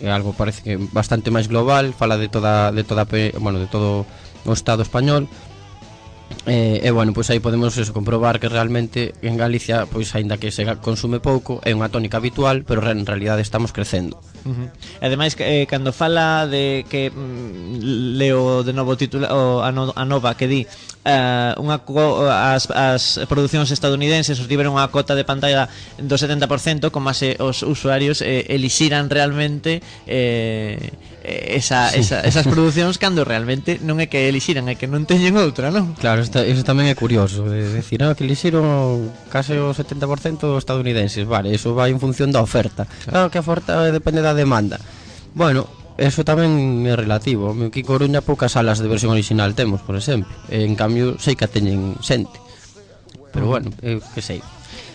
é 0.02 0.10
algo 0.10 0.34
parece 0.34 0.66
que 0.66 0.82
bastante 0.82 1.30
máis 1.30 1.46
global, 1.46 1.94
fala 1.94 2.18
de 2.18 2.26
toda 2.26 2.74
de 2.74 2.82
toda, 2.82 3.06
bueno, 3.38 3.62
de 3.62 3.70
todo 3.70 4.10
o 4.50 4.54
estado 4.58 4.82
español. 4.82 5.30
Eh, 6.50 6.82
e 6.82 6.90
bueno, 6.90 7.14
pois 7.14 7.30
aí 7.30 7.38
podemos 7.38 7.78
eso, 7.78 7.94
comprobar 7.94 8.42
que 8.42 8.50
realmente 8.50 9.14
en 9.22 9.38
Galicia, 9.38 9.86
pois 9.86 10.10
aínda 10.18 10.42
que 10.42 10.50
se 10.50 10.66
consume 10.82 11.22
pouco, 11.22 11.62
é 11.62 11.70
unha 11.78 11.94
tónica 11.94 12.18
habitual, 12.18 12.66
pero 12.66 12.82
en 12.82 13.06
realidade 13.06 13.46
estamos 13.46 13.70
crecendo. 13.70 14.18
Uh 14.46 14.54
-huh. 14.54 14.68
E 15.02 15.06
ademais 15.06 15.36
eh, 15.40 15.66
cando 15.70 15.94
fala 15.94 16.48
de 16.48 16.86
que 16.90 17.12
mm, 17.14 18.18
leo 18.18 18.64
de 18.64 18.74
novo 18.74 18.98
título 18.98 19.28
o, 19.30 19.62
a, 19.62 19.70
no, 19.72 19.94
a 19.96 20.06
nova 20.06 20.34
que 20.34 20.48
di 20.48 20.66
eh, 21.06 21.54
unha 21.58 21.82
co, 21.82 22.30
as, 22.30 22.70
as 22.70 23.22
producións 23.26 23.74
estadounidenses 23.74 24.38
obtiveron 24.38 24.78
unha 24.78 24.90
cota 24.94 25.18
de 25.18 25.26
pantalla 25.26 25.66
do 25.98 26.16
70% 26.18 26.94
como 26.94 27.10
se 27.14 27.38
os 27.42 27.66
usuarios 27.66 28.22
eh, 28.22 28.46
elixiran 28.54 29.10
realmente 29.10 29.82
eh, 30.06 30.78
esa, 31.24 31.90
sí. 31.90 32.00
esa, 32.00 32.22
esas 32.22 32.48
producións 32.48 32.98
cando 32.98 33.24
realmente 33.24 33.78
non 33.82 34.02
é 34.02 34.10
que 34.10 34.26
elixiran, 34.26 34.66
é 34.70 34.76
que 34.78 34.90
non 34.90 35.06
teñen 35.06 35.38
outra, 35.38 35.70
non? 35.70 35.94
Claro, 35.98 36.26
esta, 36.26 36.42
iso 36.46 36.66
tamén 36.66 36.90
é 36.90 36.96
curioso, 36.98 37.46
de 37.46 37.62
decir, 37.62 38.02
ah, 38.02 38.18
que 38.18 38.26
elixiron 38.26 39.10
case 39.30 39.58
o 39.62 39.70
70% 39.74 40.58
estadounidenses, 40.58 41.26
vale, 41.30 41.54
iso 41.54 41.78
vai 41.78 41.94
en 41.94 42.02
función 42.02 42.34
da 42.34 42.42
oferta. 42.42 42.90
Claro, 43.06 43.14
claro 43.14 43.28
que 43.30 43.38
a 43.38 43.46
oferta 43.46 43.72
depende 43.94 44.26
da 44.26 44.31
da 44.32 44.40
demanda. 44.40 44.80
Bueno, 45.36 45.68
eso 46.00 46.24
tamén 46.24 46.88
é 46.88 46.96
relativo. 46.96 47.52
Aquí 47.52 47.84
Coruña 47.84 48.24
poucas 48.24 48.56
salas 48.56 48.80
de 48.80 48.88
versión 48.88 49.12
original 49.12 49.54
temos, 49.54 49.84
por 49.84 50.00
exemplo. 50.00 50.32
En 50.48 50.74
cambio, 50.80 51.20
sei 51.20 51.36
que 51.36 51.46
a 51.46 51.52
teñen 51.52 52.00
xente. 52.00 52.40
Pero 53.36 53.52
bueno, 53.52 53.70
eu 53.84 54.00
que 54.16 54.24
sei. 54.24 54.40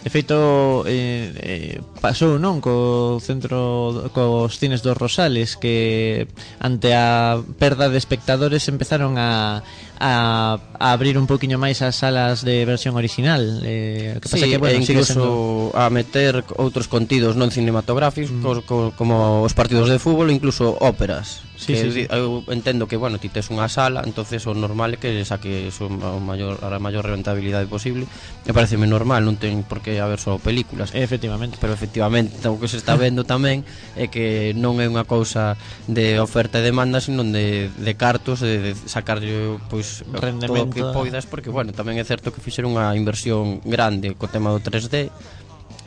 De 0.07 0.11
feito, 0.11 0.87
eh, 0.87 1.35
eh, 1.35 1.77
pasou 1.99 2.39
non 2.39 2.63
co 2.63 3.19
centro 3.19 4.07
cos 4.15 4.55
cines 4.55 4.79
dos 4.79 4.95
Rosales 4.95 5.59
que 5.59 6.31
ante 6.63 6.95
a 6.95 7.43
perda 7.59 7.91
de 7.91 7.99
espectadores 7.99 8.71
empezaron 8.71 9.19
a 9.19 9.67
a, 9.99 10.59
a 10.79 10.93
abrir 10.93 11.17
un 11.17 11.25
poquinho 11.25 11.57
máis 11.57 11.81
as 11.81 11.97
salas 11.97 12.45
de 12.45 12.67
versión 12.67 12.99
original 12.99 13.63
eh, 13.65 14.19
que 14.21 14.29
pasa 14.29 14.45
sí, 14.45 14.51
que, 14.51 14.59
bueno, 14.59 14.77
e 14.77 14.83
incluso 14.83 15.71
sendo... 15.71 15.73
a 15.73 15.89
meter 15.89 16.45
outros 16.61 16.91
contidos 16.91 17.39
non 17.39 17.49
cinematográficos 17.55 18.35
mm. 18.35 18.43
co, 18.43 18.51
co, 18.67 18.77
como 18.99 19.47
os 19.47 19.55
partidos 19.57 19.89
de 19.89 20.03
fútbol 20.03 20.35
incluso 20.35 20.77
óperas 20.83 21.46
Sí, 21.57 21.73
que, 21.73 21.91
sí. 21.91 22.07
Eu 22.13 22.45
entendo 22.53 22.87
que, 22.87 23.01
bueno, 23.01 23.17
ti 23.17 23.33
tes 23.33 23.49
unha 23.49 23.67
sala, 23.73 24.05
entonces 24.05 24.45
o 24.45 24.53
normal 24.53 24.95
é 24.95 24.99
que 25.01 25.25
saque 25.25 25.73
o 25.73 26.21
maior, 26.21 26.61
a 26.61 26.77
maior 26.77 27.09
rentabilidade 27.09 27.65
posible. 27.65 28.05
Me 28.45 28.53
pareceme 28.53 28.85
normal, 28.85 29.25
non 29.25 29.41
ten 29.41 29.65
por 29.65 29.81
que 29.81 29.97
haber 29.97 30.21
só 30.21 30.37
películas. 30.37 30.93
Efectivamente. 30.93 31.57
Pero 31.57 31.73
efectivamente, 31.73 32.37
o 32.45 32.61
que 32.61 32.69
se 32.69 32.77
está 32.77 32.95
vendo 32.95 33.25
tamén 33.25 33.65
é 33.97 34.13
que 34.13 34.53
non 34.53 34.77
é 34.85 34.87
unha 34.87 35.09
cousa 35.09 35.57
de 35.89 36.21
oferta 36.21 36.61
e 36.61 36.67
demanda, 36.69 37.01
sino 37.01 37.25
de, 37.25 37.73
de 37.73 37.93
cartos, 37.97 38.45
de, 38.45 38.61
de 38.61 38.73
sacarlle 38.85 39.57
pois, 39.73 40.05
Rendemento. 40.13 40.53
todo 40.53 40.69
o 40.69 40.75
que 40.77 40.85
eh. 40.85 40.93
poidas, 40.93 41.25
porque, 41.25 41.49
bueno, 41.49 41.73
tamén 41.73 41.97
é 41.97 42.05
certo 42.05 42.37
que 42.37 42.45
fixeron 42.45 42.77
unha 42.77 42.93
inversión 42.93 43.65
grande 43.65 44.13
co 44.13 44.29
tema 44.29 44.53
do 44.53 44.61
3D, 44.61 45.09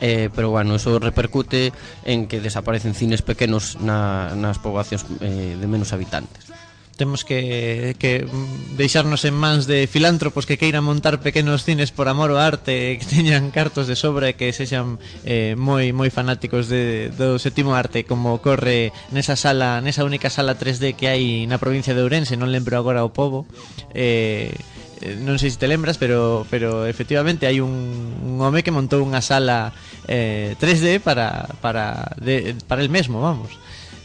eh, 0.00 0.28
pero 0.34 0.50
bueno, 0.50 0.74
eso 0.74 0.98
repercute 0.98 1.72
en 2.04 2.26
que 2.26 2.40
desaparecen 2.40 2.94
cines 2.94 3.22
pequenos 3.22 3.78
na, 3.80 4.32
nas 4.34 4.58
poboacións 4.58 5.04
eh, 5.20 5.56
de 5.60 5.66
menos 5.68 5.92
habitantes. 5.92 6.48
Temos 7.00 7.24
que, 7.24 7.96
que 7.98 8.28
deixarnos 8.76 9.24
en 9.24 9.32
mans 9.32 9.64
de 9.64 9.88
filántropos 9.88 10.44
que 10.44 10.60
queiran 10.60 10.84
montar 10.84 11.24
pequenos 11.24 11.64
cines 11.64 11.96
por 11.96 12.12
amor 12.12 12.28
ao 12.28 12.36
arte 12.36 12.96
que 13.00 13.08
teñan 13.08 13.48
cartos 13.48 13.88
de 13.88 13.96
sobra 13.96 14.28
e 14.28 14.36
que 14.36 14.52
sexan 14.52 15.00
eh, 15.24 15.56
moi 15.56 15.96
moi 15.96 16.12
fanáticos 16.12 16.68
de, 16.68 17.08
do 17.16 17.40
sétimo 17.40 17.72
arte 17.72 18.04
como 18.04 18.36
corre 18.44 18.92
nesa 19.16 19.32
sala 19.32 19.80
nesa 19.80 20.04
única 20.04 20.28
sala 20.28 20.60
3D 20.60 20.92
que 20.92 21.08
hai 21.08 21.48
na 21.48 21.56
provincia 21.56 21.96
de 21.96 22.04
Ourense 22.04 22.36
non 22.36 22.52
lembro 22.52 22.76
agora 22.76 23.00
o 23.00 23.16
povo 23.16 23.48
eh, 23.96 24.52
non 25.00 25.40
sei 25.40 25.48
se 25.48 25.56
te 25.56 25.66
lembras, 25.66 25.96
pero 25.96 26.44
pero 26.52 26.84
efectivamente 26.84 27.48
hai 27.48 27.64
un, 27.64 27.72
un 28.20 28.36
home 28.40 28.60
que 28.60 28.74
montou 28.74 29.00
unha 29.00 29.24
sala 29.24 29.72
eh, 30.04 30.56
3D 30.60 31.00
para 31.00 31.48
para 31.64 32.12
de, 32.20 32.56
para 32.68 32.84
el 32.84 32.92
mesmo, 32.92 33.24
vamos. 33.24 33.56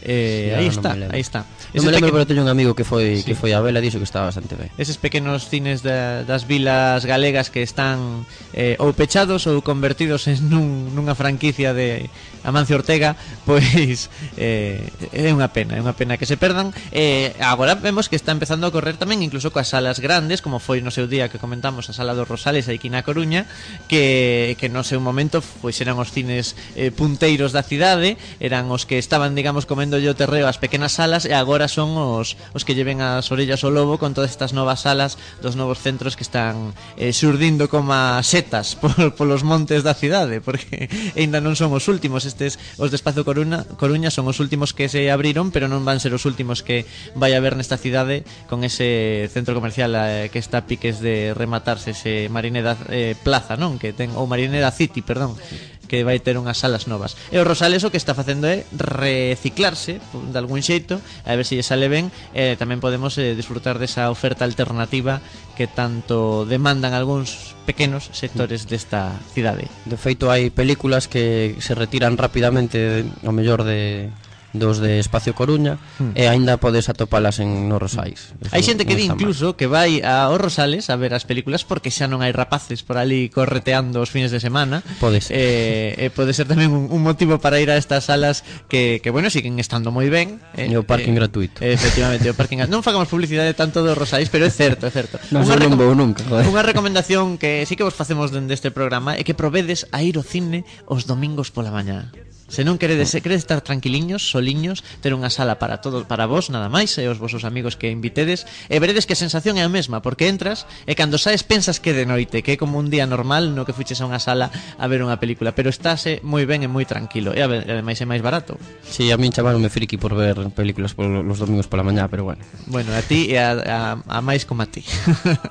Eh, 0.07 0.53
sí, 0.53 0.59
aí, 0.59 0.67
está, 0.67 0.93
aí 0.93 1.01
está, 1.01 1.15
aí 1.15 1.21
está. 1.21 1.41
Non 1.73 1.83
me 1.83 1.91
lembro, 1.91 2.13
pero 2.13 2.29
teño 2.29 2.45
un 2.45 2.51
amigo 2.53 2.77
que 2.77 2.85
foi 2.85 3.19
sí. 3.19 3.25
que 3.25 3.33
foi 3.33 3.57
a 3.57 3.59
vela 3.59 3.81
dixo 3.81 3.97
que 3.97 4.05
estaba 4.05 4.29
bastante 4.29 4.53
ben. 4.53 4.69
Eses 4.77 5.01
pequenos 5.01 5.49
cines 5.49 5.81
da, 5.81 6.21
das 6.21 6.45
vilas 6.45 7.03
galegas 7.09 7.49
que 7.49 7.65
están 7.65 8.23
eh, 8.53 8.77
ou 8.77 8.93
pechados 8.93 9.49
ou 9.49 9.65
convertidos 9.65 10.29
en 10.29 10.45
nun, 10.47 10.93
nunha 10.93 11.17
franquicia 11.17 11.73
de, 11.73 12.05
Amancio 12.45 12.77
Ortega 12.77 13.17
Pois 13.43 14.09
eh, 14.37 14.85
é 15.11 15.33
unha 15.33 15.49
pena 15.49 15.75
É 15.75 15.81
unha 15.81 15.97
pena 15.97 16.15
que 16.15 16.29
se 16.29 16.37
perdan. 16.37 16.69
Eh, 16.93 17.33
Agora 17.41 17.73
vemos 17.75 18.07
que 18.07 18.15
está 18.15 18.31
empezando 18.31 18.69
a 18.69 18.71
correr 18.71 18.95
tamén 18.95 19.25
Incluso 19.25 19.49
coas 19.49 19.73
salas 19.73 19.97
grandes 19.97 20.45
Como 20.45 20.61
foi 20.61 20.79
no 20.85 20.93
seu 20.93 21.09
día 21.09 21.27
que 21.27 21.41
comentamos 21.41 21.89
A 21.89 21.93
sala 21.97 22.13
dos 22.13 22.29
Rosales 22.29 22.69
aquí 22.69 22.93
na 22.93 23.01
Coruña 23.01 23.49
Que, 23.89 24.53
que 24.61 24.69
no 24.69 24.85
seu 24.85 25.01
momento 25.01 25.41
pois 25.59 25.81
eran 25.81 25.97
os 25.97 26.13
cines 26.13 26.53
eh, 26.77 26.93
punteiros 26.93 27.49
da 27.49 27.65
cidade 27.65 28.21
Eran 28.37 28.69
os 28.69 28.85
que 28.85 29.01
estaban, 29.01 29.33
digamos, 29.33 29.65
comendo 29.65 29.97
o 29.97 30.15
terreo 30.17 30.45
As 30.45 30.61
pequenas 30.61 30.93
salas 30.93 31.25
E 31.25 31.33
agora 31.33 31.65
son 31.65 31.97
os, 31.97 32.37
os 32.53 32.61
que 32.61 32.77
lleven 32.77 33.01
as 33.01 33.33
orellas 33.33 33.65
ao 33.65 33.73
lobo 33.73 33.97
Con 33.97 34.13
todas 34.13 34.29
estas 34.29 34.53
novas 34.53 34.85
salas 34.85 35.17
Dos 35.41 35.57
novos 35.57 35.81
centros 35.81 36.13
que 36.13 36.23
están 36.23 36.77
eh, 37.01 37.09
surdindo 37.09 37.65
como 37.67 37.97
setas 38.21 38.77
por, 38.81 38.93
Polos 39.17 39.41
montes 39.41 39.81
da 39.81 39.97
cidade 39.97 40.39
Porque 40.45 40.87
ainda 41.17 41.41
non 41.41 41.57
son 41.57 41.73
os 41.73 41.87
últimos 41.89 42.27
estes 42.35 42.59
os 42.75 42.91
de 42.91 42.99
Espazo 42.99 43.23
Coruña, 43.23 43.63
Coruña 43.79 44.11
son 44.11 44.27
os 44.27 44.43
últimos 44.43 44.75
que 44.75 44.91
se 44.91 45.07
abriron, 45.07 45.55
pero 45.55 45.71
non 45.71 45.87
van 45.87 46.03
ser 46.03 46.11
os 46.11 46.27
últimos 46.27 46.59
que 46.59 46.83
vai 47.15 47.31
haber 47.31 47.55
nesta 47.55 47.79
cidade 47.79 48.27
con 48.51 48.67
ese 48.67 49.31
centro 49.31 49.55
comercial 49.55 49.95
eh, 49.95 50.27
que 50.27 50.43
está 50.43 50.59
a 50.59 50.67
piques 50.67 50.99
de 50.99 51.31
rematarse 51.31 51.95
ese 51.95 52.27
Marineda 52.27 52.75
eh, 52.91 53.15
Plaza, 53.15 53.55
non? 53.55 53.79
Que 53.79 53.95
ten 53.95 54.11
ou 54.19 54.27
Marineda 54.27 54.67
City, 54.75 54.99
perdón 54.99 55.39
que 55.87 56.03
vai 56.03 56.19
ter 56.19 56.37
unhas 56.37 56.57
salas 56.57 56.89
novas. 56.89 57.15
E 57.31 57.37
o 57.37 57.45
Rosales 57.45 57.85
o 57.85 57.91
que 57.91 58.01
está 58.01 58.17
facendo 58.17 58.49
é 58.49 58.65
reciclarse 58.73 60.01
de 60.01 60.37
algún 60.37 60.61
xeito, 60.65 60.99
a 61.23 61.33
ver 61.37 61.45
se 61.45 61.55
lle 61.55 61.65
sale 61.65 61.87
ben, 61.87 62.11
e 62.33 62.57
tamén 62.59 62.81
podemos 62.81 63.15
eh, 63.21 63.37
disfrutar 63.37 63.77
desa 63.77 64.09
oferta 64.09 64.43
alternativa 64.43 65.21
que 65.55 65.69
tanto 65.69 66.43
demandan 66.43 66.91
algúns 66.91 67.55
pequenos 67.63 68.11
sectores 68.11 68.65
mm. 68.65 68.69
desta 68.69 69.01
cidade. 69.31 69.65
De 69.87 69.97
feito, 69.97 70.27
hai 70.29 70.51
películas 70.51 71.07
que 71.07 71.55
se 71.63 71.73
retiran 71.73 72.19
rapidamente, 72.19 73.07
o 73.23 73.31
mellor 73.31 73.63
de 73.63 74.11
dos 74.59 74.79
de 74.79 74.99
Espacio 74.99 75.35
Coruña 75.35 75.77
mm. 75.99 76.15
e 76.15 76.27
aínda 76.27 76.57
podes 76.57 76.87
atopalas 76.87 77.39
en 77.39 77.67
no 77.67 77.79
Rosais. 77.79 78.35
Eso 78.41 78.53
hai 78.53 78.63
xente 78.63 78.83
que 78.83 78.95
di 78.95 79.07
incluso 79.07 79.53
mal. 79.53 79.57
que 79.57 79.67
vai 79.67 80.03
a 80.03 80.27
os 80.31 80.39
Rosales 80.39 80.91
a 80.91 80.95
ver 80.95 81.15
as 81.15 81.23
películas 81.23 81.63
porque 81.63 81.91
xa 81.91 82.05
non 82.05 82.21
hai 82.21 82.35
rapaces 82.35 82.83
por 82.83 82.99
ali 82.99 83.31
correteando 83.31 84.03
os 84.03 84.11
fines 84.11 84.29
de 84.29 84.39
semana. 84.43 84.83
Pode 84.99 85.21
ser. 85.21 85.33
Eh, 85.35 86.07
eh, 86.07 86.09
pode 86.11 86.35
ser 86.35 86.47
tamén 86.47 86.71
un, 86.71 86.91
un 86.91 87.01
motivo 87.01 87.39
para 87.39 87.59
ir 87.59 87.71
a 87.71 87.77
estas 87.79 88.07
salas 88.07 88.43
que, 88.67 88.99
que 89.03 89.09
bueno, 89.09 89.29
siguen 89.29 89.59
estando 89.59 89.91
moi 89.91 90.07
ben. 90.11 90.39
Eh, 90.55 90.71
e 90.71 90.75
o 90.75 90.83
parking 90.83 91.15
eh, 91.15 91.19
gratuito. 91.19 91.57
Efectivamente, 91.61 92.27
o 92.29 92.35
parking 92.35 92.67
Non 92.69 92.81
facamos 92.81 93.11
publicidade 93.11 93.53
tanto 93.53 93.83
dos 93.83 93.95
Rosais, 93.95 94.31
pero 94.31 94.47
é 94.47 94.51
certo, 94.51 94.87
é 94.87 94.91
certo. 94.91 95.19
Non 95.29 95.45
unha 95.45 95.59
non 95.59 95.77
vou 95.77 95.93
nunca. 95.93 96.23
Joder. 96.25 96.47
Unha 96.47 96.63
recomendación 96.63 97.37
que 97.37 97.63
sí 97.67 97.75
que 97.75 97.85
vos 97.85 97.93
facemos 97.93 98.31
dende 98.31 98.55
este 98.55 98.71
programa 98.71 99.15
é 99.15 99.23
que 99.23 99.37
provedes 99.37 99.85
a 99.91 100.01
ir 100.01 100.17
ao 100.17 100.25
cine 100.25 100.63
os 100.87 101.05
domingos 101.05 101.51
pola 101.51 101.69
mañá. 101.71 102.09
Se 102.47 102.61
non 102.61 102.77
queredes, 102.77 103.09
se 103.09 103.25
queredes 103.25 103.41
estar 103.41 103.65
tranquiliños, 103.65 104.29
soliños, 104.29 104.85
ter 105.01 105.17
unha 105.17 105.33
sala 105.33 105.57
para 105.57 105.81
todos, 105.81 106.05
para 106.05 106.29
vos 106.29 106.53
nada 106.53 106.69
máis 106.69 106.93
e 107.01 107.09
os 107.09 107.17
vosos 107.17 107.41
amigos 107.41 107.73
que 107.73 107.89
invitedes, 107.89 108.45
e 108.69 108.77
veredes 108.77 109.09
que 109.09 109.17
a 109.17 109.19
sensación 109.19 109.57
é 109.57 109.65
a 109.65 109.71
mesma, 109.71 110.05
porque 110.05 110.29
entras 110.29 110.69
e 110.85 110.93
cando 110.93 111.17
saes 111.17 111.41
pensas 111.41 111.81
que 111.81 111.97
de 111.97 112.05
noite, 112.05 112.45
que 112.45 112.53
é 112.53 112.57
como 112.61 112.77
un 112.77 112.93
día 112.93 113.09
normal 113.09 113.57
no 113.57 113.65
que 113.65 113.73
fuches 113.73 113.97
a 113.97 114.05
unha 114.05 114.21
sala 114.21 114.53
a 114.77 114.85
ver 114.85 115.01
unha 115.01 115.17
película, 115.17 115.57
pero 115.57 115.73
estáse 115.73 116.21
moi 116.21 116.45
ben 116.45 116.61
e 116.61 116.69
moi 116.69 116.85
tranquilo, 116.85 117.33
e 117.33 117.41
ademais 117.41 117.97
é 117.97 118.05
máis 118.05 118.21
barato. 118.21 118.61
Si, 118.85 119.09
sí, 119.09 119.11
a 119.11 119.17
min 119.17 119.33
chamaronme 119.33 119.73
friki 119.73 119.97
por 119.97 120.13
ver 120.13 120.37
películas 120.53 120.93
por 120.93 121.09
los 121.09 121.41
domingos 121.41 121.65
pola 121.65 121.81
mañá, 121.81 122.05
pero 122.05 122.29
bueno. 122.29 122.45
Bueno, 122.69 122.93
a 122.93 123.01
ti 123.01 123.33
e 123.33 123.41
a, 123.41 123.57
a, 123.57 123.79
a 124.05 124.19
máis 124.21 124.45
como 124.45 124.61
a 124.61 124.69
ti. 124.69 124.85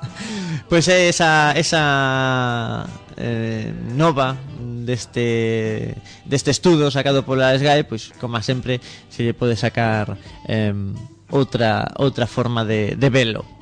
pois 0.71 0.87
pues 0.87 0.87
é 0.87 1.11
esa 1.11 1.51
esa 1.59 1.83
eh, 3.17 3.71
nova 3.95 4.37
deste, 4.59 5.95
deste 6.25 6.51
estudo 6.51 6.91
sacado 6.91 7.23
pola 7.23 7.57
SGAE 7.57 7.83
pois, 7.83 8.11
como 8.19 8.41
sempre 8.41 8.79
se 9.09 9.23
lle 9.23 9.33
pode 9.33 9.55
sacar 9.55 10.17
eh, 10.47 10.73
outra, 11.31 11.91
outra 11.97 12.27
forma 12.27 12.65
de, 12.65 12.95
de 12.95 13.09
velo. 13.09 13.54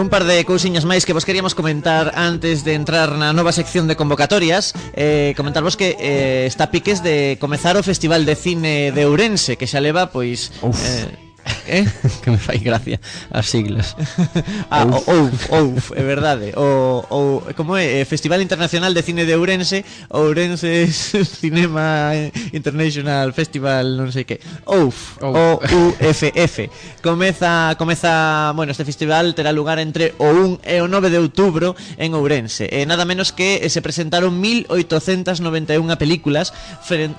un 0.00 0.08
par 0.08 0.24
de 0.24 0.44
cousiñas 0.48 0.88
máis 0.88 1.04
que 1.04 1.12
vos 1.12 1.28
queríamos 1.28 1.52
comentar 1.52 2.16
antes 2.16 2.64
de 2.64 2.72
entrar 2.72 3.12
na 3.20 3.36
nova 3.36 3.52
sección 3.52 3.84
de 3.84 4.00
convocatorias 4.00 4.72
eh, 4.96 5.36
Comentarvos 5.36 5.76
que 5.76 5.94
eh, 6.00 6.48
está 6.48 6.72
piques 6.72 7.04
de 7.04 7.36
comezar 7.36 7.76
o 7.76 7.84
Festival 7.84 8.24
de 8.24 8.34
Cine 8.34 8.96
de 8.96 9.04
Ourense 9.04 9.60
Que 9.60 9.68
xa 9.68 9.84
leva, 9.84 10.08
pois... 10.08 10.56
Uf. 10.64 10.80
Eh, 10.80 11.12
eh? 11.66 11.84
que 12.22 12.30
me 12.30 12.38
fai 12.38 12.58
gracia 12.58 13.00
as 13.30 13.48
siglas. 13.48 13.96
ah, 14.70 14.84
Ouf. 14.84 15.08
o 15.08 15.12
Ouf, 15.12 15.52
Ouf, 15.52 15.92
é 15.96 16.02
verdade. 16.02 16.52
O, 16.56 17.04
o 17.10 17.54
como 17.54 17.76
é 17.76 18.00
eh, 18.00 18.04
Festival 18.04 18.40
Internacional 18.40 18.92
de 18.94 19.02
Cine 19.02 19.24
de 19.24 19.34
Ourense, 19.34 19.84
Ourense 20.10 20.86
Cinema 21.40 22.12
International 22.52 23.32
Festival, 23.32 23.96
non 23.96 24.10
sei 24.12 24.24
que. 24.24 24.40
Ouf, 24.66 25.20
Ouf. 25.20 25.36
O 25.36 25.60
U 25.60 25.82
F 26.00 26.32
F. 26.34 26.70
Comeza 27.02 27.74
comeza, 27.78 28.52
bueno, 28.54 28.72
este 28.72 28.84
festival 28.84 29.34
terá 29.34 29.52
lugar 29.52 29.78
entre 29.78 30.14
o 30.18 30.26
1 30.26 30.60
e 30.64 30.80
o 30.80 30.88
9 30.88 31.10
de 31.10 31.18
outubro 31.18 31.76
en 31.96 32.14
Ourense. 32.14 32.68
E 32.68 32.84
nada 32.86 33.04
menos 33.04 33.32
que 33.32 33.60
eh, 33.62 33.68
se 33.68 33.82
presentaron 33.82 34.40
1891 34.40 35.96
películas 35.96 36.52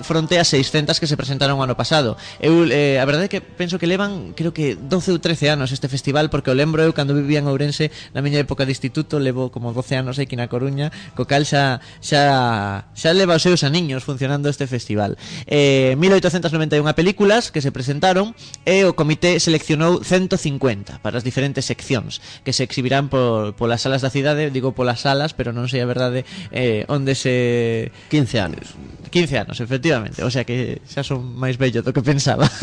fronte 0.02 0.38
a 0.38 0.44
600 0.44 0.98
que 0.98 1.06
se 1.06 1.16
presentaron 1.16 1.58
o 1.58 1.64
ano 1.64 1.76
pasado. 1.76 2.16
Eu 2.38 2.66
eh, 2.68 2.98
a 2.98 3.04
verdade 3.06 3.26
é 3.26 3.30
que 3.30 3.40
penso 3.40 3.78
que 3.78 3.86
levan 3.86 4.34
que 4.34 4.41
creo 4.42 4.52
que 4.52 4.74
12 4.74 5.14
ou 5.14 5.18
13 5.22 5.54
anos 5.54 5.70
este 5.70 5.86
festival 5.86 6.26
porque 6.26 6.50
o 6.50 6.56
lembro 6.58 6.82
eu 6.82 6.90
cando 6.90 7.14
vivía 7.14 7.38
en 7.38 7.46
Ourense 7.46 7.94
na 8.10 8.26
miña 8.26 8.42
época 8.42 8.66
de 8.66 8.74
instituto 8.74 9.22
levo 9.22 9.54
como 9.54 9.70
12 9.70 10.02
anos 10.02 10.18
aquí 10.18 10.34
na 10.34 10.50
Coruña 10.50 10.90
co 11.14 11.30
cal 11.30 11.46
xa 11.46 11.78
xa, 12.02 12.90
xa 12.90 13.10
leva 13.14 13.38
os 13.38 13.44
seus 13.46 13.62
aniños 13.62 14.02
funcionando 14.02 14.50
este 14.50 14.66
festival. 14.66 15.14
Eh, 15.46 15.94
1891 15.94 16.82
películas 16.98 17.54
que 17.54 17.62
se 17.62 17.70
presentaron 17.70 18.34
e 18.66 18.82
o 18.82 18.98
comité 18.98 19.38
seleccionou 19.38 20.02
150 20.02 20.98
para 20.98 21.22
as 21.22 21.24
diferentes 21.24 21.62
seccións 21.62 22.18
que 22.42 22.50
se 22.50 22.66
exhibirán 22.66 23.06
por, 23.06 23.54
polas 23.54 23.86
salas 23.86 24.02
da 24.02 24.10
cidade 24.10 24.50
digo 24.50 24.74
polas 24.74 25.06
salas 25.06 25.38
pero 25.38 25.54
non 25.54 25.70
sei 25.70 25.86
a 25.86 25.86
verdade 25.86 26.26
eh, 26.50 26.82
onde 26.90 27.14
se 27.14 27.94
15 28.10 28.42
anos. 28.42 28.74
15 29.12 29.44
anos 29.44 29.60
efectivamente 29.60 30.24
o 30.26 30.30
sea 30.32 30.42
que 30.42 30.82
xa 30.88 31.06
son 31.06 31.22
máis 31.38 31.54
bello 31.62 31.86
do 31.86 31.94
que 31.94 32.02
pensaba. 32.02 32.50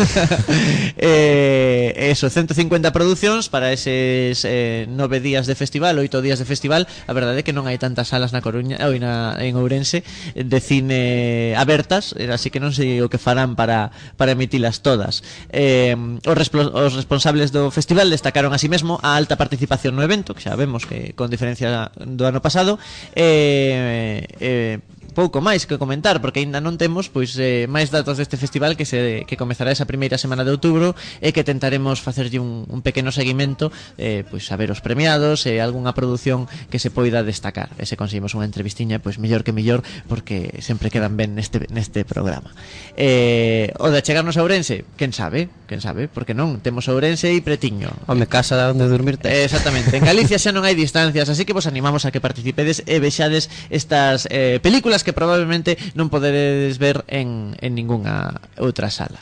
Eh, 1.02 1.59
eh, 1.60 2.12
eso, 2.12 2.30
150 2.30 2.92
producións 2.96 3.52
para 3.52 3.76
eses 3.76 4.48
eh, 4.48 4.88
nove 4.88 5.20
días 5.20 5.44
de 5.44 5.56
festival, 5.56 6.00
oito 6.00 6.24
días 6.24 6.40
de 6.40 6.48
festival. 6.48 6.88
A 7.08 7.14
verdade 7.14 7.42
é 7.42 7.44
que 7.44 7.52
non 7.52 7.68
hai 7.68 7.76
tantas 7.76 8.08
salas 8.08 8.32
na 8.32 8.40
Coruña 8.40 8.80
ou 8.88 8.96
na, 8.96 9.36
en 9.44 9.60
Ourense 9.60 10.08
de 10.36 10.60
cine 10.64 11.52
abertas, 11.60 12.16
eh, 12.16 12.32
así 12.32 12.48
que 12.48 12.64
non 12.64 12.72
sei 12.72 13.04
o 13.04 13.12
que 13.12 13.20
farán 13.20 13.60
para, 13.60 13.92
para 14.16 14.32
emitilas 14.32 14.80
todas. 14.80 15.20
Eh, 15.52 15.96
os, 16.24 16.38
os 16.56 16.94
responsables 16.96 17.52
do 17.52 17.68
festival 17.76 18.08
destacaron 18.08 18.56
así 18.56 18.72
mesmo 18.72 19.02
a 19.04 19.20
alta 19.20 19.36
participación 19.36 20.00
no 20.00 20.06
evento, 20.06 20.32
que 20.32 20.46
xa 20.46 20.56
vemos 20.56 20.88
que 20.88 21.12
con 21.20 21.28
diferencia 21.28 21.92
do 22.00 22.24
ano 22.24 22.40
pasado 22.40 22.80
eh, 23.16 24.24
eh, 24.40 24.80
pouco 25.10 25.42
máis 25.42 25.66
que 25.66 25.82
comentar 25.82 26.22
porque 26.24 26.40
aínda 26.40 26.62
non 26.62 26.78
temos 26.78 27.10
pois 27.10 27.36
eh, 27.38 27.66
máis 27.68 27.90
datos 27.92 28.18
deste 28.18 28.38
festival 28.38 28.78
que 28.78 28.86
se 28.86 29.26
que 29.26 29.36
comezará 29.36 29.74
esa 29.74 29.90
primeira 29.90 30.18
semana 30.22 30.46
de 30.46 30.54
outubro 30.54 30.94
e 31.20 31.34
que 31.36 31.44
tentaremos 31.44 32.00
facerlle 32.00 32.40
un, 32.40 32.66
un 32.70 32.80
pequeno 32.86 33.12
seguimento 33.12 33.74
eh, 33.98 34.24
pois 34.30 34.46
a 34.52 34.56
ver 34.56 34.72
os 34.72 34.80
premiados 34.80 35.46
e 35.46 35.58
eh, 35.58 35.64
algunha 35.64 35.94
produción 35.98 36.46
que 36.70 36.80
se 36.80 36.94
poida 36.94 37.24
destacar. 37.24 37.74
E 37.82 37.86
se 37.90 37.98
conseguimos 38.00 38.34
unha 38.38 38.48
entrevistiña 38.48 39.02
pois 39.04 39.18
mellor 39.18 39.44
que 39.44 39.52
mellor 39.52 39.84
porque 40.08 40.62
sempre 40.64 40.94
quedan 40.94 41.18
ben 41.18 41.36
neste 41.36 41.66
neste 41.74 42.06
programa. 42.06 42.54
Eh, 42.96 43.74
o 43.82 43.90
de 43.90 44.00
chegarnos 44.02 44.38
a 44.38 44.44
Ourense 44.46 44.86
quen 44.96 45.12
sabe 45.12 45.50
quen 45.68 45.82
sabe 45.82 46.08
porque 46.08 46.38
non 46.38 46.62
temos 46.64 46.88
Ourense 46.88 47.32
e 47.34 47.42
Pretiño. 47.44 47.92
Home 48.08 48.30
casa 48.30 48.56
onde 48.70 48.86
dormirte 48.88 49.30
eh, 49.30 49.46
exactamente 49.46 49.98
en 49.98 50.06
Galicia 50.06 50.38
xa 50.38 50.54
non 50.54 50.64
hai 50.64 50.78
distancias 50.78 51.28
así 51.28 51.44
que 51.44 51.56
vos 51.56 51.66
animamos 51.66 52.06
a 52.06 52.14
que 52.14 52.22
participedes 52.24 52.86
e 52.86 53.02
vexades 53.02 53.50
estas 53.70 54.28
eh, 54.30 54.62
películas 54.62 54.99
que 55.04 55.14
probablemente 55.16 55.78
non 55.96 56.12
podedes 56.12 56.78
ver 56.78 57.06
en, 57.08 57.56
en 57.60 57.72
ningunha 57.76 58.40
outra 58.60 58.92
sala. 58.92 59.20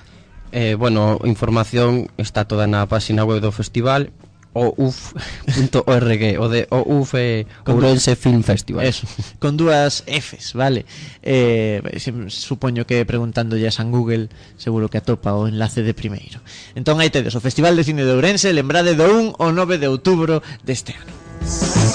Eh, 0.56 0.80
bueno, 0.80 1.20
información 1.28 2.08
está 2.16 2.48
toda 2.48 2.66
na 2.66 2.88
página 2.88 3.28
web 3.28 3.44
do 3.44 3.52
festival 3.52 4.10
ouf.org 4.58 6.24
o 6.40 6.50
de 6.50 6.66
ouf 6.74 7.14
é 7.14 7.46
Ourense 7.70 8.16
Film 8.16 8.42
Festival. 8.42 8.86
Eso, 8.86 9.06
con 9.38 9.58
dúas 9.58 10.04
Fs, 10.08 10.54
vale. 10.54 10.86
Eh, 11.22 11.82
supoño 12.28 12.86
que 12.90 13.06
preguntándolle 13.06 13.68
a 13.68 13.72
San 13.72 13.92
Google 13.92 14.30
seguro 14.58 14.90
que 14.90 14.98
atopa 14.98 15.38
o 15.38 15.48
enlace 15.48 15.84
de 15.86 15.94
primeiro. 15.94 16.42
Entón 16.74 16.98
aí 16.98 17.14
tedes 17.14 17.38
o 17.38 17.44
Festival 17.44 17.78
de 17.78 17.86
Cine 17.86 18.02
de 18.02 18.14
Ourense, 18.18 18.50
lembrade 18.50 18.98
do 18.98 19.06
1 19.06 19.38
ao 19.38 19.54
9 19.54 19.78
de 19.78 19.88
outubro 19.88 20.42
deste 20.66 20.98
ano. 20.98 21.17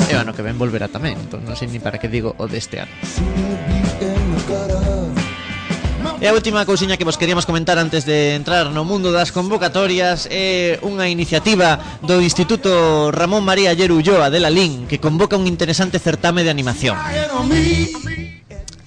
E 0.08 0.12
o 0.16 0.18
ano 0.20 0.32
que 0.32 0.40
ven 0.40 0.56
volverá 0.56 0.88
tamén, 0.88 1.16
entón 1.16 1.44
non 1.44 1.56
sei 1.56 1.68
ni 1.68 1.80
para 1.80 2.00
que 2.00 2.08
digo 2.08 2.32
o 2.40 2.48
deste 2.48 2.80
ano. 2.80 2.92
E 6.22 6.30
a 6.30 6.32
última 6.32 6.62
cousiña 6.62 6.94
que 6.94 7.02
vos 7.02 7.18
queríamos 7.18 7.50
comentar 7.50 7.82
antes 7.82 8.06
de 8.06 8.38
entrar 8.38 8.70
no 8.70 8.86
mundo 8.86 9.10
das 9.10 9.34
convocatorias 9.34 10.30
é 10.30 10.78
unha 10.86 11.10
iniciativa 11.10 11.98
do 11.98 12.22
Instituto 12.22 13.10
Ramón 13.10 13.42
María 13.42 13.74
Yerulloa 13.74 14.30
de 14.30 14.38
Lalín 14.38 14.86
que 14.86 15.02
convoca 15.02 15.34
un 15.34 15.50
interesante 15.50 15.98
certame 15.98 16.46
de 16.46 16.54
animación 16.54 16.94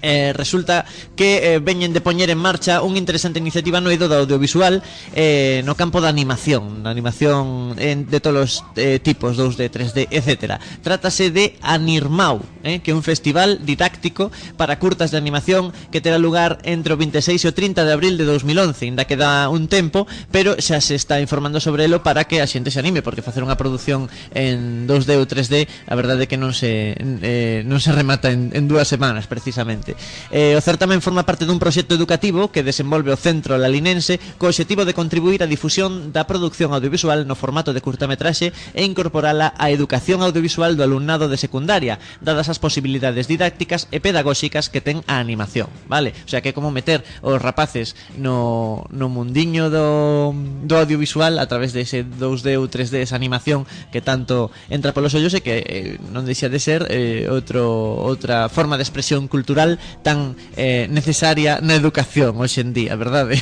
eh, 0.06 0.32
resulta 0.38 0.86
que 1.18 1.58
eh, 1.58 1.60
veñen 1.60 1.92
de 1.98 2.06
poñer 2.06 2.30
en 2.30 2.38
marcha 2.38 2.86
unha 2.86 3.02
interesante 3.02 3.42
iniciativa 3.42 3.82
no 3.82 3.90
eido 3.90 4.06
da 4.06 4.22
audiovisual 4.22 4.86
eh, 5.18 5.66
no 5.66 5.74
campo 5.74 5.98
da 5.98 6.14
animación, 6.14 6.86
da 6.86 6.94
animación 6.94 7.74
en, 7.82 8.06
de 8.06 8.22
todos 8.22 8.38
os 8.46 8.54
eh, 8.78 9.02
tipos, 9.02 9.34
2D, 9.34 9.74
3D, 9.74 10.08
etc. 10.14 10.62
Trátase 10.86 11.34
de 11.34 11.58
Anirmau, 11.66 12.46
eh, 12.62 12.86
que 12.86 12.94
é 12.94 12.96
un 12.96 13.02
festival 13.02 13.66
didáctico 13.66 14.30
para 14.56 14.78
curtas 14.78 15.10
de 15.10 15.18
animación 15.18 15.74
que 15.90 16.02
terá 16.02 16.22
lugar 16.22 16.62
entre 16.64 16.94
o 16.94 16.98
26 16.98 17.42
e 17.42 17.48
o 17.50 17.54
30 17.58 17.82
de 17.82 17.92
abril 17.92 18.22
de 18.22 18.30
2011, 18.30 18.86
ainda 18.86 19.10
queda 19.10 19.50
un 19.50 19.66
tempo, 19.66 20.06
pero 20.30 20.54
xa 20.62 20.78
se 20.80 20.94
está 20.94 21.18
informando 21.18 21.58
sobre 21.58 21.90
elo 21.90 22.06
para 22.06 22.30
que 22.30 22.44
a 22.44 22.48
xente 22.48 22.70
se 22.70 22.78
anime, 22.78 23.02
porque 23.02 23.26
facer 23.26 23.42
unha 23.42 23.58
produción 23.58 24.06
en 24.38 24.86
2D 24.86 25.18
ou 25.18 25.26
3D, 25.26 25.66
a 25.90 25.96
verdade 25.98 26.26
é 26.26 26.30
que 26.30 26.38
non 26.38 26.54
se 26.54 26.94
eh, 26.94 27.66
non 27.66 27.82
se 27.82 27.90
remata 27.90 28.30
en, 28.30 28.54
en 28.54 28.70
dúas 28.70 28.86
semanas 28.86 29.26
precisamente. 29.26 29.95
Eh, 30.32 30.56
o 30.58 30.62
certamen 30.62 31.02
forma 31.02 31.24
parte 31.24 31.48
dun 31.48 31.62
proxecto 31.62 31.96
educativo 31.96 32.52
que 32.52 32.66
desenvolve 32.66 33.14
o 33.14 33.20
Centro 33.20 33.58
Lalinense 33.58 34.20
co 34.38 34.48
objetivo 34.48 34.84
de 34.84 34.98
contribuir 34.98 35.42
á 35.44 35.48
difusión 35.48 36.12
da 36.12 36.28
produción 36.28 36.74
audiovisual 36.74 37.28
no 37.28 37.38
formato 37.38 37.72
de 37.72 37.84
curtametraxe 37.84 38.52
e 38.74 38.82
incorporala 38.84 39.54
á 39.56 39.72
educación 39.72 40.22
audiovisual 40.22 40.76
do 40.76 40.84
alumnado 40.84 41.28
de 41.32 41.40
secundaria, 41.40 42.00
dadas 42.22 42.50
as 42.52 42.62
posibilidades 42.62 43.28
didácticas 43.30 43.88
e 43.92 44.02
pedagóxicas 44.02 44.68
que 44.70 44.82
ten 44.84 45.02
a 45.08 45.20
animación, 45.22 45.70
vale? 45.88 46.14
O 46.26 46.30
sea 46.30 46.42
que 46.42 46.52
é 46.52 46.58
como 46.58 46.74
meter 46.74 47.04
os 47.22 47.40
rapaces 47.42 47.96
no, 48.18 48.86
no 48.92 49.08
mundiño 49.08 49.70
do, 49.70 50.34
do 50.66 50.76
audiovisual 50.78 51.40
a 51.40 51.48
través 51.48 51.74
de 51.74 51.86
ese 51.86 52.04
2D 52.04 52.58
ou 52.58 52.68
3D, 52.68 53.02
esa 53.02 53.16
animación 53.16 53.66
que 53.92 54.02
tanto 54.02 54.52
entra 54.70 54.94
polos 54.94 55.14
ollos 55.14 55.34
e 55.34 55.42
que 55.42 55.64
eh, 55.64 55.98
non 56.12 56.26
deixa 56.26 56.50
de 56.50 56.60
ser 56.60 56.88
eh, 56.90 57.28
outro, 57.30 57.64
outra 58.02 58.48
forma 58.50 58.78
de 58.78 58.86
expresión 58.86 59.28
cultural 59.28 59.75
tan 60.04 60.36
eh, 60.56 60.88
necesaria 60.90 61.60
na 61.62 61.76
educación 61.76 62.38
hoxe 62.40 62.62
en 62.62 62.72
día, 62.76 62.96
verdade? 62.96 63.40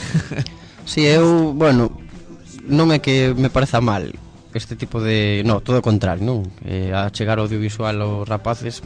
Si, 0.86 1.02
sí, 1.04 1.08
eu, 1.08 1.54
bueno, 1.54 1.94
non 2.68 2.92
é 2.92 3.00
que 3.00 3.36
me 3.36 3.52
pareza 3.52 3.84
mal 3.84 4.14
este 4.54 4.76
tipo 4.76 5.02
de... 5.02 5.42
No, 5.46 5.66
todo 5.66 5.82
o 5.82 5.86
contrario, 5.86 6.22
non? 6.22 6.46
Eh, 6.62 6.94
a 6.94 7.10
chegar 7.10 7.42
ao 7.42 7.50
audiovisual 7.50 7.98
aos 8.02 8.30
rapaces 8.30 8.86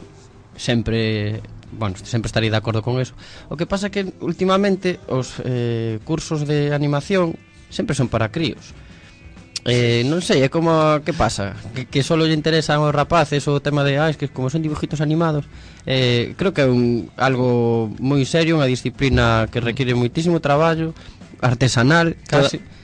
sempre 0.56 1.40
bueno, 1.72 1.96
sempre 2.02 2.28
estaría 2.28 2.50
de 2.50 2.56
acordo 2.56 2.82
con 2.82 3.00
eso. 3.00 3.14
O 3.48 3.56
que 3.56 3.68
pasa 3.68 3.90
que 3.92 4.12
últimamente 4.20 5.00
os 5.08 5.36
eh, 5.44 6.00
cursos 6.04 6.48
de 6.48 6.72
animación 6.72 7.36
sempre 7.68 7.94
son 7.94 8.08
para 8.08 8.32
críos. 8.32 8.72
Eh, 9.66 10.06
non 10.06 10.22
sei, 10.22 10.46
é 10.46 10.48
como 10.48 10.70
que 11.02 11.10
pasa? 11.12 11.58
Que, 11.74 11.90
que 11.90 12.06
só 12.06 12.14
lle 12.14 12.30
interesan 12.30 12.78
aos 12.78 12.94
rapaces 12.94 13.42
o 13.50 13.58
tema 13.58 13.82
de, 13.82 13.98
ah, 13.98 14.08
es 14.08 14.16
que 14.16 14.30
como 14.30 14.48
son 14.48 14.62
dibujitos 14.62 15.02
animados 15.02 15.50
eh, 15.84 16.34
creo 16.38 16.54
que 16.54 16.62
é 16.62 16.68
un, 16.70 17.10
algo 17.18 17.90
moi 17.98 18.22
serio, 18.22 18.56
unha 18.56 18.70
disciplina 18.70 19.50
que 19.50 19.58
requiere 19.58 19.98
moitísimo 19.98 20.38
traballo 20.38 20.94
artesanal, 21.42 22.14
casi. 22.30 22.62
Cada... 22.62 22.78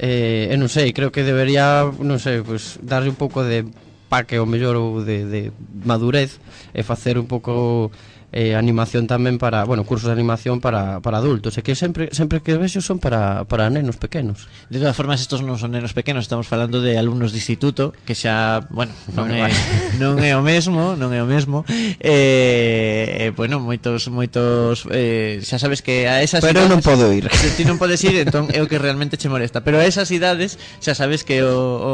eh, 0.00 0.48
e 0.48 0.54
non 0.56 0.72
sei, 0.72 0.96
creo 0.96 1.12
que 1.12 1.26
debería 1.26 1.84
non 2.00 2.16
sei, 2.16 2.40
pues, 2.40 2.80
darlle 2.80 3.12
un 3.12 3.18
pouco 3.18 3.44
de 3.44 3.68
paque 4.08 4.40
ou 4.40 4.48
mellor 4.48 4.80
ou 4.80 5.04
de, 5.04 5.28
de 5.28 5.40
madurez 5.84 6.40
e 6.72 6.80
facer 6.82 7.20
un 7.20 7.28
pouco 7.28 7.92
eh, 8.32 8.54
animación 8.54 9.10
tamén 9.10 9.42
para, 9.42 9.66
bueno, 9.66 9.82
cursos 9.82 10.06
de 10.06 10.14
animación 10.14 10.62
para, 10.62 11.02
para 11.02 11.18
adultos, 11.18 11.58
e 11.58 11.62
que 11.66 11.74
sempre 11.74 12.14
sempre 12.14 12.38
que 12.40 12.54
vexo 12.54 12.78
son 12.78 13.02
para, 13.02 13.44
para 13.50 13.66
nenos 13.70 13.98
pequenos. 13.98 14.46
De 14.70 14.78
todas 14.78 14.94
formas, 14.94 15.18
estos 15.18 15.42
non 15.42 15.58
son 15.58 15.74
nenos 15.74 15.92
pequenos, 15.92 16.26
estamos 16.26 16.46
falando 16.46 16.78
de 16.78 16.94
alumnos 16.94 17.34
de 17.34 17.42
instituto, 17.42 17.90
que 18.06 18.14
xa, 18.14 18.62
bueno, 18.70 18.94
non, 19.10 19.26
bueno, 19.26 19.34
é, 19.34 19.50
vale. 19.50 19.56
non 20.02 20.14
é 20.22 20.32
o 20.38 20.42
mesmo, 20.42 20.94
non 20.94 21.10
é 21.10 21.20
o 21.22 21.28
mesmo. 21.28 21.66
Eh, 21.98 23.26
eh 23.26 23.30
bueno, 23.34 23.58
moitos 23.58 24.06
moitos 24.06 24.86
eh, 24.94 25.42
xa 25.42 25.58
sabes 25.58 25.82
que 25.82 26.06
a 26.06 26.22
esas 26.22 26.42
Pero 26.42 26.62
idades, 26.62 26.70
non 26.70 26.80
podo 26.80 27.10
ir. 27.10 27.26
Se 27.42 27.50
ti 27.58 27.66
non 27.66 27.82
podes 27.82 27.98
ir, 28.06 28.14
entón 28.22 28.46
é 28.54 28.62
o 28.62 28.70
que 28.70 28.78
realmente 28.78 29.18
che 29.18 29.26
molesta, 29.26 29.66
pero 29.66 29.82
a 29.82 29.84
esas 29.84 30.14
idades 30.14 30.54
xa 30.78 30.94
sabes 30.94 31.26
que 31.26 31.42
o, 31.42 31.58
o 31.58 31.92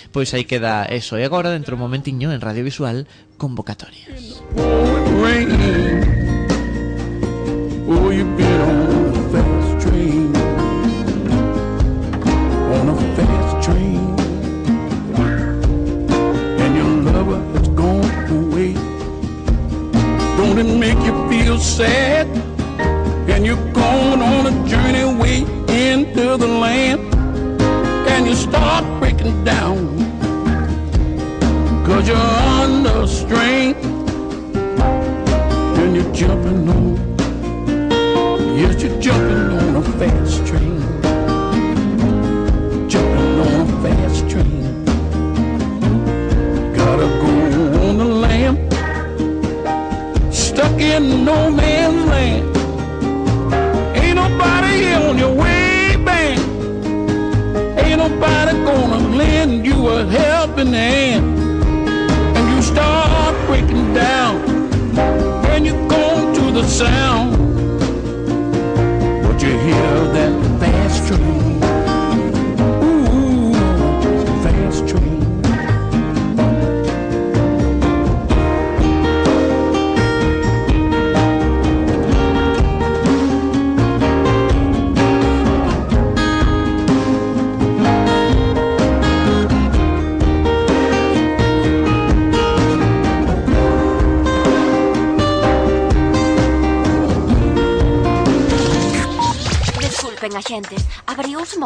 Pois 0.09 0.34
aí 0.34 0.45
queda 0.45 0.86
eso 0.86 1.17
e 1.17 1.25
agora 1.25 1.49
dentro 1.53 1.73
un 1.78 1.86
momentiño 1.86 2.34
en 2.34 2.41
Radio 2.41 2.65
Visual 2.65 3.05
convocatorias. 3.38 4.41
Rain. 5.21 5.49
Oh, 7.86 8.11
you 8.11 8.82
sad? 21.64 22.28
And 23.30 23.45
you're 23.45 23.72
going 23.72 24.22
on 24.22 24.47
a 24.47 24.68
journey 24.68 25.05
way 25.20 25.38
into 25.70 26.38
the 26.38 26.47
land. 26.47 27.01
And 28.09 28.28
you 28.28 28.36
start 28.36 28.84
breaking 28.99 29.43
down. 29.43 29.97
Cause 31.86 32.07
you're 32.07 32.18
under 32.18 33.07
strain 33.07 33.76
and 35.80 35.95
you're 35.95 36.14
jumping 36.14 36.70
on. 36.70 36.95
Yes, 38.57 38.84
you're 38.84 39.01
jumping 39.01 39.57
on 39.57 39.76
a 39.78 39.84
fast 39.99 40.45
train. 40.45 40.72
In 50.91 51.23
no 51.23 51.49
man's 51.49 52.05
land. 52.05 52.57
Ain't 53.95 54.15
nobody 54.15 54.93
on 54.93 55.17
your 55.17 55.34
way 55.34 55.95
back. 56.03 56.38
Ain't 57.84 57.99
nobody 57.99 58.51
gonna 58.65 58.99
lend 59.17 59.65
you 59.65 59.88
a 59.89 60.05
helping 60.05 60.73
hand. 60.73 61.39
And 62.38 62.55
you 62.55 62.61
start 62.61 63.36
breaking 63.47 63.93
down 63.93 64.36
when 65.43 65.65
you 65.65 65.73
go 65.88 66.34
to 66.34 66.51
the 66.51 66.63
sound. 66.67 67.32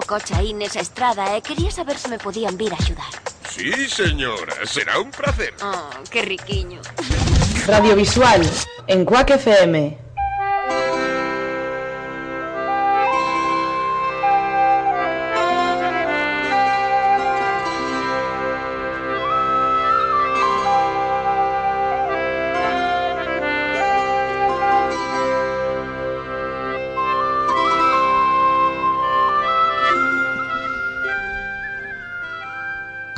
Coche 0.01 0.33
aí 0.35 0.53
nesa 0.53 0.79
estrada 0.79 1.37
e 1.37 1.41
quería 1.41 1.71
saber 1.71 1.97
se 1.97 2.09
me 2.09 2.17
podían 2.17 2.57
vir 2.57 2.73
a 2.73 2.75
axudar. 2.75 3.11
Sí, 3.49 3.71
señora, 3.89 4.65
será 4.65 4.99
un 4.99 5.11
placer. 5.11 5.53
Oh, 5.61 5.89
que 6.09 6.21
riquiño. 6.21 6.81
Radiovisual 7.65 8.41
en 8.87 9.05
Quack 9.05 9.31
FM. 9.31 10.06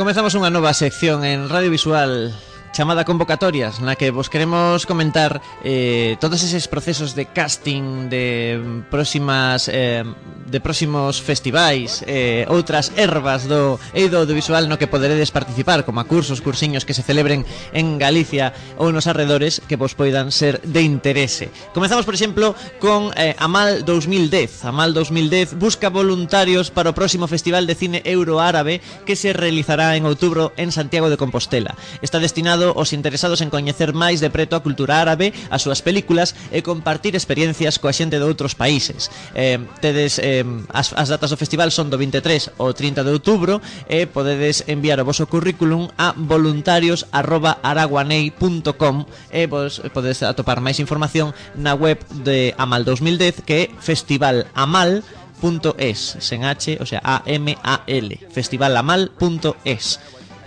Comezamos 0.10 0.34
unha 0.42 0.50
nova 0.50 0.74
sección 0.74 1.22
en 1.22 1.54
Radio 1.54 1.70
Visual 1.70 2.34
chamada 2.80 3.04
Convocatorias, 3.04 3.84
na 3.84 4.00
que 4.00 4.08
vos 4.08 4.32
queremos 4.32 4.88
comentar 4.88 5.44
eh, 5.68 6.16
todos 6.24 6.40
eses 6.48 6.72
procesos 6.72 7.12
de 7.12 7.28
casting 7.28 8.08
de 8.08 8.56
próximas 8.88 9.68
eh, 9.68 10.08
de 10.50 10.60
próximos 10.64 11.22
festivais, 11.22 12.08
eh, 12.08 12.48
outras 12.50 12.96
ervas 12.96 13.46
do 13.52 13.76
eido 13.94 14.24
audiovisual 14.24 14.66
no 14.72 14.80
que 14.80 14.88
poderedes 14.88 15.30
participar, 15.30 15.84
como 15.84 16.00
a 16.00 16.08
cursos, 16.08 16.40
cursiños 16.40 16.88
que 16.88 16.96
se 16.96 17.04
celebren 17.04 17.44
en 17.76 18.00
Galicia 18.00 18.56
ou 18.80 18.90
nos 18.96 19.12
arredores 19.12 19.60
que 19.68 19.76
vos 19.76 19.94
poidan 19.94 20.32
ser 20.32 20.64
de 20.64 20.80
interese. 20.80 21.52
Comezamos, 21.76 22.08
por 22.08 22.16
exemplo, 22.16 22.56
con 22.80 23.12
eh, 23.20 23.36
Amal 23.38 23.84
2010. 23.84 24.66
Amal 24.66 24.96
2010 24.96 25.60
busca 25.60 25.92
voluntarios 25.92 26.72
para 26.72 26.90
o 26.90 26.98
próximo 26.98 27.28
Festival 27.28 27.68
de 27.68 27.76
Cine 27.76 28.00
Euroárabe 28.08 28.80
que 29.04 29.20
se 29.20 29.36
realizará 29.36 30.00
en 30.00 30.08
outubro 30.08 30.56
en 30.56 30.72
Santiago 30.72 31.12
de 31.12 31.20
Compostela. 31.20 31.76
Está 32.00 32.24
destinado 32.24 32.69
os 32.76 32.94
interesados 32.94 33.42
en 33.42 33.50
coñecer 33.50 33.94
máis 33.94 34.22
de 34.22 34.30
preto 34.30 34.56
a 34.56 34.64
cultura 34.64 35.02
árabe, 35.02 35.34
as 35.50 35.66
súas 35.66 35.82
películas 35.82 36.36
e 36.54 36.62
compartir 36.62 37.16
experiencias 37.16 37.80
coa 37.80 37.96
xente 37.96 38.20
de 38.20 38.26
outros 38.26 38.56
países. 38.56 39.10
Eh, 39.34 39.58
tedes 39.82 40.20
eh, 40.20 40.46
as, 40.74 40.94
as 40.94 41.10
datas 41.10 41.32
do 41.34 41.38
festival 41.38 41.72
son 41.72 41.90
do 41.90 41.98
23 41.98 42.52
ao 42.60 42.74
30 42.74 43.04
de 43.04 43.12
outubro 43.12 43.62
e 43.88 44.06
podedes 44.06 44.64
enviar 44.68 45.00
o 45.02 45.08
voso 45.08 45.26
currículum 45.26 45.90
a 45.98 46.14
voluntarios@araguanei.com 46.16 49.06
e 49.32 49.48
vos 49.48 49.82
podedes 49.94 50.22
atopar 50.24 50.60
máis 50.62 50.80
información 50.80 51.34
na 51.56 51.74
web 51.74 51.98
de 52.24 52.54
Amal 52.58 52.84
2010 52.84 53.42
que 53.46 53.54
é 53.54 53.70
festivalamal.es 53.80 56.18
sen 56.20 56.44
h, 56.44 56.78
o 56.80 56.86
sea, 56.86 57.02
a 57.04 57.24
m 57.26 57.58
a 57.64 57.82
l 57.88 58.20
festivalamal.es 58.30 60.00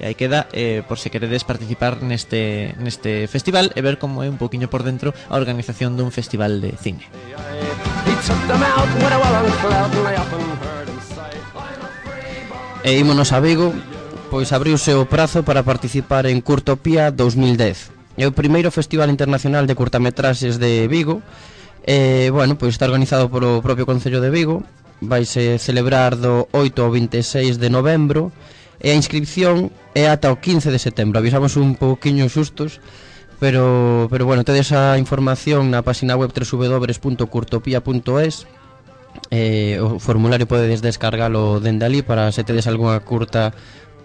E 0.03 0.11
aí 0.11 0.18
queda 0.18 0.50
eh, 0.50 0.82
por 0.82 0.98
se 0.98 1.14
queredes 1.14 1.46
participar 1.46 2.03
neste, 2.03 2.74
neste 2.82 3.30
festival 3.30 3.70
e 3.70 3.78
ver 3.86 4.03
como 4.03 4.26
é 4.26 4.28
un 4.28 4.34
poquinho 4.34 4.66
por 4.66 4.82
dentro 4.82 5.14
a 5.30 5.38
organización 5.38 5.94
dun 5.94 6.11
festival 6.11 6.59
de 6.59 6.74
cine. 6.74 7.07
E 12.82 12.98
ímonos 12.98 13.30
a 13.30 13.38
Vigo, 13.38 13.70
pois 14.26 14.50
abriuse 14.50 14.98
o 14.98 15.07
prazo 15.07 15.46
para 15.46 15.62
participar 15.62 16.26
en 16.26 16.42
Curtopía 16.42 17.14
2010. 17.14 18.18
É 18.18 18.26
o 18.26 18.34
primeiro 18.34 18.74
Festival 18.74 19.07
Internacional 19.07 19.70
de 19.70 19.78
Curtametraxes 19.78 20.59
de 20.59 20.90
Vigo 20.90 21.22
Eh, 21.82 22.30
bueno, 22.30 22.55
pois 22.55 22.78
está 22.78 22.86
organizado 22.86 23.26
polo 23.26 23.59
propio 23.59 23.82
Concello 23.82 24.22
de 24.22 24.30
Vigo 24.30 24.62
Vaise 25.03 25.59
celebrar 25.59 26.14
do 26.14 26.46
8 26.55 26.78
ao 26.78 26.94
26 26.94 27.59
de 27.59 27.68
novembro 27.74 28.30
E 28.78 28.94
a 28.94 28.98
inscripción 28.98 29.74
é 29.95 30.09
ata 30.09 30.32
o 30.32 30.40
15 30.40 30.70
de 30.70 30.78
setembro. 30.78 31.18
Avisamos 31.18 31.57
un 31.57 31.74
pouquiño 31.76 32.28
xustos, 32.28 32.80
pero 33.40 34.09
pero 34.11 34.26
bueno, 34.26 34.45
tedes 34.45 34.72
a 34.72 34.99
información 34.99 35.70
na 35.70 35.82
página 35.82 36.16
web 36.16 36.32
www.curtopia.es. 36.32 38.47
Eh, 39.28 39.76
o 39.84 40.01
formulario 40.01 40.49
podedes 40.49 40.80
descargalo 40.80 41.61
dende 41.61 41.84
ali 41.84 42.01
para 42.01 42.32
se 42.32 42.49
tedes 42.49 42.64
algunha 42.64 42.97
curta 43.05 43.53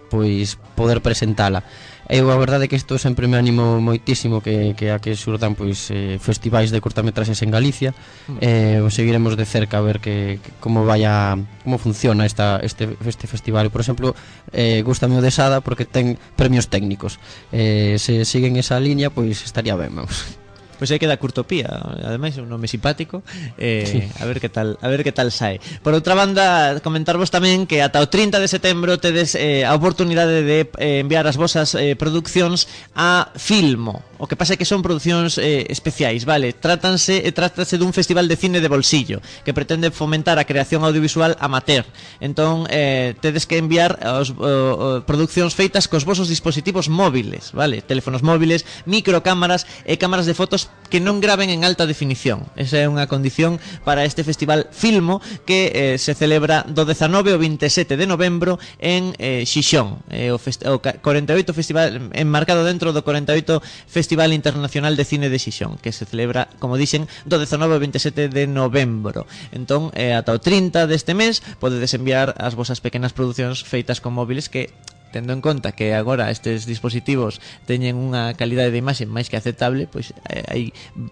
pois 0.09 0.57
poder 0.75 1.01
presentala. 1.01 1.63
Eu 2.09 2.31
a 2.31 2.39
verdade 2.39 2.65
é 2.65 2.67
que 2.71 2.79
isto 2.79 2.95
sempre 2.95 3.27
me 3.27 3.35
animo 3.35 3.83
moitísimo 3.83 4.39
que, 4.39 4.71
que 4.79 4.95
a 4.95 5.03
que 5.03 5.11
surdan 5.19 5.59
pois 5.59 5.91
eh, 5.91 6.15
festivais 6.23 6.71
de 6.71 6.79
cortametraxes 6.79 7.43
en 7.43 7.51
Galicia. 7.51 7.91
Hmm. 8.31 8.39
Eh, 8.39 8.79
o 8.79 8.87
seguiremos 8.87 9.35
de 9.35 9.43
cerca 9.43 9.77
a 9.79 9.83
ver 9.83 9.99
que, 9.99 10.39
que 10.39 10.51
como 10.63 10.87
vaya 10.87 11.35
como 11.67 11.75
funciona 11.75 12.23
esta 12.23 12.63
este 12.63 12.95
este 13.03 13.27
festival. 13.27 13.67
Por 13.75 13.83
exemplo, 13.83 14.15
eh 14.55 14.81
gustame 14.87 15.19
o 15.19 15.21
de 15.21 15.35
Sada 15.35 15.59
porque 15.59 15.83
ten 15.83 16.15
premios 16.39 16.71
técnicos. 16.71 17.19
Eh 17.51 17.99
se 17.99 18.23
siguen 18.23 18.55
esa 18.55 18.79
liña, 18.79 19.11
pois 19.11 19.43
estaría 19.43 19.75
ben, 19.75 19.91
vamos. 19.91 20.39
Pois 20.77 20.93
aí 20.93 21.01
queda 21.01 21.17
Curtopía, 21.17 21.67
ademais 22.05 22.37
un 22.37 22.49
nome 22.49 22.69
simpático. 22.69 23.25
Eh, 23.57 23.85
sí. 23.85 23.99
a 24.21 24.25
ver 24.25 24.39
que 24.39 24.49
tal, 24.49 24.77
a 24.81 24.87
ver 24.87 25.03
que 25.03 25.11
tal 25.11 25.33
sae. 25.33 25.59
Por 25.81 25.97
outra 25.97 26.13
banda, 26.13 26.77
comentarvos 26.85 27.33
tamén 27.33 27.65
que 27.65 27.81
ata 27.81 27.97
o 27.99 28.07
30 28.07 28.37
de 28.37 28.47
setembro 28.47 29.01
tedes 29.01 29.33
eh, 29.33 29.65
a 29.65 29.73
oportunidade 29.73 30.45
de 30.45 30.69
eh, 30.77 31.01
enviar 31.01 31.25
as 31.25 31.35
vosas 31.35 31.73
eh, 31.73 31.97
produccións 31.97 32.69
a 32.93 33.33
Filmo. 33.35 34.05
O 34.17 34.25
que 34.25 34.35
pasa 34.35 34.53
é 34.53 34.57
que 34.57 34.65
son 34.65 34.81
producións 34.81 35.37
eh, 35.37 35.69
especiais, 35.69 36.25
vale? 36.25 36.53
Trátanse 36.53 37.21
e 37.21 37.29
trátase 37.33 37.77
dun 37.77 37.93
festival 37.93 38.25
de 38.25 38.37
cine 38.37 38.57
de 38.61 38.69
bolsillo 38.69 39.21
que 39.45 39.53
pretende 39.53 39.93
fomentar 39.93 40.41
a 40.41 40.45
creación 40.49 40.81
audiovisual 40.81 41.37
amateur. 41.37 41.85
Entón, 42.17 42.65
eh, 42.73 43.13
tedes 43.21 43.45
que 43.45 43.61
enviar 43.61 44.01
os, 44.01 44.33
o, 44.33 44.41
o, 44.41 44.87
produccións 45.05 45.53
feitas 45.53 45.85
cos 45.85 46.05
vosos 46.05 46.29
dispositivos 46.29 46.89
móviles, 46.89 47.53
vale? 47.53 47.85
Teléfonos 47.85 48.25
móviles, 48.25 48.65
microcámaras 48.89 49.69
e 49.85 50.01
cámaras 50.01 50.25
de 50.25 50.33
fotos 50.33 50.66
que 50.89 51.03
non 51.03 51.19
graven 51.19 51.51
en 51.51 51.67
alta 51.67 51.85
definición. 51.85 52.47
Esa 52.55 52.79
é 52.79 52.87
unha 52.87 53.07
condición 53.11 53.59
para 53.83 54.07
este 54.07 54.23
festival 54.23 54.71
Filmo 54.71 55.19
que 55.43 55.71
eh, 55.75 55.95
se 55.99 56.15
celebra 56.15 56.63
do 56.67 56.87
19 56.87 57.35
ao 57.35 57.39
27 57.39 57.99
de 57.99 58.07
novembro 58.07 58.59
en 58.79 59.13
eh, 59.19 59.43
Xixón, 59.43 59.99
eh, 60.07 60.31
o, 60.31 60.39
fest 60.39 60.63
o 60.63 60.79
48 60.79 61.51
festival 61.51 62.11
enmarcado 62.15 62.63
dentro 62.63 62.95
do 62.95 63.03
48 63.03 63.59
Festival 63.87 64.31
Internacional 64.31 64.95
de 64.95 65.03
Cine 65.03 65.27
de 65.27 65.39
Xixón, 65.39 65.75
que 65.79 65.91
se 65.91 66.07
celebra, 66.07 66.47
como 66.59 66.79
dixen, 66.79 67.07
do 67.27 67.39
19 67.39 67.75
ao 67.75 67.81
27 67.83 68.31
de 68.31 68.47
novembro. 68.47 69.27
Entón, 69.51 69.91
eh, 69.93 70.15
ata 70.15 70.31
o 70.31 70.39
30 70.39 70.87
deste 70.87 71.11
mes 71.11 71.43
podedes 71.59 71.91
enviar 71.93 72.31
as 72.39 72.55
vosas 72.55 72.79
pequenas 72.79 73.11
producións 73.11 73.63
feitas 73.67 73.99
con 73.99 74.15
móviles 74.15 74.47
que 74.47 74.71
tendo 75.11 75.33
en 75.33 75.41
conta 75.41 75.71
que 75.71 75.93
agora 75.93 76.31
estes 76.31 76.65
dispositivos 76.65 77.39
teñen 77.65 77.97
unha 77.97 78.33
calidade 78.35 78.71
de 78.71 78.79
imaxe 78.81 79.05
máis 79.05 79.27
que 79.27 79.37
aceptable, 79.37 79.85
pois 79.87 80.13
eh, 80.31 80.43
hai 80.47 80.63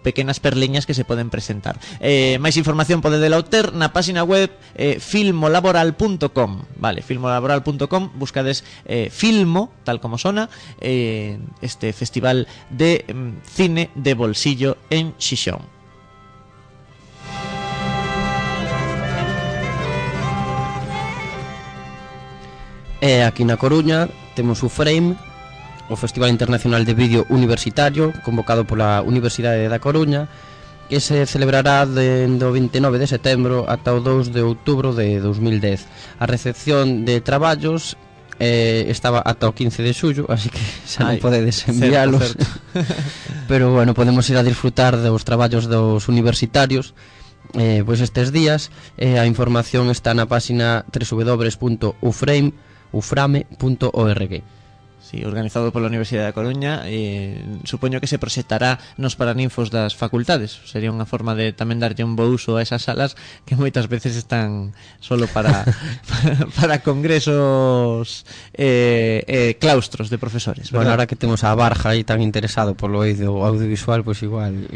pequenas 0.02 0.40
perliñas 0.40 0.84
que 0.84 0.94
se 0.94 1.04
poden 1.04 1.28
presentar. 1.28 1.78
Eh, 2.00 2.36
máis 2.42 2.56
información 2.56 3.04
podedela 3.04 3.40
obter 3.40 3.72
na 3.76 3.92
páxina 3.92 4.24
web 4.24 4.50
eh, 4.74 4.98
filmolaboral.com. 4.98 6.50
Vale, 6.76 7.00
filmolaboral.com, 7.02 8.02
buscades 8.16 8.64
eh, 8.86 9.08
Filmo, 9.10 9.72
tal 9.84 10.00
como 10.00 10.18
sona, 10.18 10.48
eh, 10.80 11.38
este 11.60 11.92
festival 11.92 12.46
de 12.70 13.04
mm, 13.06 13.44
cine 13.44 13.90
de 13.94 14.12
bolsillo 14.14 14.76
en 14.90 15.14
Xixón. 15.18 15.75
E 23.06 23.22
aquí 23.22 23.46
na 23.46 23.54
Coruña 23.54 24.10
temos 24.34 24.66
o 24.66 24.68
Frame, 24.68 25.14
o 25.86 25.94
Festival 25.94 26.26
Internacional 26.34 26.82
de 26.82 26.90
Vídeo 26.90 27.22
Universitario, 27.30 28.10
convocado 28.26 28.66
pola 28.66 28.98
Universidade 29.06 29.70
da 29.70 29.78
Coruña, 29.78 30.26
que 30.90 30.98
se 30.98 31.22
celebrará 31.22 31.86
dende 31.86 32.42
o 32.42 32.50
29 32.50 32.98
de 32.98 33.06
setembro 33.06 33.62
ata 33.70 33.94
o 33.94 34.02
2 34.02 34.34
de 34.34 34.42
outubro 34.42 34.90
de 34.90 35.22
2010. 35.22 35.86
A 36.18 36.26
recepción 36.26 37.06
de 37.06 37.22
traballos 37.22 37.94
eh, 38.42 38.90
estaba 38.90 39.22
ata 39.22 39.46
o 39.46 39.54
15 39.54 39.86
de 39.86 39.94
xullo, 39.94 40.26
así 40.26 40.50
que 40.50 40.58
xa 40.90 41.06
non 41.06 41.22
podedes 41.22 41.62
enviálos. 41.70 42.34
Certo. 42.34 42.42
Pero 43.46 43.70
bueno, 43.70 43.94
podemos 43.94 44.26
ir 44.34 44.34
a 44.34 44.42
disfrutar 44.42 44.98
dos 44.98 45.22
traballos 45.22 45.70
dos 45.70 46.10
universitarios 46.10 46.90
eh, 47.54 47.86
pois 47.86 48.02
estes 48.02 48.34
días. 48.34 48.74
Eh, 48.98 49.22
a 49.22 49.30
información 49.30 49.94
está 49.94 50.10
na 50.10 50.26
páxina 50.26 50.82
www.uframe.com 50.90 52.65
uframe.org. 52.92 54.42
Sí, 55.06 55.22
organizado 55.22 55.70
pola 55.70 55.86
Universidade 55.86 56.26
da 56.26 56.34
Coruña 56.34 56.82
e 56.90 57.38
supoño 57.62 58.02
que 58.02 58.10
se 58.10 58.18
proxectará 58.18 58.82
nos 58.98 59.14
paraninfos 59.14 59.70
das 59.70 59.94
facultades. 59.94 60.58
Sería 60.66 60.90
unha 60.90 61.06
forma 61.06 61.38
de 61.38 61.54
tamén 61.54 61.78
darlle 61.78 62.02
un 62.02 62.18
bo 62.18 62.26
uso 62.26 62.58
a 62.58 62.62
esas 62.66 62.82
salas 62.82 63.14
que 63.46 63.54
moitas 63.54 63.86
veces 63.86 64.18
están 64.18 64.74
solo 64.98 65.30
para 65.30 65.62
para, 66.10 66.42
para 66.58 66.74
congresos 66.82 68.26
eh, 68.50 69.22
eh, 69.30 69.54
claustros 69.62 70.10
de 70.10 70.18
profesores 70.18 70.74
¿verdad? 70.74 70.74
Bueno, 70.74 70.90
ahora 70.90 71.06
que 71.06 71.14
temos 71.14 71.46
a 71.46 71.54
Barja 71.54 71.94
aí 71.94 72.02
tan 72.02 72.18
interesado 72.18 72.74
polo 72.74 73.06
eido 73.06 73.46
audiovisual, 73.46 74.02
pois 74.02 74.18
pues 74.18 74.26
igual. 74.26 74.66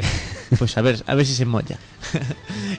Pois 0.50 0.74
pues 0.74 0.78
a 0.78 0.82
ver, 0.82 0.98
a 1.06 1.14
ver 1.14 1.26
se 1.26 1.32
si 1.34 1.38
se 1.38 1.46
molla. 1.46 1.78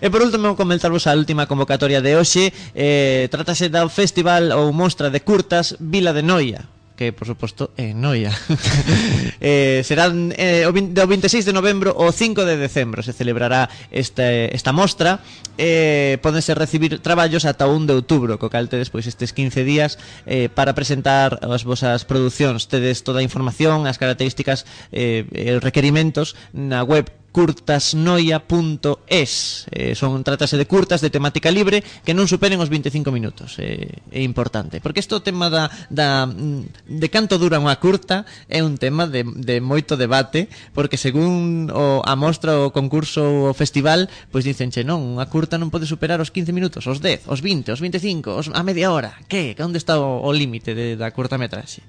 E 0.03 0.11
por 0.11 0.19
último, 0.23 0.59
comentarvos 0.59 1.07
a 1.07 1.15
última 1.15 1.47
convocatoria 1.47 2.03
de 2.03 2.19
hoxe. 2.19 2.51
Eh, 2.75 3.31
Trátase 3.31 3.71
da 3.71 3.87
Festival 3.87 4.51
ou 4.51 4.75
Mostra 4.75 5.07
de 5.07 5.23
Curtas 5.23 5.79
Vila 5.79 6.11
de 6.11 6.19
Noia 6.19 6.80
que 7.01 7.09
por 7.09 7.25
suposto 7.25 7.73
é 7.81 7.97
Noia. 7.97 8.29
eh, 9.41 9.81
serán 9.81 10.29
eh, 10.37 10.69
o 10.69 10.71
20, 10.71 10.93
do 10.93 11.09
26 11.09 11.49
de 11.49 11.53
novembro 11.57 11.97
ao 11.97 12.13
5 12.13 12.45
de 12.45 12.61
decembro 12.61 13.01
se 13.01 13.09
celebrará 13.09 13.73
este, 13.89 14.53
esta 14.53 14.69
mostra. 14.69 15.17
Eh, 15.57 16.21
podense 16.21 16.53
recibir 16.53 17.01
traballos 17.01 17.49
ata 17.49 17.65
1 17.65 17.89
de 17.89 17.97
outubro, 17.97 18.37
co 18.37 18.53
cal 18.53 18.69
tedes 18.69 18.93
pois 18.93 19.09
estes 19.09 19.33
15 19.33 19.65
días 19.65 19.97
eh, 20.29 20.53
para 20.53 20.77
presentar 20.77 21.41
as 21.41 21.65
vosas 21.65 22.05
producións. 22.05 22.69
Tedes 22.69 23.01
toda 23.01 23.17
a 23.17 23.25
información, 23.25 23.89
as 23.89 23.97
características 23.97 24.69
eh, 24.93 25.25
e 25.33 25.57
requerimentos 25.57 26.37
na 26.53 26.85
web 26.85 27.09
curtasnoia.es 27.31 29.65
eh, 29.71 29.95
son 29.95 30.23
trátase 30.23 30.57
de 30.57 30.67
curtas 30.67 31.01
de 31.01 31.09
temática 31.09 31.49
libre 31.51 31.83
que 32.03 32.13
non 32.13 32.27
superen 32.27 32.59
os 32.59 32.67
25 32.67 33.07
minutos 33.07 33.55
eh, 33.63 34.03
é 34.11 34.19
importante 34.19 34.83
porque 34.83 34.99
isto 34.99 35.15
o 35.15 35.23
tema 35.23 35.47
da, 35.47 35.71
da 35.87 36.27
de 36.27 37.07
canto 37.07 37.39
dura 37.39 37.63
unha 37.63 37.79
curta 37.79 38.27
é 38.51 38.59
un 38.59 38.75
tema 38.75 39.07
de, 39.07 39.23
de 39.23 39.63
moito 39.63 39.95
debate 39.95 40.51
porque 40.75 40.99
según 40.99 41.71
o, 41.71 42.03
a 42.03 42.19
mostra 42.19 42.67
o 42.67 42.75
concurso 42.75 43.47
o 43.47 43.55
festival 43.55 44.11
pois 44.27 44.43
dicenche 44.43 44.83
non, 44.83 45.15
unha 45.15 45.31
curta 45.31 45.55
non 45.55 45.71
pode 45.71 45.87
superar 45.87 46.19
os 46.19 46.35
15 46.35 46.51
minutos 46.51 46.83
os 46.83 46.99
10, 46.99 47.31
os 47.31 47.39
20, 47.39 47.71
os 47.71 47.79
25 47.79 48.27
os, 48.35 48.51
a 48.51 48.59
media 48.67 48.91
hora 48.91 49.15
que? 49.31 49.55
onde 49.63 49.79
está 49.79 49.95
o, 49.95 50.27
o 50.27 50.35
límite 50.35 50.75
da 50.99 51.15
curta 51.15 51.39
metraxe? 51.39 51.79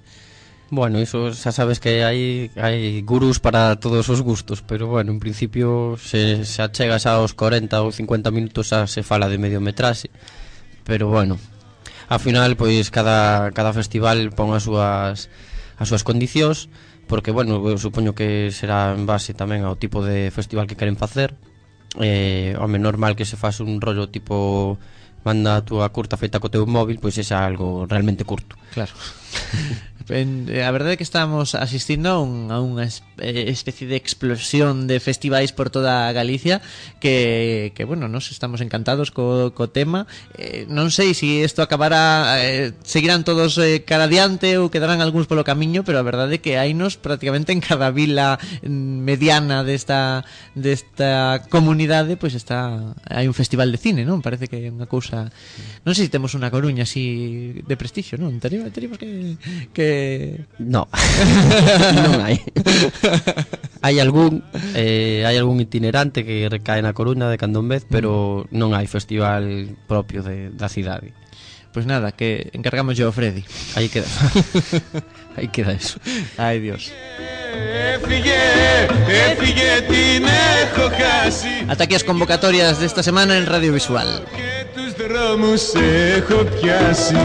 Bueno, 0.72 1.04
iso 1.04 1.28
xa 1.36 1.52
sabes 1.52 1.84
que 1.84 2.00
hai 2.00 2.48
hai 2.56 3.04
gurús 3.04 3.44
para 3.44 3.76
todos 3.76 4.08
os 4.08 4.24
gustos, 4.24 4.64
pero 4.64 4.88
bueno, 4.88 5.12
en 5.12 5.20
principio 5.20 6.00
se, 6.00 6.48
se 6.48 6.64
achegas 6.64 7.04
aos 7.04 7.36
40 7.36 7.84
ou 7.84 7.92
50 7.92 8.32
minutos 8.32 8.72
xa 8.72 8.88
se 8.88 9.04
fala 9.04 9.28
de 9.28 9.36
mediometraxe, 9.36 10.08
pero 10.88 11.12
bueno, 11.12 11.36
ao 12.08 12.16
final 12.16 12.56
pois 12.56 12.88
cada, 12.88 13.52
cada 13.52 13.76
festival 13.76 14.32
pon 14.32 14.56
as 14.56 14.64
súas 14.64 15.28
as 15.76 15.86
súas 15.92 16.08
condicións, 16.08 16.72
porque 17.04 17.36
bueno, 17.36 17.60
eu 17.68 17.76
supoño 17.76 18.16
que 18.16 18.48
será 18.48 18.96
en 18.96 19.04
base 19.04 19.36
tamén 19.36 19.68
ao 19.68 19.76
tipo 19.76 20.00
de 20.00 20.32
festival 20.32 20.64
que 20.64 20.80
queren 20.80 20.96
facer. 20.96 21.36
Eh, 22.00 22.56
home, 22.56 22.80
normal 22.80 23.12
que 23.12 23.28
se 23.28 23.36
faz 23.36 23.60
un 23.60 23.76
rollo 23.76 24.08
tipo 24.08 24.80
manda 25.20 25.60
a 25.60 25.64
túa 25.68 25.86
curta 25.92 26.16
feita 26.16 26.40
co 26.40 26.48
teu 26.48 26.64
móvil, 26.66 26.98
pois 26.98 27.14
é 27.20 27.24
xa 27.28 27.44
algo 27.44 27.84
realmente 27.84 28.24
curto. 28.24 28.56
Claro. 28.74 28.96
En, 30.08 30.46
eh, 30.52 30.64
a 30.66 30.70
verdade 30.70 30.94
é 30.94 30.98
que 30.98 31.06
estamos 31.06 31.54
asistindo 31.54 32.12
a, 32.12 32.18
un, 32.20 32.52
a 32.52 32.58
unha 32.60 32.86
eh, 33.22 33.48
especie 33.48 33.88
de 33.88 33.96
explosión 33.96 34.86
de 34.86 35.00
festivais 35.00 35.54
por 35.54 35.72
toda 35.72 36.10
Galicia 36.12 36.60
que, 37.00 37.72
que 37.74 37.84
bueno, 37.84 38.06
nos 38.06 38.30
estamos 38.30 38.60
encantados 38.60 39.10
co, 39.10 39.54
co 39.56 39.70
tema. 39.72 40.06
Eh, 40.36 40.68
non 40.68 40.92
sei 40.92 41.14
se 41.16 41.22
si 41.22 41.38
isto 41.46 41.62
acabará 41.62 42.42
eh, 42.42 42.74
seguirán 42.82 43.22
todos 43.22 43.54
eh, 43.62 43.86
cara 43.86 44.10
adiante 44.10 44.58
ou 44.58 44.74
quedarán 44.74 44.98
algúns 44.98 45.30
polo 45.30 45.46
camiño, 45.46 45.86
pero 45.86 46.02
a 46.02 46.04
verdade 46.04 46.38
é 46.38 46.42
que 46.42 46.58
hai 46.58 46.74
nos 46.74 46.98
prácticamente 46.98 47.54
en 47.54 47.62
cada 47.62 47.94
vila 47.94 48.42
mm, 48.66 49.06
mediana 49.06 49.62
desta 49.62 50.26
desta 50.58 51.46
comunidade, 51.46 52.18
pois 52.18 52.34
está 52.34 52.90
hai 53.06 53.30
un 53.30 53.38
festival 53.38 53.70
de 53.70 53.78
cine, 53.78 54.02
non? 54.02 54.18
Parece 54.18 54.50
que 54.50 54.66
é 54.66 54.74
unha 54.74 54.90
cousa 54.90 55.30
Non 55.82 55.94
sei 55.98 56.06
se 56.06 56.14
temos 56.14 56.34
unha 56.38 56.50
Coruña 56.50 56.86
así 56.86 57.58
de 57.62 57.74
prestixio, 57.74 58.14
non? 58.14 58.38
Teríamos 58.38 58.98
que, 58.98 59.38
que 59.74 59.86
que 59.91 60.45
No, 60.59 60.87
non 62.07 62.19
hai 62.23 62.41
Hai 63.83 63.99
algún 63.99 64.43
eh, 64.73 65.23
Hai 65.27 65.37
algún 65.37 65.59
itinerante 65.59 66.25
que 66.25 66.49
recae 66.49 66.81
na 66.81 66.95
Coruña 66.97 67.29
de 67.29 67.37
cando 67.37 67.59
en 67.59 67.69
vez 67.69 67.83
Pero 67.89 68.45
non 68.51 68.73
hai 68.73 68.87
festival 68.87 69.75
propio 69.87 70.23
de, 70.23 70.49
da 70.55 70.67
cidade 70.67 71.13
Pois 71.73 71.85
nada, 71.85 72.11
que 72.11 72.49
encargamos 72.57 72.97
yo 72.97 73.05
ao 73.05 73.13
Freddy 73.13 73.45
Aí 73.77 73.87
queda 73.89 74.09
Aí 75.37 75.47
queda 75.47 75.77
eso 75.77 75.99
Ai, 76.37 76.59
Dios 76.59 76.89
Έφυγε, 77.95 78.41
έφυγε 79.31 79.81
την 79.87 80.25
έχω 80.63 80.89
χάσει 80.89 81.65
Ata 81.67 81.83
aquí 81.83 81.95
as 81.95 82.03
convocatorias 82.03 82.79
desta 82.79 83.01
semana 83.03 83.37
en 83.37 83.45
Radio 83.45 83.73
Visual 83.73 84.09
Και 84.35 84.65
τους 84.75 84.93
δρόμους 85.07 85.61
έχω 86.17 86.43
πιάσει 86.43 87.15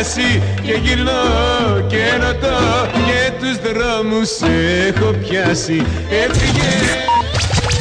χάσει 0.00 0.42
Και 0.62 0.72
γυρνώ 0.72 1.22
και 1.86 2.02
ρωτώ 2.20 2.88
Και 3.06 3.32
τους 3.40 3.72
δρόμους 3.72 4.30
έχω 4.86 5.12
πιάσει 5.12 5.86
Έφυγε 6.10 6.70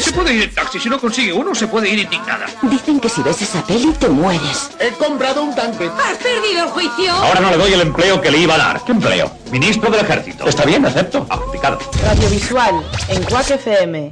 Se 0.05 0.11
puede 0.11 0.33
ir 0.33 0.43
en 0.43 0.53
taxi, 0.53 0.77
si 0.79 0.87
no 0.93 0.97
consigue 1.05 1.33
uno, 1.33 1.49
se 1.61 1.65
puede 1.73 1.87
ir 1.93 1.99
indignada. 2.05 2.45
Dicen 2.73 2.95
que 3.01 3.09
si 3.13 3.21
ves 3.25 3.41
esa 3.41 3.61
peli 3.69 3.91
te 4.01 4.07
mueres. 4.07 4.57
He 4.85 4.91
comprado 5.03 5.39
un 5.47 5.53
tanque. 5.59 5.85
¿Has 6.07 6.17
perdido 6.29 6.59
el 6.65 6.69
juicio? 6.75 7.11
Ahora 7.25 7.39
no 7.45 7.49
le 7.53 7.57
doy 7.63 7.71
el 7.77 7.81
empleo 7.89 8.15
que 8.23 8.29
le 8.33 8.39
iba 8.45 8.53
a 8.57 8.61
dar. 8.65 8.75
¿Qué 8.85 8.91
empleo? 8.91 9.25
Ministro 9.57 9.89
del 9.89 10.01
Ejército. 10.05 10.41
Está 10.47 10.63
bien, 10.71 10.85
acepto. 10.85 11.17
Aplicado. 11.29 11.79
Radiovisual 12.07 12.75
en 13.13 13.23
Quack 13.23 13.49
FM. 13.61 14.11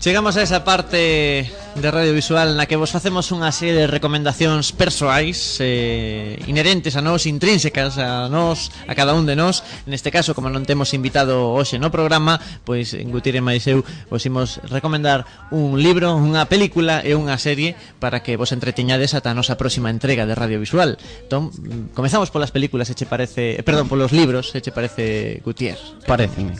Llegamos 0.00 0.36
a 0.36 0.42
esa 0.42 0.64
parte 0.64 1.50
de 1.74 1.90
Radiovisual 1.90 2.56
na 2.56 2.66
que 2.66 2.78
vos 2.78 2.94
facemos 2.94 3.34
unha 3.34 3.50
serie 3.50 3.74
de 3.74 3.90
recomendacións 3.90 4.70
persoais 4.70 5.58
eh, 5.58 6.38
inherentes 6.46 6.94
a 6.94 7.02
nós, 7.02 7.26
intrínsecas 7.26 7.98
a 7.98 8.30
nós, 8.30 8.70
a 8.86 8.94
cada 8.94 9.14
un 9.14 9.26
de 9.26 9.34
nós. 9.34 9.66
Neste 9.90 10.14
caso, 10.14 10.38
como 10.38 10.46
non 10.50 10.62
temos 10.62 10.94
invitado 10.94 11.54
hoxe 11.54 11.82
no 11.82 11.90
programa 11.90 12.38
pois 12.62 12.94
en 12.94 13.10
Gutire 13.10 13.42
máis 13.42 13.66
eu 13.66 13.82
vos 14.06 14.22
imos 14.22 14.62
recomendar 14.70 15.50
un 15.50 15.80
libro 15.80 16.14
unha 16.14 16.46
película 16.46 17.02
e 17.02 17.18
unha 17.18 17.34
serie 17.42 17.74
para 17.98 18.22
que 18.22 18.38
vos 18.38 18.54
entreteñades 18.54 19.16
ata 19.18 19.34
a 19.34 19.36
nosa 19.36 19.58
próxima 19.58 19.90
entrega 19.90 20.28
de 20.30 20.38
Radiovisual. 20.38 20.94
Entón, 21.26 21.50
comezamos 21.96 22.30
polas 22.30 22.54
películas 22.54 22.86
eche 22.90 23.08
parece, 23.08 23.58
eh, 23.58 23.64
perdón, 23.66 23.90
polos 23.90 24.14
libros 24.14 24.54
eche 24.54 24.70
parece 24.70 25.42
Gutier 25.42 25.78
Pareceme 26.06 26.54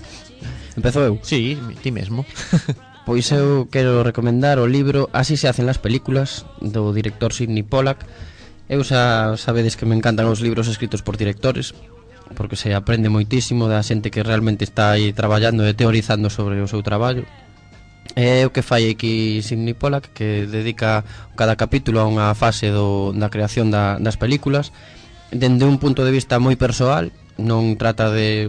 Empezo 0.74 1.06
eu? 1.06 1.18
Sí, 1.22 1.54
ti 1.82 1.90
mesmo. 1.94 2.26
Pois 3.04 3.28
eu 3.32 3.68
quero 3.68 4.00
recomendar 4.00 4.56
o 4.56 4.64
libro 4.64 5.12
Así 5.12 5.36
se 5.36 5.48
hacen 5.48 5.68
las 5.68 5.76
películas 5.76 6.48
do 6.64 6.88
director 6.96 7.36
Sidney 7.36 7.60
Pollack. 7.60 8.00
Eu 8.64 8.80
xa 8.80 9.36
sabedes 9.36 9.76
que 9.76 9.84
me 9.84 9.92
encantan 9.92 10.24
os 10.32 10.40
libros 10.40 10.72
escritos 10.72 11.04
por 11.04 11.20
directores 11.20 11.76
porque 12.32 12.56
se 12.56 12.72
aprende 12.72 13.12
moitísimo 13.12 13.68
da 13.68 13.84
xente 13.84 14.08
que 14.08 14.24
realmente 14.24 14.64
está 14.64 14.96
aí 14.96 15.12
traballando 15.12 15.68
e 15.68 15.76
teorizando 15.76 16.32
sobre 16.32 16.64
o 16.64 16.70
seu 16.70 16.80
traballo. 16.80 17.28
É 18.16 18.48
o 18.48 18.52
que 18.56 18.64
fai 18.64 18.88
aquí 18.88 19.44
Sidney 19.44 19.76
Pollack 19.76 20.08
que 20.16 20.48
dedica 20.48 21.04
cada 21.36 21.60
capítulo 21.60 22.00
a 22.00 22.08
unha 22.08 22.32
fase 22.32 22.72
do, 22.72 23.12
da 23.12 23.28
creación 23.28 23.68
da, 23.68 24.00
das 24.00 24.16
películas 24.16 24.72
dende 25.28 25.68
un 25.68 25.76
punto 25.76 26.08
de 26.08 26.14
vista 26.14 26.40
moi 26.40 26.56
persoal 26.56 27.12
non 27.36 27.74
trata 27.74 28.08
de, 28.08 28.48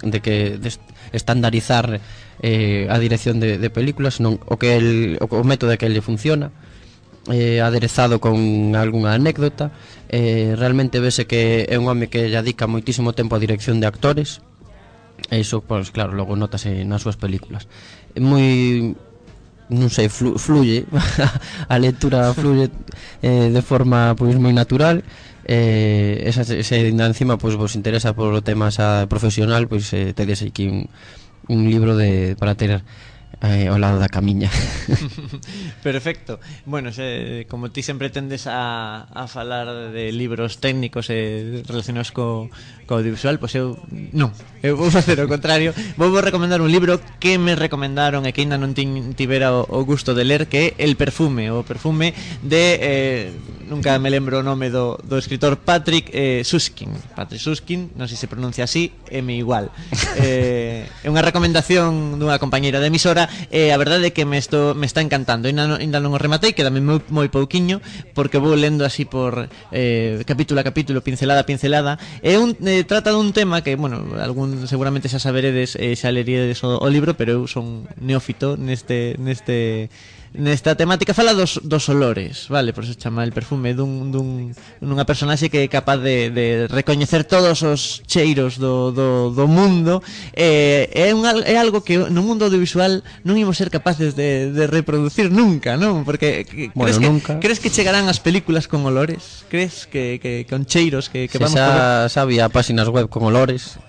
de 0.00 0.18
que 0.22 0.56
de 0.56 0.70
estandarizar 1.12 1.98
eh, 2.40 2.88
a 2.90 2.98
dirección 2.98 3.40
de, 3.40 3.58
de 3.58 3.70
películas, 3.70 4.20
non 4.20 4.40
o 4.48 4.56
que 4.56 4.76
el, 4.76 5.20
o, 5.20 5.28
o 5.28 5.44
método 5.44 5.76
que 5.76 5.86
ele 5.86 6.00
funciona, 6.00 6.50
eh, 7.28 7.60
aderezado 7.60 8.20
con 8.20 8.74
algunha 8.74 9.12
anécdota 9.12 9.72
eh, 10.08 10.56
realmente 10.56 11.00
vese 11.00 11.26
que 11.26 11.68
é 11.68 11.76
un 11.76 11.86
home 11.86 12.08
que 12.08 12.32
lle 12.32 12.40
dedica 12.40 12.64
moitísimo 12.66 13.12
tempo 13.12 13.36
á 13.36 13.38
dirección 13.38 13.78
de 13.78 13.86
actores 13.86 14.40
e 15.28 15.36
iso, 15.36 15.60
pois 15.60 15.92
claro, 15.92 16.16
logo 16.16 16.32
notase 16.32 16.72
nas 16.88 17.04
súas 17.04 17.20
películas. 17.20 17.68
É 18.16 18.20
moi 18.24 18.96
non 19.70 19.86
sei, 19.92 20.10
flu, 20.10 20.34
fluye 20.40 20.82
a 21.72 21.76
lectura 21.78 22.34
fluye 22.34 22.72
eh, 23.22 23.52
de 23.54 23.62
forma 23.62 24.18
pois 24.18 24.34
moi 24.34 24.50
natural 24.50 25.06
eh, 25.46 26.26
esa, 26.26 26.42
se 26.42 26.58
encima 26.64 27.38
pois 27.38 27.54
vos 27.54 27.78
interesa 27.78 28.10
por 28.16 28.34
tema 28.42 28.74
xa 28.74 29.06
profesional 29.06 29.70
pois 29.70 29.86
eh, 29.94 30.10
tedes 30.10 30.42
aquí 30.42 30.66
un, 30.66 30.90
un 31.50 31.68
libro 31.68 31.96
de 31.96 32.36
para 32.38 32.54
ter 32.54 32.82
eh, 33.42 33.68
ao 33.68 33.80
lado 33.80 33.96
da 33.96 34.12
camiña. 34.12 34.52
Perfecto. 35.82 36.40
Bueno, 36.68 36.92
se, 36.92 37.46
como 37.48 37.72
ti 37.72 37.82
sempre 37.82 38.10
tendes 38.10 38.46
a, 38.46 39.08
a 39.08 39.24
falar 39.28 39.92
de 39.92 40.12
libros 40.12 40.60
técnicos 40.60 41.08
e 41.08 41.60
eh, 41.60 41.62
relacionados 41.64 42.12
co, 42.12 42.52
co 42.84 43.00
audiovisual, 43.00 43.40
pois 43.40 43.56
eu 43.56 43.80
non, 44.12 44.32
eu 44.60 44.76
vou 44.76 44.92
facer 44.92 45.16
o 45.24 45.28
contrario. 45.30 45.72
Vou 45.96 46.12
vos 46.12 46.20
recomendar 46.20 46.60
un 46.60 46.68
libro 46.68 47.00
que 47.16 47.40
me 47.40 47.56
recomendaron 47.56 48.28
e 48.28 48.36
que 48.36 48.44
ainda 48.44 48.60
non 48.60 48.76
tin, 48.76 49.16
tivera 49.16 49.56
o, 49.56 49.64
o 49.64 49.88
gusto 49.88 50.12
de 50.12 50.28
ler, 50.28 50.44
que 50.50 50.76
é 50.76 50.84
El 50.84 51.00
perfume, 51.00 51.48
o 51.48 51.64
perfume 51.64 52.12
de... 52.44 52.64
Eh, 52.80 53.26
nunca 53.70 53.96
me 54.02 54.10
lembro 54.10 54.40
o 54.40 54.42
nome 54.42 54.68
do, 54.68 54.98
do 55.06 55.16
escritor 55.16 55.56
Patrick 55.62 56.10
eh, 56.10 56.42
Suskin 56.42 56.90
Patrick 57.14 57.38
Suskin, 57.38 57.94
non 57.94 58.10
sei 58.10 58.18
se 58.18 58.26
pronuncia 58.26 58.66
así, 58.66 58.90
M 59.06 59.30
igual 59.30 59.70
eh, 60.18 60.90
É 61.06 61.08
unha 61.08 61.22
recomendación 61.22 62.18
dunha 62.18 62.42
compañeira 62.42 62.82
de 62.82 62.90
emisora 62.90 63.29
e 63.50 63.70
a 63.70 63.78
verdade 63.78 64.08
é 64.08 64.12
que 64.12 64.24
me, 64.24 64.38
esto, 64.38 64.74
me 64.74 64.86
está 64.86 65.00
encantando. 65.00 65.46
Ainda 65.48 65.66
non, 65.66 65.78
ainda 65.78 65.98
non 65.98 66.14
o 66.14 66.18
rematei, 66.18 66.54
quedame 66.54 66.82
moi, 66.82 67.00
moi 67.10 67.28
pouquiño, 67.30 67.82
porque 68.12 68.38
vou 68.38 68.54
lendo 68.54 68.82
así 68.84 69.04
por 69.04 69.50
eh, 69.72 70.22
capítulo 70.26 70.60
a 70.60 70.64
capítulo, 70.66 71.00
pincelada 71.00 71.42
a 71.42 71.48
pincelada. 71.48 71.96
É 72.20 72.36
un, 72.36 72.56
eh, 72.66 72.84
trata 72.84 73.14
dun 73.14 73.32
tema 73.32 73.62
que, 73.64 73.74
bueno, 73.76 74.02
algún 74.18 74.66
seguramente 74.66 75.08
xa 75.08 75.22
saberedes, 75.22 75.76
eh, 75.78 75.94
xa 75.96 76.10
leríedes 76.12 76.62
o, 76.66 76.78
o 76.78 76.88
libro, 76.90 77.14
pero 77.14 77.40
eu 77.40 77.42
son 77.46 77.86
neófito 77.98 78.54
neste 78.58 79.16
neste 79.18 79.90
nesta 80.32 80.74
temática 80.74 81.14
fala 81.14 81.34
dos, 81.34 81.58
dos 81.62 81.88
olores, 81.88 82.46
vale? 82.48 82.72
Por 82.72 82.84
eso 82.84 82.94
chama 82.94 83.24
el 83.24 83.32
perfume 83.32 83.74
dun, 83.74 84.14
dun, 84.14 84.54
dunha 84.78 85.04
personaxe 85.04 85.50
que 85.50 85.66
é 85.66 85.68
capaz 85.68 85.98
de, 85.98 86.30
de 86.30 86.70
recoñecer 86.70 87.26
todos 87.26 87.66
os 87.66 88.02
cheiros 88.06 88.56
do, 88.62 88.94
do, 88.94 89.34
do 89.34 89.46
mundo 89.50 90.02
eh, 90.32 90.86
é, 90.94 91.10
un, 91.10 91.26
é 91.26 91.58
algo 91.58 91.82
que 91.82 91.98
no 91.98 92.22
mundo 92.22 92.46
audiovisual 92.46 93.02
non 93.26 93.34
imos 93.34 93.58
ser 93.58 93.74
capaces 93.74 94.14
de, 94.14 94.54
de 94.54 94.64
reproducir 94.70 95.34
nunca, 95.34 95.74
non? 95.74 96.06
Porque 96.06 96.46
bueno, 96.78 96.86
crees, 96.86 96.98
que, 96.98 97.08
nunca. 97.10 97.32
crees 97.42 97.58
que 97.58 97.70
chegarán 97.74 98.06
as 98.06 98.22
películas 98.22 98.70
con 98.70 98.86
olores? 98.86 99.42
Crees 99.50 99.90
que, 99.90 100.22
que 100.22 100.46
con 100.46 100.62
cheiros 100.62 101.10
que, 101.10 101.26
que 101.26 101.38
Se 101.38 101.42
vamos... 101.42 101.58
Xa, 101.58 102.06
xa 102.06 102.20
había 102.22 102.46
páxinas 102.48 102.86
web 102.86 103.10
con 103.10 103.26
olores 103.26 103.82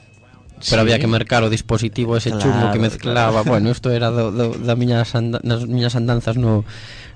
Pero 0.69 0.81
Sí. 0.81 0.85
había 0.85 0.99
que 0.99 1.07
mercar 1.07 1.43
o 1.43 1.49
dispositivo 1.49 2.15
ese 2.17 2.29
Claro, 2.29 2.43
chungo 2.45 2.71
que 2.71 2.79
mezclaba 2.79 3.41
Bueno, 3.43 3.71
isto 3.71 3.89
era 3.91 4.09
do, 4.11 4.31
do, 4.31 4.53
da 4.57 4.75
miñas 4.75 5.15
anda, 5.15 5.41
nas 5.43 5.65
miñas 5.65 5.95
andanzas 5.97 6.37
no, 6.37 6.63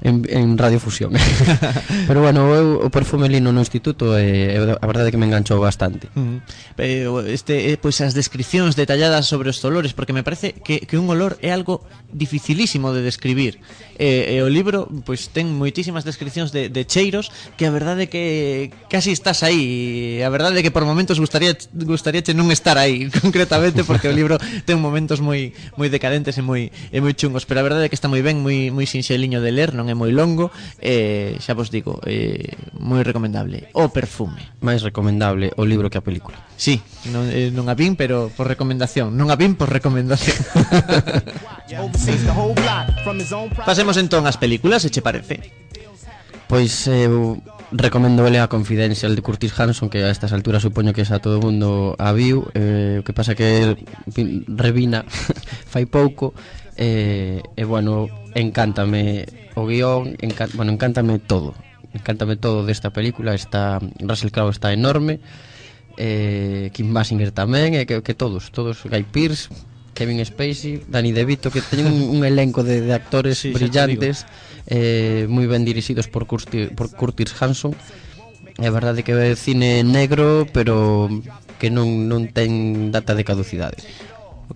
en, 0.02 0.26
en 0.30 0.58
radiofusión. 0.58 1.14
Pero 2.08 2.22
bueno, 2.22 2.52
eu 2.56 2.86
o 2.86 2.90
perfume 2.90 3.30
lino 3.30 3.52
no 3.52 3.62
instituto 3.62 4.18
eh, 4.18 4.56
e 4.56 4.60
e 4.60 4.76
a 4.76 4.88
verdade 4.88 5.10
é 5.10 5.12
que 5.14 5.22
me 5.22 5.28
enganchou 5.28 5.62
bastante. 5.62 6.10
Uh 6.16 6.42
-huh. 6.78 6.78
eh, 6.80 7.34
este, 7.34 7.72
eh, 7.72 7.78
pois 7.78 8.00
pues, 8.00 8.08
as 8.08 8.14
descripcións 8.14 8.76
detalladas 8.76 9.26
sobre 9.26 9.50
os 9.50 9.60
olores 9.64 9.94
porque 9.94 10.14
me 10.14 10.24
parece 10.24 10.54
que, 10.60 10.84
que 10.84 10.98
un 10.98 11.08
olor 11.10 11.38
é 11.42 11.52
algo 11.52 11.84
dificilísimo 12.12 12.92
de 12.92 13.02
describir. 13.02 13.60
Eh, 13.96 14.36
e 14.36 14.44
o 14.44 14.52
libro 14.52 14.92
pois 15.08 15.32
pues, 15.32 15.32
ten 15.32 15.48
moitísimas 15.56 16.04
descripcións 16.04 16.52
de, 16.52 16.68
de 16.68 16.84
cheiros 16.84 17.32
que 17.56 17.64
a 17.64 17.72
verdade 17.72 18.06
é 18.06 18.10
que 18.12 18.24
casi 18.92 19.16
estás 19.16 19.40
aí 19.40 20.20
a 20.20 20.28
verdade 20.28 20.60
é 20.60 20.64
que 20.68 20.72
por 20.76 20.84
momentos 20.84 21.16
gustaría 21.16 21.56
gustaríache 21.72 22.36
non 22.36 22.52
estar 22.52 22.76
aí 22.76 23.08
concretamente 23.24 23.88
porque 23.88 24.12
o 24.12 24.14
libro 24.14 24.36
ten 24.68 24.84
momentos 24.84 25.24
moi 25.24 25.56
moi 25.80 25.88
decadentes 25.88 26.36
e 26.36 26.44
moi 26.44 26.76
e 26.92 26.98
moi 27.00 27.16
chungos 27.16 27.48
pero 27.48 27.64
a 27.64 27.66
verdade 27.66 27.88
é 27.88 27.90
que 27.90 27.96
está 27.96 28.12
moi 28.12 28.20
ben 28.20 28.44
moi 28.44 28.68
moi 28.68 28.84
sinxeliño 28.84 29.40
de 29.40 29.56
ler 29.56 29.72
non 29.72 29.88
é 29.88 29.95
moi 29.96 30.12
longo 30.12 30.52
e 30.78 31.40
eh, 31.40 31.42
xa 31.42 31.56
vos 31.56 31.72
digo, 31.72 32.04
eh, 32.04 32.54
moi 32.78 33.02
recomendable. 33.02 33.72
O 33.74 33.90
perfume. 33.90 34.60
Máis 34.60 34.84
recomendable 34.84 35.56
o 35.56 35.64
libro 35.64 35.88
que 35.88 35.98
a 35.98 36.06
película. 36.06 36.38
Sí, 36.60 36.84
non, 37.10 37.26
eh, 37.32 37.50
non 37.50 37.72
a 37.72 37.76
vin, 37.80 37.96
pero 37.96 38.30
por 38.36 38.52
recomendación. 38.52 39.16
Non 39.16 39.32
a 39.32 39.40
vin 39.40 39.56
por 39.56 39.72
recomendación. 39.72 40.36
Pasemos 43.66 43.96
entón 43.98 44.28
ás 44.28 44.38
películas, 44.38 44.84
se 44.84 44.92
che 44.92 45.02
parece. 45.02 45.40
Pois 46.46 46.86
eh, 46.92 47.10
recomendo 47.72 48.26
a 48.26 48.48
Confidential 48.48 49.16
de 49.16 49.22
Curtis 49.22 49.58
Hanson 49.60 49.90
que 49.90 50.04
a 50.04 50.12
estas 50.12 50.34
alturas 50.34 50.62
supoño 50.62 50.94
que 50.94 51.06
xa 51.06 51.20
todo 51.20 51.40
o 51.40 51.44
mundo 51.44 51.96
a 51.98 52.14
viu 52.14 52.48
eh, 52.54 53.02
o 53.02 53.04
que 53.04 53.14
pasa 53.14 53.34
que 53.34 53.76
revina 54.48 55.06
fai 55.72 55.90
pouco 55.90 56.38
eh, 56.78 57.42
e 57.42 57.64
bueno 57.66 58.08
encántame 58.36 59.26
o 59.56 59.66
guión, 59.66 60.20
encan, 60.20 60.52
bueno, 60.54 60.72
encántame 60.76 61.18
todo. 61.18 61.56
Encántame 61.96 62.36
todo 62.36 62.68
desta 62.68 62.92
película, 62.92 63.34
está 63.34 63.80
Russell 64.00 64.30
Crowe 64.30 64.52
está 64.52 64.74
enorme. 64.76 65.20
Eh, 65.98 66.70
Kim 66.76 66.92
Basinger 66.92 67.32
tamén, 67.32 67.72
e 67.72 67.84
eh, 67.84 67.86
que, 67.88 68.04
que 68.04 68.14
todos, 68.14 68.52
todos, 68.52 68.84
Guy 68.84 69.08
Pearce, 69.08 69.48
Kevin 69.96 70.20
Spacey, 70.20 70.84
Danny 70.92 71.16
DeVito, 71.16 71.48
que 71.48 71.64
teñen 71.64 71.88
un, 71.88 72.20
un 72.20 72.22
elenco 72.28 72.68
de, 72.68 72.84
de 72.84 72.92
actores 72.92 73.40
sí, 73.40 73.56
brillantes, 73.56 74.28
eh, 74.68 75.24
moi 75.32 75.48
ben 75.48 75.64
dirixidos 75.64 76.12
por 76.12 76.28
Curtis, 76.28 76.76
por 76.76 76.92
Curtis 76.92 77.32
Hanson. 77.40 77.72
É 78.60 78.68
verdade 78.68 79.08
que 79.08 79.16
é 79.16 79.36
cine 79.40 79.88
negro, 79.88 80.48
pero 80.52 81.08
que 81.60 81.72
non, 81.72 82.12
non 82.12 82.28
ten 82.28 82.92
data 82.92 83.16
de 83.16 83.24
caducidade 83.24 83.80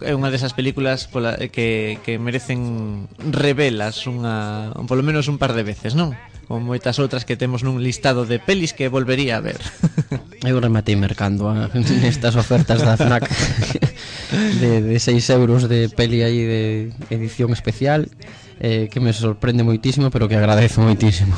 é 0.01 0.13
unha 0.13 0.29
desas 0.29 0.53
películas 0.53 1.09
pola, 1.09 1.35
eh, 1.37 1.49
que, 1.49 1.97
que 2.05 2.21
merecen 2.21 3.09
revelas 3.19 4.05
unha, 4.05 4.71
polo 4.85 5.01
menos 5.01 5.27
un 5.27 5.41
par 5.41 5.57
de 5.57 5.65
veces, 5.65 5.97
non? 5.97 6.13
Como 6.49 6.73
moitas 6.73 6.97
outras 6.97 7.25
que 7.25 7.37
temos 7.37 7.61
nun 7.61 7.81
listado 7.81 8.25
de 8.25 8.41
pelis 8.41 8.73
que 8.73 8.89
volvería 8.89 9.37
a 9.37 9.43
ver. 9.43 9.61
Eu 10.45 10.57
rematei 10.57 10.95
mercando 10.95 11.49
a, 11.49 11.67
ah, 11.67 11.79
nestas 12.03 12.37
ofertas 12.39 12.81
da 12.81 12.95
FNAC 12.95 13.27
de, 14.61 14.81
de 14.81 14.97
6 14.97 15.29
euros 15.35 15.67
de 15.67 15.89
peli 15.89 16.23
aí 16.23 16.41
de 16.45 16.63
edición 17.09 17.51
especial 17.51 18.07
eh, 18.59 18.89
que 18.91 18.99
me 18.99 19.13
sorprende 19.13 19.63
moitísimo 19.63 20.11
pero 20.11 20.27
que 20.27 20.35
agradezo 20.35 20.81
moitísimo 20.81 21.35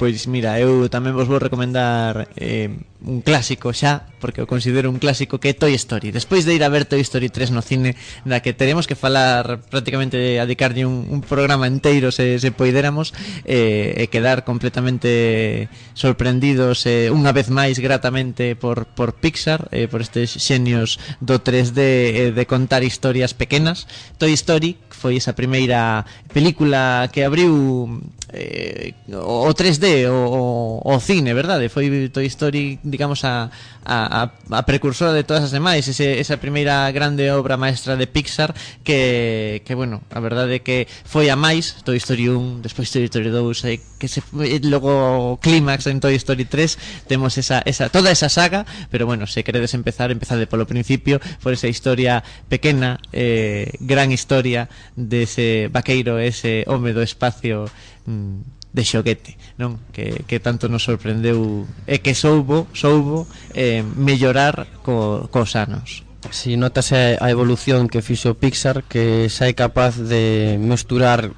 Pois 0.00 0.26
mira, 0.26 0.56
eu 0.58 0.88
tamén 0.88 1.12
vos 1.12 1.28
vou 1.28 1.38
recomendar 1.38 2.32
eh, 2.40 2.72
un 3.04 3.20
clásico 3.20 3.70
xa 3.76 4.08
porque 4.20 4.42
o 4.42 4.50
considero 4.50 4.90
un 4.90 4.98
clásico 4.98 5.38
que 5.38 5.50
é 5.50 5.54
Toy 5.54 5.74
Story. 5.74 6.10
Despois 6.10 6.44
de 6.44 6.54
ir 6.54 6.62
a 6.62 6.68
ver 6.68 6.84
Toy 6.84 7.00
Story 7.00 7.30
3 7.30 7.54
no 7.54 7.62
cine, 7.62 7.94
na 8.26 8.42
que 8.44 8.52
teremos 8.52 8.84
que 8.84 8.98
falar 8.98 9.62
prácticamente 9.70 10.18
dedicarlle 10.18 10.84
un, 10.84 11.06
un 11.08 11.20
programa 11.22 11.66
inteiro 11.66 12.10
se, 12.12 12.38
se 12.38 12.50
poidéramos 12.50 13.14
eh, 13.46 13.94
e 13.96 14.10
quedar 14.10 14.42
completamente 14.42 15.68
sorprendidos 15.94 16.84
eh, 16.84 17.08
unha 17.14 17.30
vez 17.30 17.48
máis 17.48 17.78
gratamente 17.78 18.58
por, 18.58 18.90
por 18.90 19.16
Pixar, 19.16 19.70
eh, 19.70 19.86
por 19.86 20.02
estes 20.02 20.34
xenios 20.36 20.98
do 21.22 21.38
3D 21.38 21.78
eh, 21.78 22.30
de 22.34 22.44
contar 22.46 22.82
historias 22.82 23.32
pequenas. 23.32 23.86
Toy 24.18 24.34
Story 24.34 24.76
foi 24.90 25.14
esa 25.14 25.38
primeira 25.38 26.02
película 26.34 27.06
que 27.14 27.22
abriu 27.22 28.02
eh, 28.32 28.94
o 29.12 29.48
3D, 29.54 30.08
o, 30.08 30.82
o, 30.84 30.94
o 30.94 31.00
cine, 31.00 31.32
verdade? 31.32 31.68
Foi 31.68 32.08
Toy 32.12 32.26
Story, 32.26 32.78
digamos, 32.82 33.24
a, 33.24 33.50
a, 33.88 34.30
a 34.50 34.62
precursora 34.64 35.12
de 35.12 35.24
todas 35.24 35.44
as 35.44 35.50
demais 35.50 35.88
ese, 35.88 36.20
Esa 36.20 36.36
primeira 36.36 36.90
grande 36.92 37.30
obra 37.32 37.56
maestra 37.56 37.96
de 37.96 38.06
Pixar 38.06 38.52
Que, 38.84 39.62
que 39.64 39.74
bueno, 39.74 40.02
a 40.12 40.20
verdade 40.20 40.56
é 40.56 40.60
que 40.60 40.86
foi 41.08 41.32
a 41.32 41.36
máis 41.36 41.80
Toy 41.82 41.96
Story 41.96 42.28
1, 42.28 42.60
despois 42.60 42.92
Toy 42.92 43.08
Story 43.08 43.32
2 43.32 43.64
e, 43.64 43.72
eh, 43.72 43.80
que 43.96 44.08
se, 44.08 44.20
eh, 44.44 44.60
Logo 44.68 45.40
clímax 45.40 45.88
en 45.88 46.00
Toy 46.00 46.14
Story 46.20 46.44
3 46.44 47.08
Temos 47.08 47.40
esa, 47.40 47.64
esa, 47.64 47.88
toda 47.88 48.12
esa 48.12 48.28
saga 48.28 48.68
Pero 48.92 49.08
bueno, 49.08 49.26
se 49.26 49.42
queredes 49.42 49.72
empezar, 49.72 50.12
empezade 50.12 50.44
polo 50.44 50.68
principio 50.68 51.16
Por 51.40 51.56
esa 51.56 51.66
historia 51.66 52.20
pequena, 52.52 53.00
eh, 53.12 53.72
gran 53.80 54.12
historia 54.12 54.68
Dese 54.94 55.28
ese 55.28 55.68
vaqueiro, 55.68 56.18
ese 56.18 56.64
home 56.66 56.92
do 56.92 57.02
espacio 57.02 57.68
Mm. 58.08 58.56
de 58.72 58.84
xoguete, 58.84 59.36
non? 59.56 59.80
Que, 59.96 60.24
que 60.28 60.38
tanto 60.40 60.68
nos 60.68 60.84
sorprendeu 60.84 61.64
e 61.88 62.04
que 62.04 62.12
soubo, 62.12 62.68
soubo 62.76 63.24
eh, 63.56 63.80
mellorar 63.80 64.68
co, 64.84 65.28
cos 65.32 65.56
anos. 65.56 66.04
Si 66.28 66.60
notase 66.60 67.16
a 67.16 67.26
evolución 67.32 67.88
que 67.88 68.04
fixo 68.04 68.36
Pixar 68.36 68.84
que 68.84 69.32
xa 69.32 69.48
é 69.48 69.54
capaz 69.56 69.96
de 69.96 70.56
mesturar 70.60 71.32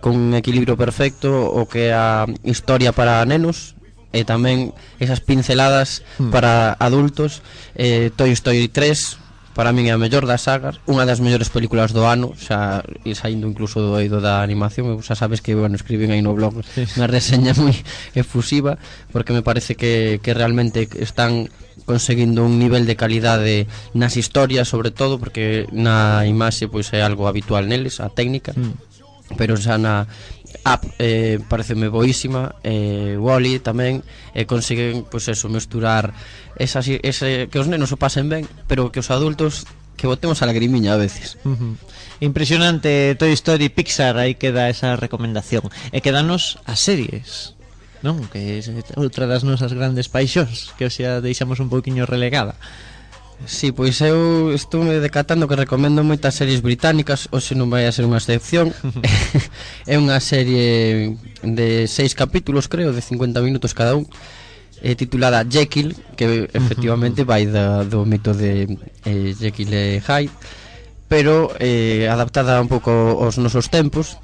con 0.00 0.16
un 0.16 0.32
equilibrio 0.32 0.80
perfecto 0.80 1.52
o 1.52 1.68
que 1.68 1.92
a 1.92 2.24
historia 2.48 2.96
para 2.96 3.20
nenos 3.28 3.76
e 4.16 4.24
tamén 4.24 4.72
esas 4.98 5.20
pinceladas 5.20 6.02
mm. 6.18 6.32
para 6.32 6.74
adultos 6.80 7.44
eh, 7.76 8.08
Toy 8.16 8.32
Story 8.32 8.72
3 8.72 9.20
para 9.54 9.74
min 9.74 9.90
é 9.90 9.92
a 9.92 9.98
mellor 9.98 10.30
das 10.30 10.46
sagas, 10.46 10.78
unha 10.86 11.02
das 11.02 11.18
mellores 11.18 11.50
películas 11.50 11.90
do 11.90 12.06
ano, 12.06 12.32
xa 12.38 12.86
e 13.02 13.18
saindo 13.18 13.50
incluso 13.50 13.82
do 13.82 13.98
eido 13.98 14.22
da 14.22 14.46
animación, 14.46 15.02
xa 15.02 15.18
sabes 15.18 15.42
que 15.42 15.58
bueno, 15.58 15.74
escriben 15.74 16.14
aí 16.14 16.22
no 16.22 16.34
blog 16.38 16.62
unha 16.96 17.08
reseña 17.10 17.50
moi 17.58 17.74
efusiva, 18.14 18.78
porque 19.10 19.34
me 19.34 19.42
parece 19.42 19.74
que, 19.74 20.22
que 20.22 20.32
realmente 20.32 20.86
están 21.02 21.50
conseguindo 21.82 22.46
un 22.46 22.62
nivel 22.62 22.86
de 22.86 22.94
calidade 22.94 23.66
nas 23.98 24.14
historias, 24.14 24.70
sobre 24.70 24.94
todo, 24.94 25.18
porque 25.18 25.66
na 25.74 26.22
imaxe 26.22 26.70
pois 26.70 26.86
é 26.94 27.02
algo 27.02 27.26
habitual 27.26 27.66
neles, 27.66 27.98
a 27.98 28.06
técnica, 28.06 28.54
mm. 28.54 29.34
pero 29.34 29.58
xa 29.58 29.74
na, 29.82 30.06
App 30.64 30.84
eh, 30.98 31.38
pareceme 31.48 31.88
boísima 31.88 32.56
eh, 32.62 33.16
Wally 33.18 33.60
tamén 33.60 34.04
eh, 34.34 34.44
Consiguen, 34.44 35.08
pois 35.08 35.24
pues, 35.26 35.36
eso, 35.36 35.48
mesturar 35.48 36.12
esas, 36.56 36.86
ese, 36.88 37.48
Que 37.48 37.58
os 37.58 37.68
nenos 37.68 37.92
o 37.92 38.00
pasen 38.00 38.28
ben 38.28 38.44
Pero 38.68 38.92
que 38.92 39.00
os 39.00 39.08
adultos 39.08 39.64
que 40.00 40.08
botemos 40.08 40.40
a 40.40 40.48
lagrimiña 40.48 40.94
a 40.94 40.96
veces. 40.96 41.36
Uh 41.44 41.52
-huh. 41.52 41.76
Impresionante 42.20 43.14
Toy 43.20 43.32
Story 43.36 43.68
Pixar, 43.68 44.16
aí 44.16 44.34
queda 44.34 44.72
esa 44.72 44.96
recomendación. 44.96 45.68
E 45.92 46.00
quedanos 46.00 46.56
as 46.64 46.80
series, 46.80 47.52
non? 48.00 48.24
Que 48.32 48.64
é 48.64 48.96
outra 48.96 49.28
das 49.28 49.44
nosas 49.44 49.76
grandes 49.76 50.08
paixóns, 50.08 50.72
que 50.80 50.88
xa 50.88 51.20
deixamos 51.20 51.60
un 51.60 51.68
pouquiño 51.68 52.08
relegada. 52.08 52.56
Sí, 53.46 53.72
pois 53.72 54.00
eu 54.00 54.52
estou 54.52 54.84
me 54.84 55.00
decatando 55.00 55.48
que 55.48 55.56
recomendo 55.56 56.04
moitas 56.04 56.36
series 56.36 56.60
británicas 56.60 57.26
Hoxe 57.32 57.56
non 57.56 57.72
vai 57.72 57.88
a 57.88 57.94
ser 57.94 58.04
unha 58.04 58.20
excepción. 58.20 58.72
É 59.90 59.96
unha 59.96 60.20
serie 60.20 61.16
de 61.42 61.88
seis 61.88 62.12
capítulos, 62.12 62.68
creo, 62.68 62.92
de 62.92 63.00
50 63.00 63.40
minutos 63.40 63.72
cada 63.72 63.96
un 63.96 64.06
eh, 64.82 64.94
titulada 64.94 65.44
Jekyll 65.44 65.96
Que 66.16 66.48
efectivamente 66.52 67.24
vai 67.24 67.46
da, 67.46 67.84
do 67.84 68.04
mito 68.04 68.32
de 68.32 68.78
eh, 69.04 69.34
Jekyll 69.36 69.72
e 69.72 70.00
Hyde 70.00 70.32
Pero 71.08 71.50
eh, 71.58 72.06
adaptada 72.06 72.60
un 72.62 72.70
pouco 72.70 73.18
aos 73.18 73.34
nosos 73.34 73.66
tempos. 73.66 74.22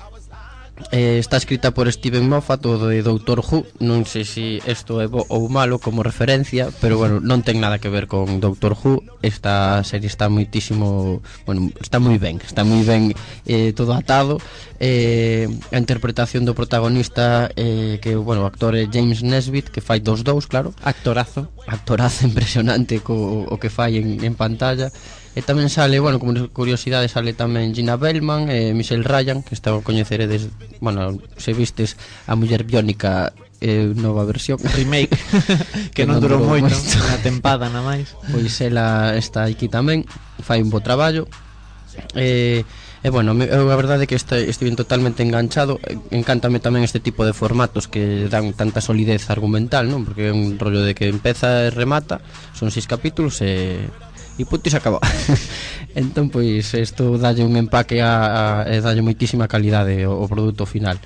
Eh, 0.93 1.19
está 1.19 1.37
escrita 1.37 1.73
por 1.73 1.91
Steven 1.91 2.29
Moffat, 2.29 2.65
o 2.67 2.77
de 2.77 3.01
Doctor 3.03 3.41
Who. 3.41 3.65
Non 3.81 4.05
sei 4.05 4.29
se 4.29 4.61
isto 4.61 5.01
é 5.01 5.09
bo 5.09 5.25
ou 5.33 5.49
malo 5.49 5.81
como 5.81 6.05
referencia 6.05 6.69
Pero 6.85 7.01
bueno, 7.01 7.17
non 7.19 7.41
ten 7.41 7.59
nada 7.65 7.81
que 7.81 7.89
ver 7.89 8.05
con 8.05 8.39
Doctor 8.45 8.77
Who. 8.77 9.01
Esta 9.25 9.81
serie 9.89 10.07
está 10.07 10.29
moitísimo... 10.29 11.25
Bueno, 11.49 11.73
está 11.81 11.97
moi 11.97 12.21
ben 12.21 12.37
Está 12.45 12.61
moi 12.63 12.85
ben 12.85 13.17
eh, 13.49 13.73
todo 13.73 13.97
atado. 13.97 14.37
Eh, 14.77 15.49
A 15.73 15.81
interpretación 15.81 16.45
do 16.45 16.53
protagonista 16.53 17.49
eh, 17.57 17.97
Que, 18.05 18.13
bueno, 18.15 18.45
o 18.45 18.49
actor 18.49 18.77
é 18.77 18.85
James 18.85 19.25
Nesbitt 19.25 19.73
Que 19.73 19.81
fai 19.81 20.05
dos 20.05 20.23
dous, 20.29 20.45
claro. 20.45 20.77
Actorazo. 20.85 21.49
Actorazo 21.67 22.25
impresionante 22.31 23.01
co, 23.01 23.49
o 23.49 23.57
que 23.57 23.73
fai 23.73 23.97
en, 23.97 24.21
en 24.23 24.37
pantalla. 24.37 24.93
E 25.37 25.45
tamén 25.45 25.69
sale, 25.69 26.01
bueno, 26.01 26.17
como 26.17 26.33
curiosidade 26.49 27.13
sale 27.13 27.37
tamén 27.37 27.77
Gina 27.77 28.01
Bellman 28.01 28.49
e 28.49 28.73
Michelle 28.73 29.05
Ryan, 29.05 29.45
que 29.45 29.53
está 29.53 29.77
coñeceredes, 29.85 30.49
bueno, 30.81 31.21
se 31.37 31.53
vistes 31.53 32.01
a 32.25 32.33
muller 32.41 32.65
biónica 32.65 33.37
eh, 33.61 33.93
nova 33.93 34.25
versión 34.25 34.57
remake 34.57 35.13
que, 35.93 35.93
que 35.93 36.09
non 36.09 36.25
durou 36.25 36.41
moito, 36.41 36.73
unha 36.73 37.21
tempada 37.21 37.69
na 37.69 37.85
máis. 37.85 38.17
Pois 38.33 38.57
ela 38.65 39.13
está 39.13 39.45
aquí 39.45 39.69
tamén, 39.69 40.09
fai 40.41 40.65
un 40.65 40.73
bo 40.73 40.81
traballo. 40.81 41.29
Eh, 42.17 42.65
E 43.05 43.11
bueno, 43.13 43.39
eu 43.39 43.71
a 43.71 43.79
verdade 43.79 44.03
é 44.03 44.09
que 44.11 44.19
este, 44.19 44.51
estive 44.51 44.75
totalmente 44.75 45.23
enganchado 45.23 45.79
Encántame 46.11 46.59
tamén 46.59 46.83
este 46.83 46.99
tipo 46.99 47.23
de 47.23 47.31
formatos 47.31 47.87
que 47.87 48.27
dan 48.27 48.51
tanta 48.51 48.83
solidez 48.83 49.31
argumental 49.31 49.87
non 49.87 50.03
Porque 50.03 50.27
é 50.27 50.35
un 50.35 50.59
rollo 50.59 50.83
de 50.83 50.91
que 50.99 51.07
empeza 51.07 51.69
e 51.69 51.71
remata 51.71 52.19
Son 52.51 52.75
seis 52.75 52.91
capítulos 52.91 53.39
e 53.47 53.79
e 54.37 54.45
punto 54.45 54.69
e 54.69 54.71
se 54.73 54.79
acaba 54.79 55.01
entón 56.01 56.29
pois 56.29 56.73
isto 56.77 57.17
dalle 57.17 57.43
un 57.45 57.57
empaque 57.57 58.05
a, 58.05 58.65
a, 58.65 58.69
e 58.69 58.85
dalle 58.85 59.05
moitísima 59.05 59.49
calidade 59.49 60.05
o, 60.05 60.25
o 60.25 60.27
produto 60.29 60.69
final. 60.69 61.01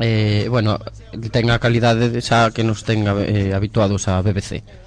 Eh, 0.00 0.48
bueno, 0.48 0.80
ten 1.28 1.52
a 1.52 1.60
calidade 1.60 2.08
xa 2.24 2.48
que 2.54 2.64
nos 2.64 2.86
ten 2.86 3.04
eh, 3.04 3.52
habituados 3.52 4.08
a 4.08 4.24
BBC 4.24 4.81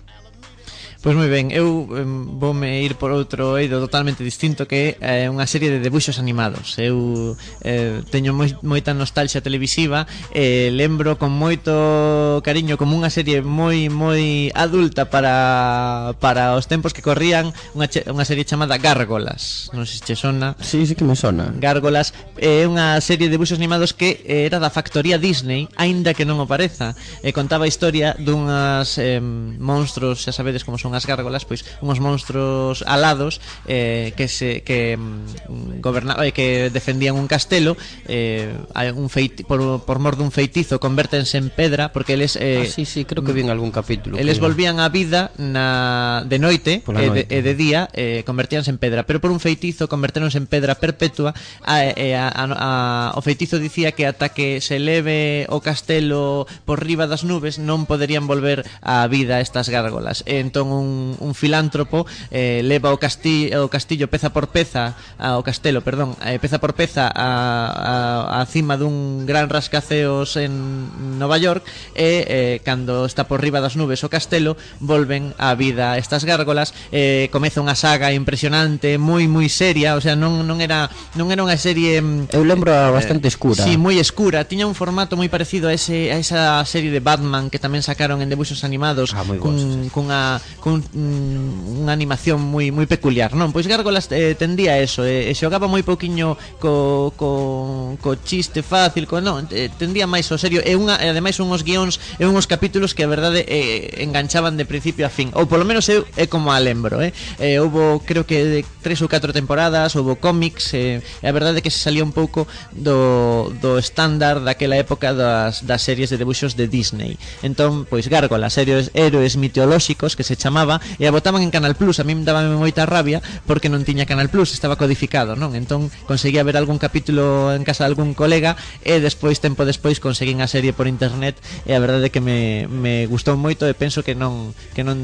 Pois 1.06 1.14
moi 1.14 1.30
ben, 1.30 1.54
eu 1.54 1.86
voume 1.86 2.82
ir 2.82 2.98
por 2.98 3.14
outro 3.14 3.62
eido 3.62 3.78
totalmente 3.78 4.26
distinto 4.26 4.66
que 4.66 4.98
é 4.98 5.22
eh, 5.22 5.30
unha 5.30 5.46
serie 5.46 5.70
de 5.70 5.78
debuxos 5.78 6.18
animados. 6.18 6.82
Eu 6.82 7.38
eh, 7.62 8.02
teño 8.10 8.34
moi, 8.34 8.58
moita 8.66 8.90
nostalgia 8.98 9.38
televisiva 9.38 10.10
e 10.34 10.66
eh, 10.66 10.68
lembro 10.74 11.22
con 11.22 11.30
moito 11.30 12.42
cariño 12.42 12.82
como 12.82 12.98
unha 12.98 13.14
serie 13.14 13.46
moi 13.46 13.86
moi 13.94 14.50
adulta 14.58 15.06
para, 15.14 16.18
para 16.18 16.58
os 16.58 16.66
tempos 16.66 16.90
que 16.90 17.06
corrían 17.06 17.54
unha, 17.78 17.86
unha 18.10 18.26
serie 18.26 18.42
chamada 18.42 18.82
Gárgolas. 18.82 19.70
Non 19.78 19.86
sei 19.86 20.02
se 20.02 20.10
che 20.10 20.16
sona. 20.18 20.58
Sí, 20.58 20.90
sí 20.90 20.98
que 20.98 21.06
me 21.06 21.14
sona. 21.14 21.54
Gárgolas 21.54 22.18
eh, 22.42 22.50
é 22.50 22.66
eh, 22.66 22.72
unha 22.72 22.98
serie 22.98 23.30
de 23.30 23.38
debuxos 23.38 23.62
animados 23.62 23.94
que 23.94 24.26
eh, 24.26 24.50
era 24.50 24.58
da 24.58 24.74
factoría 24.74 25.22
Disney, 25.22 25.70
aínda 25.78 26.18
que 26.18 26.26
non 26.26 26.42
o 26.42 26.50
pareza. 26.50 26.98
Eh, 27.22 27.30
contaba 27.30 27.70
a 27.70 27.70
historia 27.70 28.18
dunhas 28.18 28.98
eh, 28.98 29.22
monstros, 29.22 30.26
xa 30.26 30.34
sabedes 30.34 30.66
como 30.66 30.82
son 30.82 30.95
as 30.96 31.06
gárgolas, 31.06 31.46
pois 31.46 31.68
unhos 31.84 32.00
monstruos 32.00 32.82
alados 32.88 33.44
eh, 33.68 34.16
que 34.16 34.28
se 34.32 34.64
que 34.64 34.98
mm, 34.98 35.84
eh, 36.24 36.32
que 36.32 36.70
defendían 36.72 37.16
un 37.16 37.28
castelo 37.28 37.78
eh, 38.08 38.52
un 38.96 39.10
feiti, 39.10 39.44
por, 39.44 39.84
por 39.84 40.00
mor 40.00 40.16
dun 40.16 40.32
feitizo 40.32 40.80
convértense 40.80 41.38
en 41.38 41.52
pedra 41.52 41.92
porque 41.92 42.16
eles 42.16 42.36
eh, 42.40 42.64
ah, 42.64 42.70
sí, 42.70 42.86
sí, 42.86 43.06
creo 43.06 43.24
que 43.24 43.34
vi 43.34 43.42
en 43.42 43.50
algún 43.50 43.72
capítulo. 43.72 44.18
Eles 44.18 44.40
volvían 44.40 44.80
á 44.80 44.88
vida 44.90 45.32
na 45.38 46.24
de 46.26 46.40
noite, 46.40 46.82
Pola 46.86 47.02
eh, 47.02 47.06
e, 47.06 47.10
noite. 47.10 47.28
De, 47.28 47.36
e 47.36 47.40
de 47.42 47.54
día 47.56 47.82
eh, 47.94 48.24
convertíanse 48.26 48.72
en 48.72 48.78
pedra, 48.78 49.04
pero 49.04 49.20
por 49.20 49.32
un 49.32 49.40
feitizo 49.40 49.88
convertéronse 49.88 50.38
en 50.38 50.48
pedra 50.48 50.76
perpetua 50.76 51.34
a, 51.64 51.84
eh, 51.86 52.16
a, 52.16 52.28
a, 52.30 52.44
a, 52.56 53.18
o 53.18 53.22
feitizo 53.22 53.60
dicía 53.60 53.92
que 53.94 54.08
ata 54.08 54.30
que 54.30 54.62
se 54.62 54.80
leve 54.80 55.48
o 55.50 55.62
castelo 55.62 56.48
por 56.66 56.84
riba 56.84 57.08
das 57.08 57.24
nubes 57.26 57.58
non 57.58 57.90
poderían 57.90 58.30
volver 58.30 58.64
á 58.82 59.06
vida 59.10 59.42
estas 59.42 59.70
gárgolas. 59.70 60.24
E 60.30 60.40
entón 60.40 60.70
un 60.70 60.85
un, 60.86 61.18
un 61.18 61.34
filántropo 61.34 62.06
eh, 62.30 62.62
leva 62.62 62.94
o 62.94 63.02
castillo, 63.02 63.66
o 63.66 63.74
castillo 63.74 64.06
peza 64.06 64.30
por 64.30 64.54
peza 64.54 64.94
ao 65.18 65.42
castelo, 65.42 65.82
perdón, 65.82 66.14
eh, 66.22 66.38
peza 66.38 66.62
por 66.62 66.78
peza 66.78 67.10
a, 67.10 68.38
a, 68.38 68.42
a 68.42 68.46
cima 68.46 68.78
dun 68.78 69.26
gran 69.26 69.50
rascaceos 69.50 70.38
en 70.38 71.18
Nova 71.18 71.42
York 71.42 71.66
e 71.98 72.24
eh, 72.30 72.56
cando 72.62 73.10
está 73.10 73.26
por 73.26 73.42
riba 73.42 73.60
das 73.60 73.74
nubes 73.74 74.06
o 74.06 74.10
castelo 74.14 74.54
volven 74.78 75.34
a 75.42 75.58
vida 75.58 75.98
estas 75.98 76.24
gárgolas 76.24 76.78
eh, 76.94 77.28
comeza 77.34 77.66
unha 77.66 77.74
saga 77.74 78.14
impresionante 78.14 79.02
moi 79.02 79.26
moi 79.26 79.50
seria, 79.50 79.98
o 79.98 80.02
sea, 80.02 80.14
non, 80.14 80.46
non 80.46 80.62
era 80.62 80.88
non 81.18 81.34
era 81.34 81.42
unha 81.42 81.58
serie 81.58 82.00
mm, 82.00 82.36
Eu 82.36 82.44
lembro 82.44 82.72
eh, 82.72 82.92
bastante 82.92 83.28
escura. 83.28 83.64
Si, 83.64 83.76
sí, 83.76 83.82
moi 83.82 83.98
escura, 83.98 84.46
tiña 84.46 84.68
un 84.68 84.78
formato 84.78 85.18
moi 85.18 85.28
parecido 85.32 85.72
a 85.72 85.74
ese 85.74 86.12
a 86.12 86.18
esa 86.20 86.62
serie 86.68 86.92
de 86.92 87.02
Batman 87.02 87.50
que 87.50 87.58
tamén 87.58 87.82
sacaron 87.82 88.22
en 88.22 88.30
debuxos 88.30 88.64
animados 88.68 89.16
ah, 89.16 89.24
cun, 89.40 89.90
cunha 89.90 90.40
cun, 90.66 90.82
mm, 90.82 91.86
unha 91.86 91.94
animación 91.94 92.42
moi 92.42 92.74
moi 92.74 92.90
peculiar, 92.90 93.38
non? 93.38 93.54
Pois 93.54 93.70
Gárgolas 93.70 94.10
eh, 94.10 94.34
tendía 94.34 94.82
eso, 94.82 95.06
eh, 95.06 95.30
e 95.30 95.34
xogaba 95.38 95.70
moi 95.70 95.86
pouquiño 95.86 96.42
co, 96.58 97.14
co, 97.14 97.94
co 98.02 98.10
chiste 98.26 98.66
fácil, 98.66 99.06
co, 99.06 99.22
non, 99.22 99.46
eh, 99.54 99.70
tendía 99.78 100.10
máis 100.10 100.26
ao 100.34 100.42
serio, 100.42 100.66
e 100.66 100.74
unha, 100.74 100.98
e 100.98 101.14
ademais 101.14 101.38
unhos 101.38 101.62
guións 101.62 102.02
e 102.18 102.26
unhos 102.26 102.50
capítulos 102.50 102.98
que 102.98 103.06
a 103.06 103.10
verdade 103.14 103.46
eh, 103.46 104.02
enganchaban 104.02 104.58
de 104.58 104.66
principio 104.66 105.06
a 105.06 105.14
fin, 105.14 105.30
ou 105.38 105.46
polo 105.46 105.70
menos 105.70 105.86
eu 105.86 106.02
é 106.18 106.26
como 106.26 106.50
a 106.50 106.58
lembro, 106.58 106.98
eh? 106.98 107.14
eh 107.38 107.62
houbo 107.62 108.02
creo 108.02 108.26
que 108.26 108.42
de 108.42 108.62
tres 108.82 109.06
ou 109.06 109.10
catro 109.12 109.30
temporadas, 109.38 109.94
houbo 109.94 110.18
cómics, 110.18 110.74
eh, 110.74 111.06
e 111.22 111.26
a 111.30 111.36
verdade 111.36 111.62
que 111.62 111.70
se 111.70 111.78
salía 111.78 112.02
un 112.02 112.10
pouco 112.10 112.50
do, 112.74 113.54
do 113.62 113.78
estándar 113.78 114.42
daquela 114.42 114.82
época 114.82 115.14
das, 115.14 115.62
das 115.62 115.86
series 115.86 116.10
de 116.10 116.18
debuxos 116.18 116.58
de 116.58 116.66
Disney. 116.66 117.22
Entón, 117.46 117.86
pois 117.86 118.10
Gárgolas, 118.10 118.58
héroes, 118.58 118.90
héroes 118.98 119.38
mitolóxicos 119.38 120.18
que 120.18 120.26
se 120.26 120.34
chamaba 120.56 120.80
e 120.96 121.04
a 121.04 121.12
botaban 121.12 121.44
en 121.44 121.52
Canal 121.52 121.76
Plus. 121.76 122.00
A 122.00 122.08
mí 122.08 122.16
me 122.16 122.24
dábame 122.24 122.56
moita 122.56 122.88
rabia 122.88 123.20
porque 123.44 123.68
non 123.68 123.84
tiña 123.84 124.08
Canal 124.08 124.32
Plus, 124.32 124.56
estaba 124.56 124.80
codificado, 124.80 125.36
non? 125.36 125.52
Entón 125.60 125.92
conseguía 126.08 126.48
ver 126.48 126.56
algún 126.56 126.80
capítulo 126.80 127.52
en 127.52 127.68
casa 127.68 127.84
de 127.84 127.92
algún 127.92 128.16
colega 128.16 128.56
e 128.88 129.04
despois 129.04 129.44
tempo 129.44 129.68
despois 129.68 130.00
conseguín 130.00 130.40
a 130.40 130.48
serie 130.48 130.72
por 130.72 130.88
internet 130.88 131.36
e 131.68 131.76
a 131.76 131.84
verdade 131.84 132.08
é 132.08 132.14
que 132.14 132.24
me, 132.24 132.72
me 132.72 133.04
gustou 133.12 133.36
moito 133.36 133.68
e 133.68 133.76
penso 133.76 134.00
que 134.00 134.16
non 134.16 134.56
que 134.72 134.88
non 134.88 134.96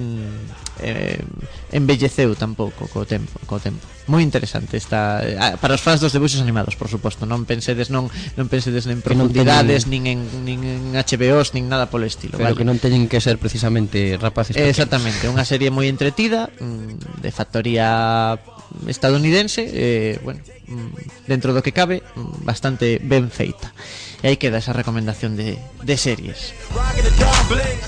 eh, 0.80 1.20
embelleceu 1.76 2.32
tampouco 2.40 2.88
co 2.88 3.04
tempo, 3.04 3.36
co 3.44 3.60
tempo 3.60 3.84
moi 4.10 4.26
interesante 4.26 4.78
esta 4.78 5.22
eh, 5.22 5.38
ah, 5.38 5.54
para 5.62 5.78
os 5.78 5.82
fans 5.84 6.02
dos 6.02 6.14
debuxos 6.14 6.42
animados, 6.42 6.74
por 6.74 6.90
suposto, 6.90 7.30
non 7.30 7.46
pensedes 7.46 7.94
non 7.94 8.10
non 8.38 8.46
pensedes 8.50 8.90
nin 8.90 9.04
profundidades, 9.04 9.86
teñen... 9.86 10.26
nin 10.26 10.62
en 10.62 10.62
nin 10.62 10.62
en 10.66 10.84
HBOs, 10.98 11.54
nin 11.54 11.70
nada 11.70 11.92
polo 11.92 12.10
estilo, 12.10 12.40
Pero 12.40 12.54
vale. 12.54 12.58
que 12.58 12.66
non 12.66 12.78
teñen 12.82 13.06
que 13.06 13.22
ser 13.22 13.38
precisamente 13.38 14.18
rapaces. 14.18 14.58
Pequenos. 14.58 14.74
Exactamente, 14.74 15.30
unha 15.30 15.46
serie 15.46 15.70
moi 15.70 15.86
entretida 15.86 16.50
mm, 16.58 17.22
de 17.22 17.30
factoría 17.30 18.38
estadounidense, 18.88 19.68
eh, 19.68 20.20
bueno, 20.24 20.42
mm, 20.42 21.28
dentro 21.28 21.54
do 21.54 21.62
que 21.62 21.76
cabe, 21.76 22.02
mm, 22.02 22.48
bastante 22.48 22.98
ben 23.04 23.30
feita. 23.30 23.70
E 24.22 24.30
aí 24.30 24.38
queda 24.38 24.62
esa 24.62 24.70
recomendación 24.70 25.34
de, 25.34 25.58
de 25.82 25.98
series. 25.98 26.54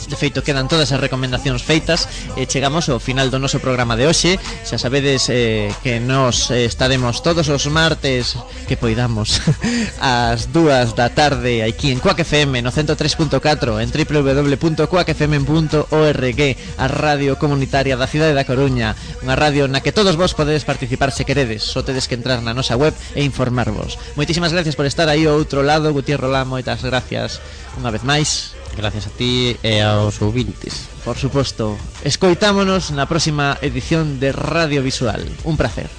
De 0.10 0.18
feito, 0.18 0.42
quedan 0.42 0.66
todas 0.66 0.90
as 0.90 0.98
recomendacións 1.00 1.62
feitas 1.62 2.10
E 2.34 2.50
chegamos 2.50 2.90
ao 2.90 2.98
final 2.98 3.30
do 3.30 3.38
noso 3.38 3.62
programa 3.62 3.94
de 3.94 4.10
hoxe. 4.10 4.42
Xa 4.66 4.82
sabedes 4.82 5.30
eh, 5.30 5.70
que 5.86 6.02
nos 6.02 6.50
eh, 6.50 6.66
estaremos 6.66 7.22
todos 7.22 7.54
os 7.54 7.70
martes 7.70 8.34
Que 8.66 8.74
poidamos 8.74 9.46
As 10.02 10.50
dúas 10.50 10.98
da 10.98 11.14
tarde 11.14 11.62
aquí 11.62 11.94
en 11.94 12.02
Quack 12.02 12.26
FM 12.26 12.66
No 12.66 12.74
103.4 12.74 13.38
en 13.78 13.94
www.quackfm.org 13.94 16.42
A 16.82 16.88
radio 16.90 17.38
comunitaria 17.38 17.94
da 17.94 18.10
cidade 18.10 18.34
da 18.34 18.50
Coruña. 18.50 18.98
Unha 19.22 19.38
radio 19.38 19.70
na 19.70 19.86
que 19.86 19.94
todos 19.94 20.18
vos 20.18 20.34
podedes 20.34 20.66
participar 20.66 21.14
se 21.14 21.30
queredes. 21.30 21.62
Só 21.62 21.86
tedes 21.86 22.10
que 22.10 22.18
entrar 22.18 22.42
na 22.42 22.58
nosa 22.58 22.74
web 22.74 22.98
e 23.14 23.22
informarvos. 23.22 24.02
Moitísimas 24.18 24.50
gracias 24.50 24.74
por 24.74 24.90
estar 24.90 25.06
aí 25.06 25.30
ao 25.30 25.38
outro 25.38 25.62
lado 25.62 25.94
Gutiérrez 25.94 26.23
Rola, 26.24 26.48
moitas 26.48 26.80
gracias 26.88 27.44
unha 27.76 27.92
vez 27.92 28.08
máis. 28.08 28.56
Gracias 28.80 29.12
a 29.12 29.14
ti 29.14 29.60
e 29.60 29.84
aos 29.84 30.24
ouvintes. 30.24 30.88
Por 31.04 31.20
suposto. 31.20 31.76
Escoitámonos 32.08 32.96
na 32.96 33.12
próxima 33.12 33.60
edición 33.60 34.24
de 34.24 34.32
Radio 34.32 34.80
Visual. 34.80 35.20
Un 35.44 35.60
placer. 35.60 35.92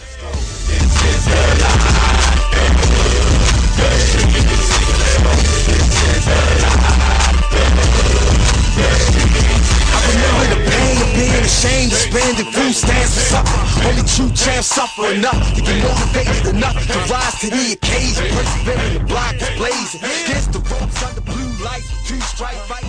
Being 11.64 11.88
ashamed 11.88 11.92
of 11.92 11.98
spending 11.98 12.52
food 12.52 12.74
stamps 12.74 13.14
for 13.14 13.24
supper. 13.32 13.88
Only 13.88 14.04
true 14.04 14.30
champs 14.36 14.68
suffer 14.68 15.12
enough 15.12 15.54
to 15.54 15.60
get 15.62 15.82
motivated 15.82 16.54
enough 16.54 16.76
to 16.86 16.98
rise 17.12 17.40
to 17.40 17.50
the 17.50 17.72
occasion. 17.72 18.24
Persevering, 18.28 18.94
the 18.94 19.04
block 19.04 19.34
is 19.34 19.50
blazing. 19.56 20.00
Against 20.04 20.52
the 20.52 20.60
ropes 20.60 21.02
under 21.02 21.20
blue 21.20 21.64
lights, 21.64 21.88
two 22.06 22.20
strike 22.20 22.60
fight. 22.68 22.84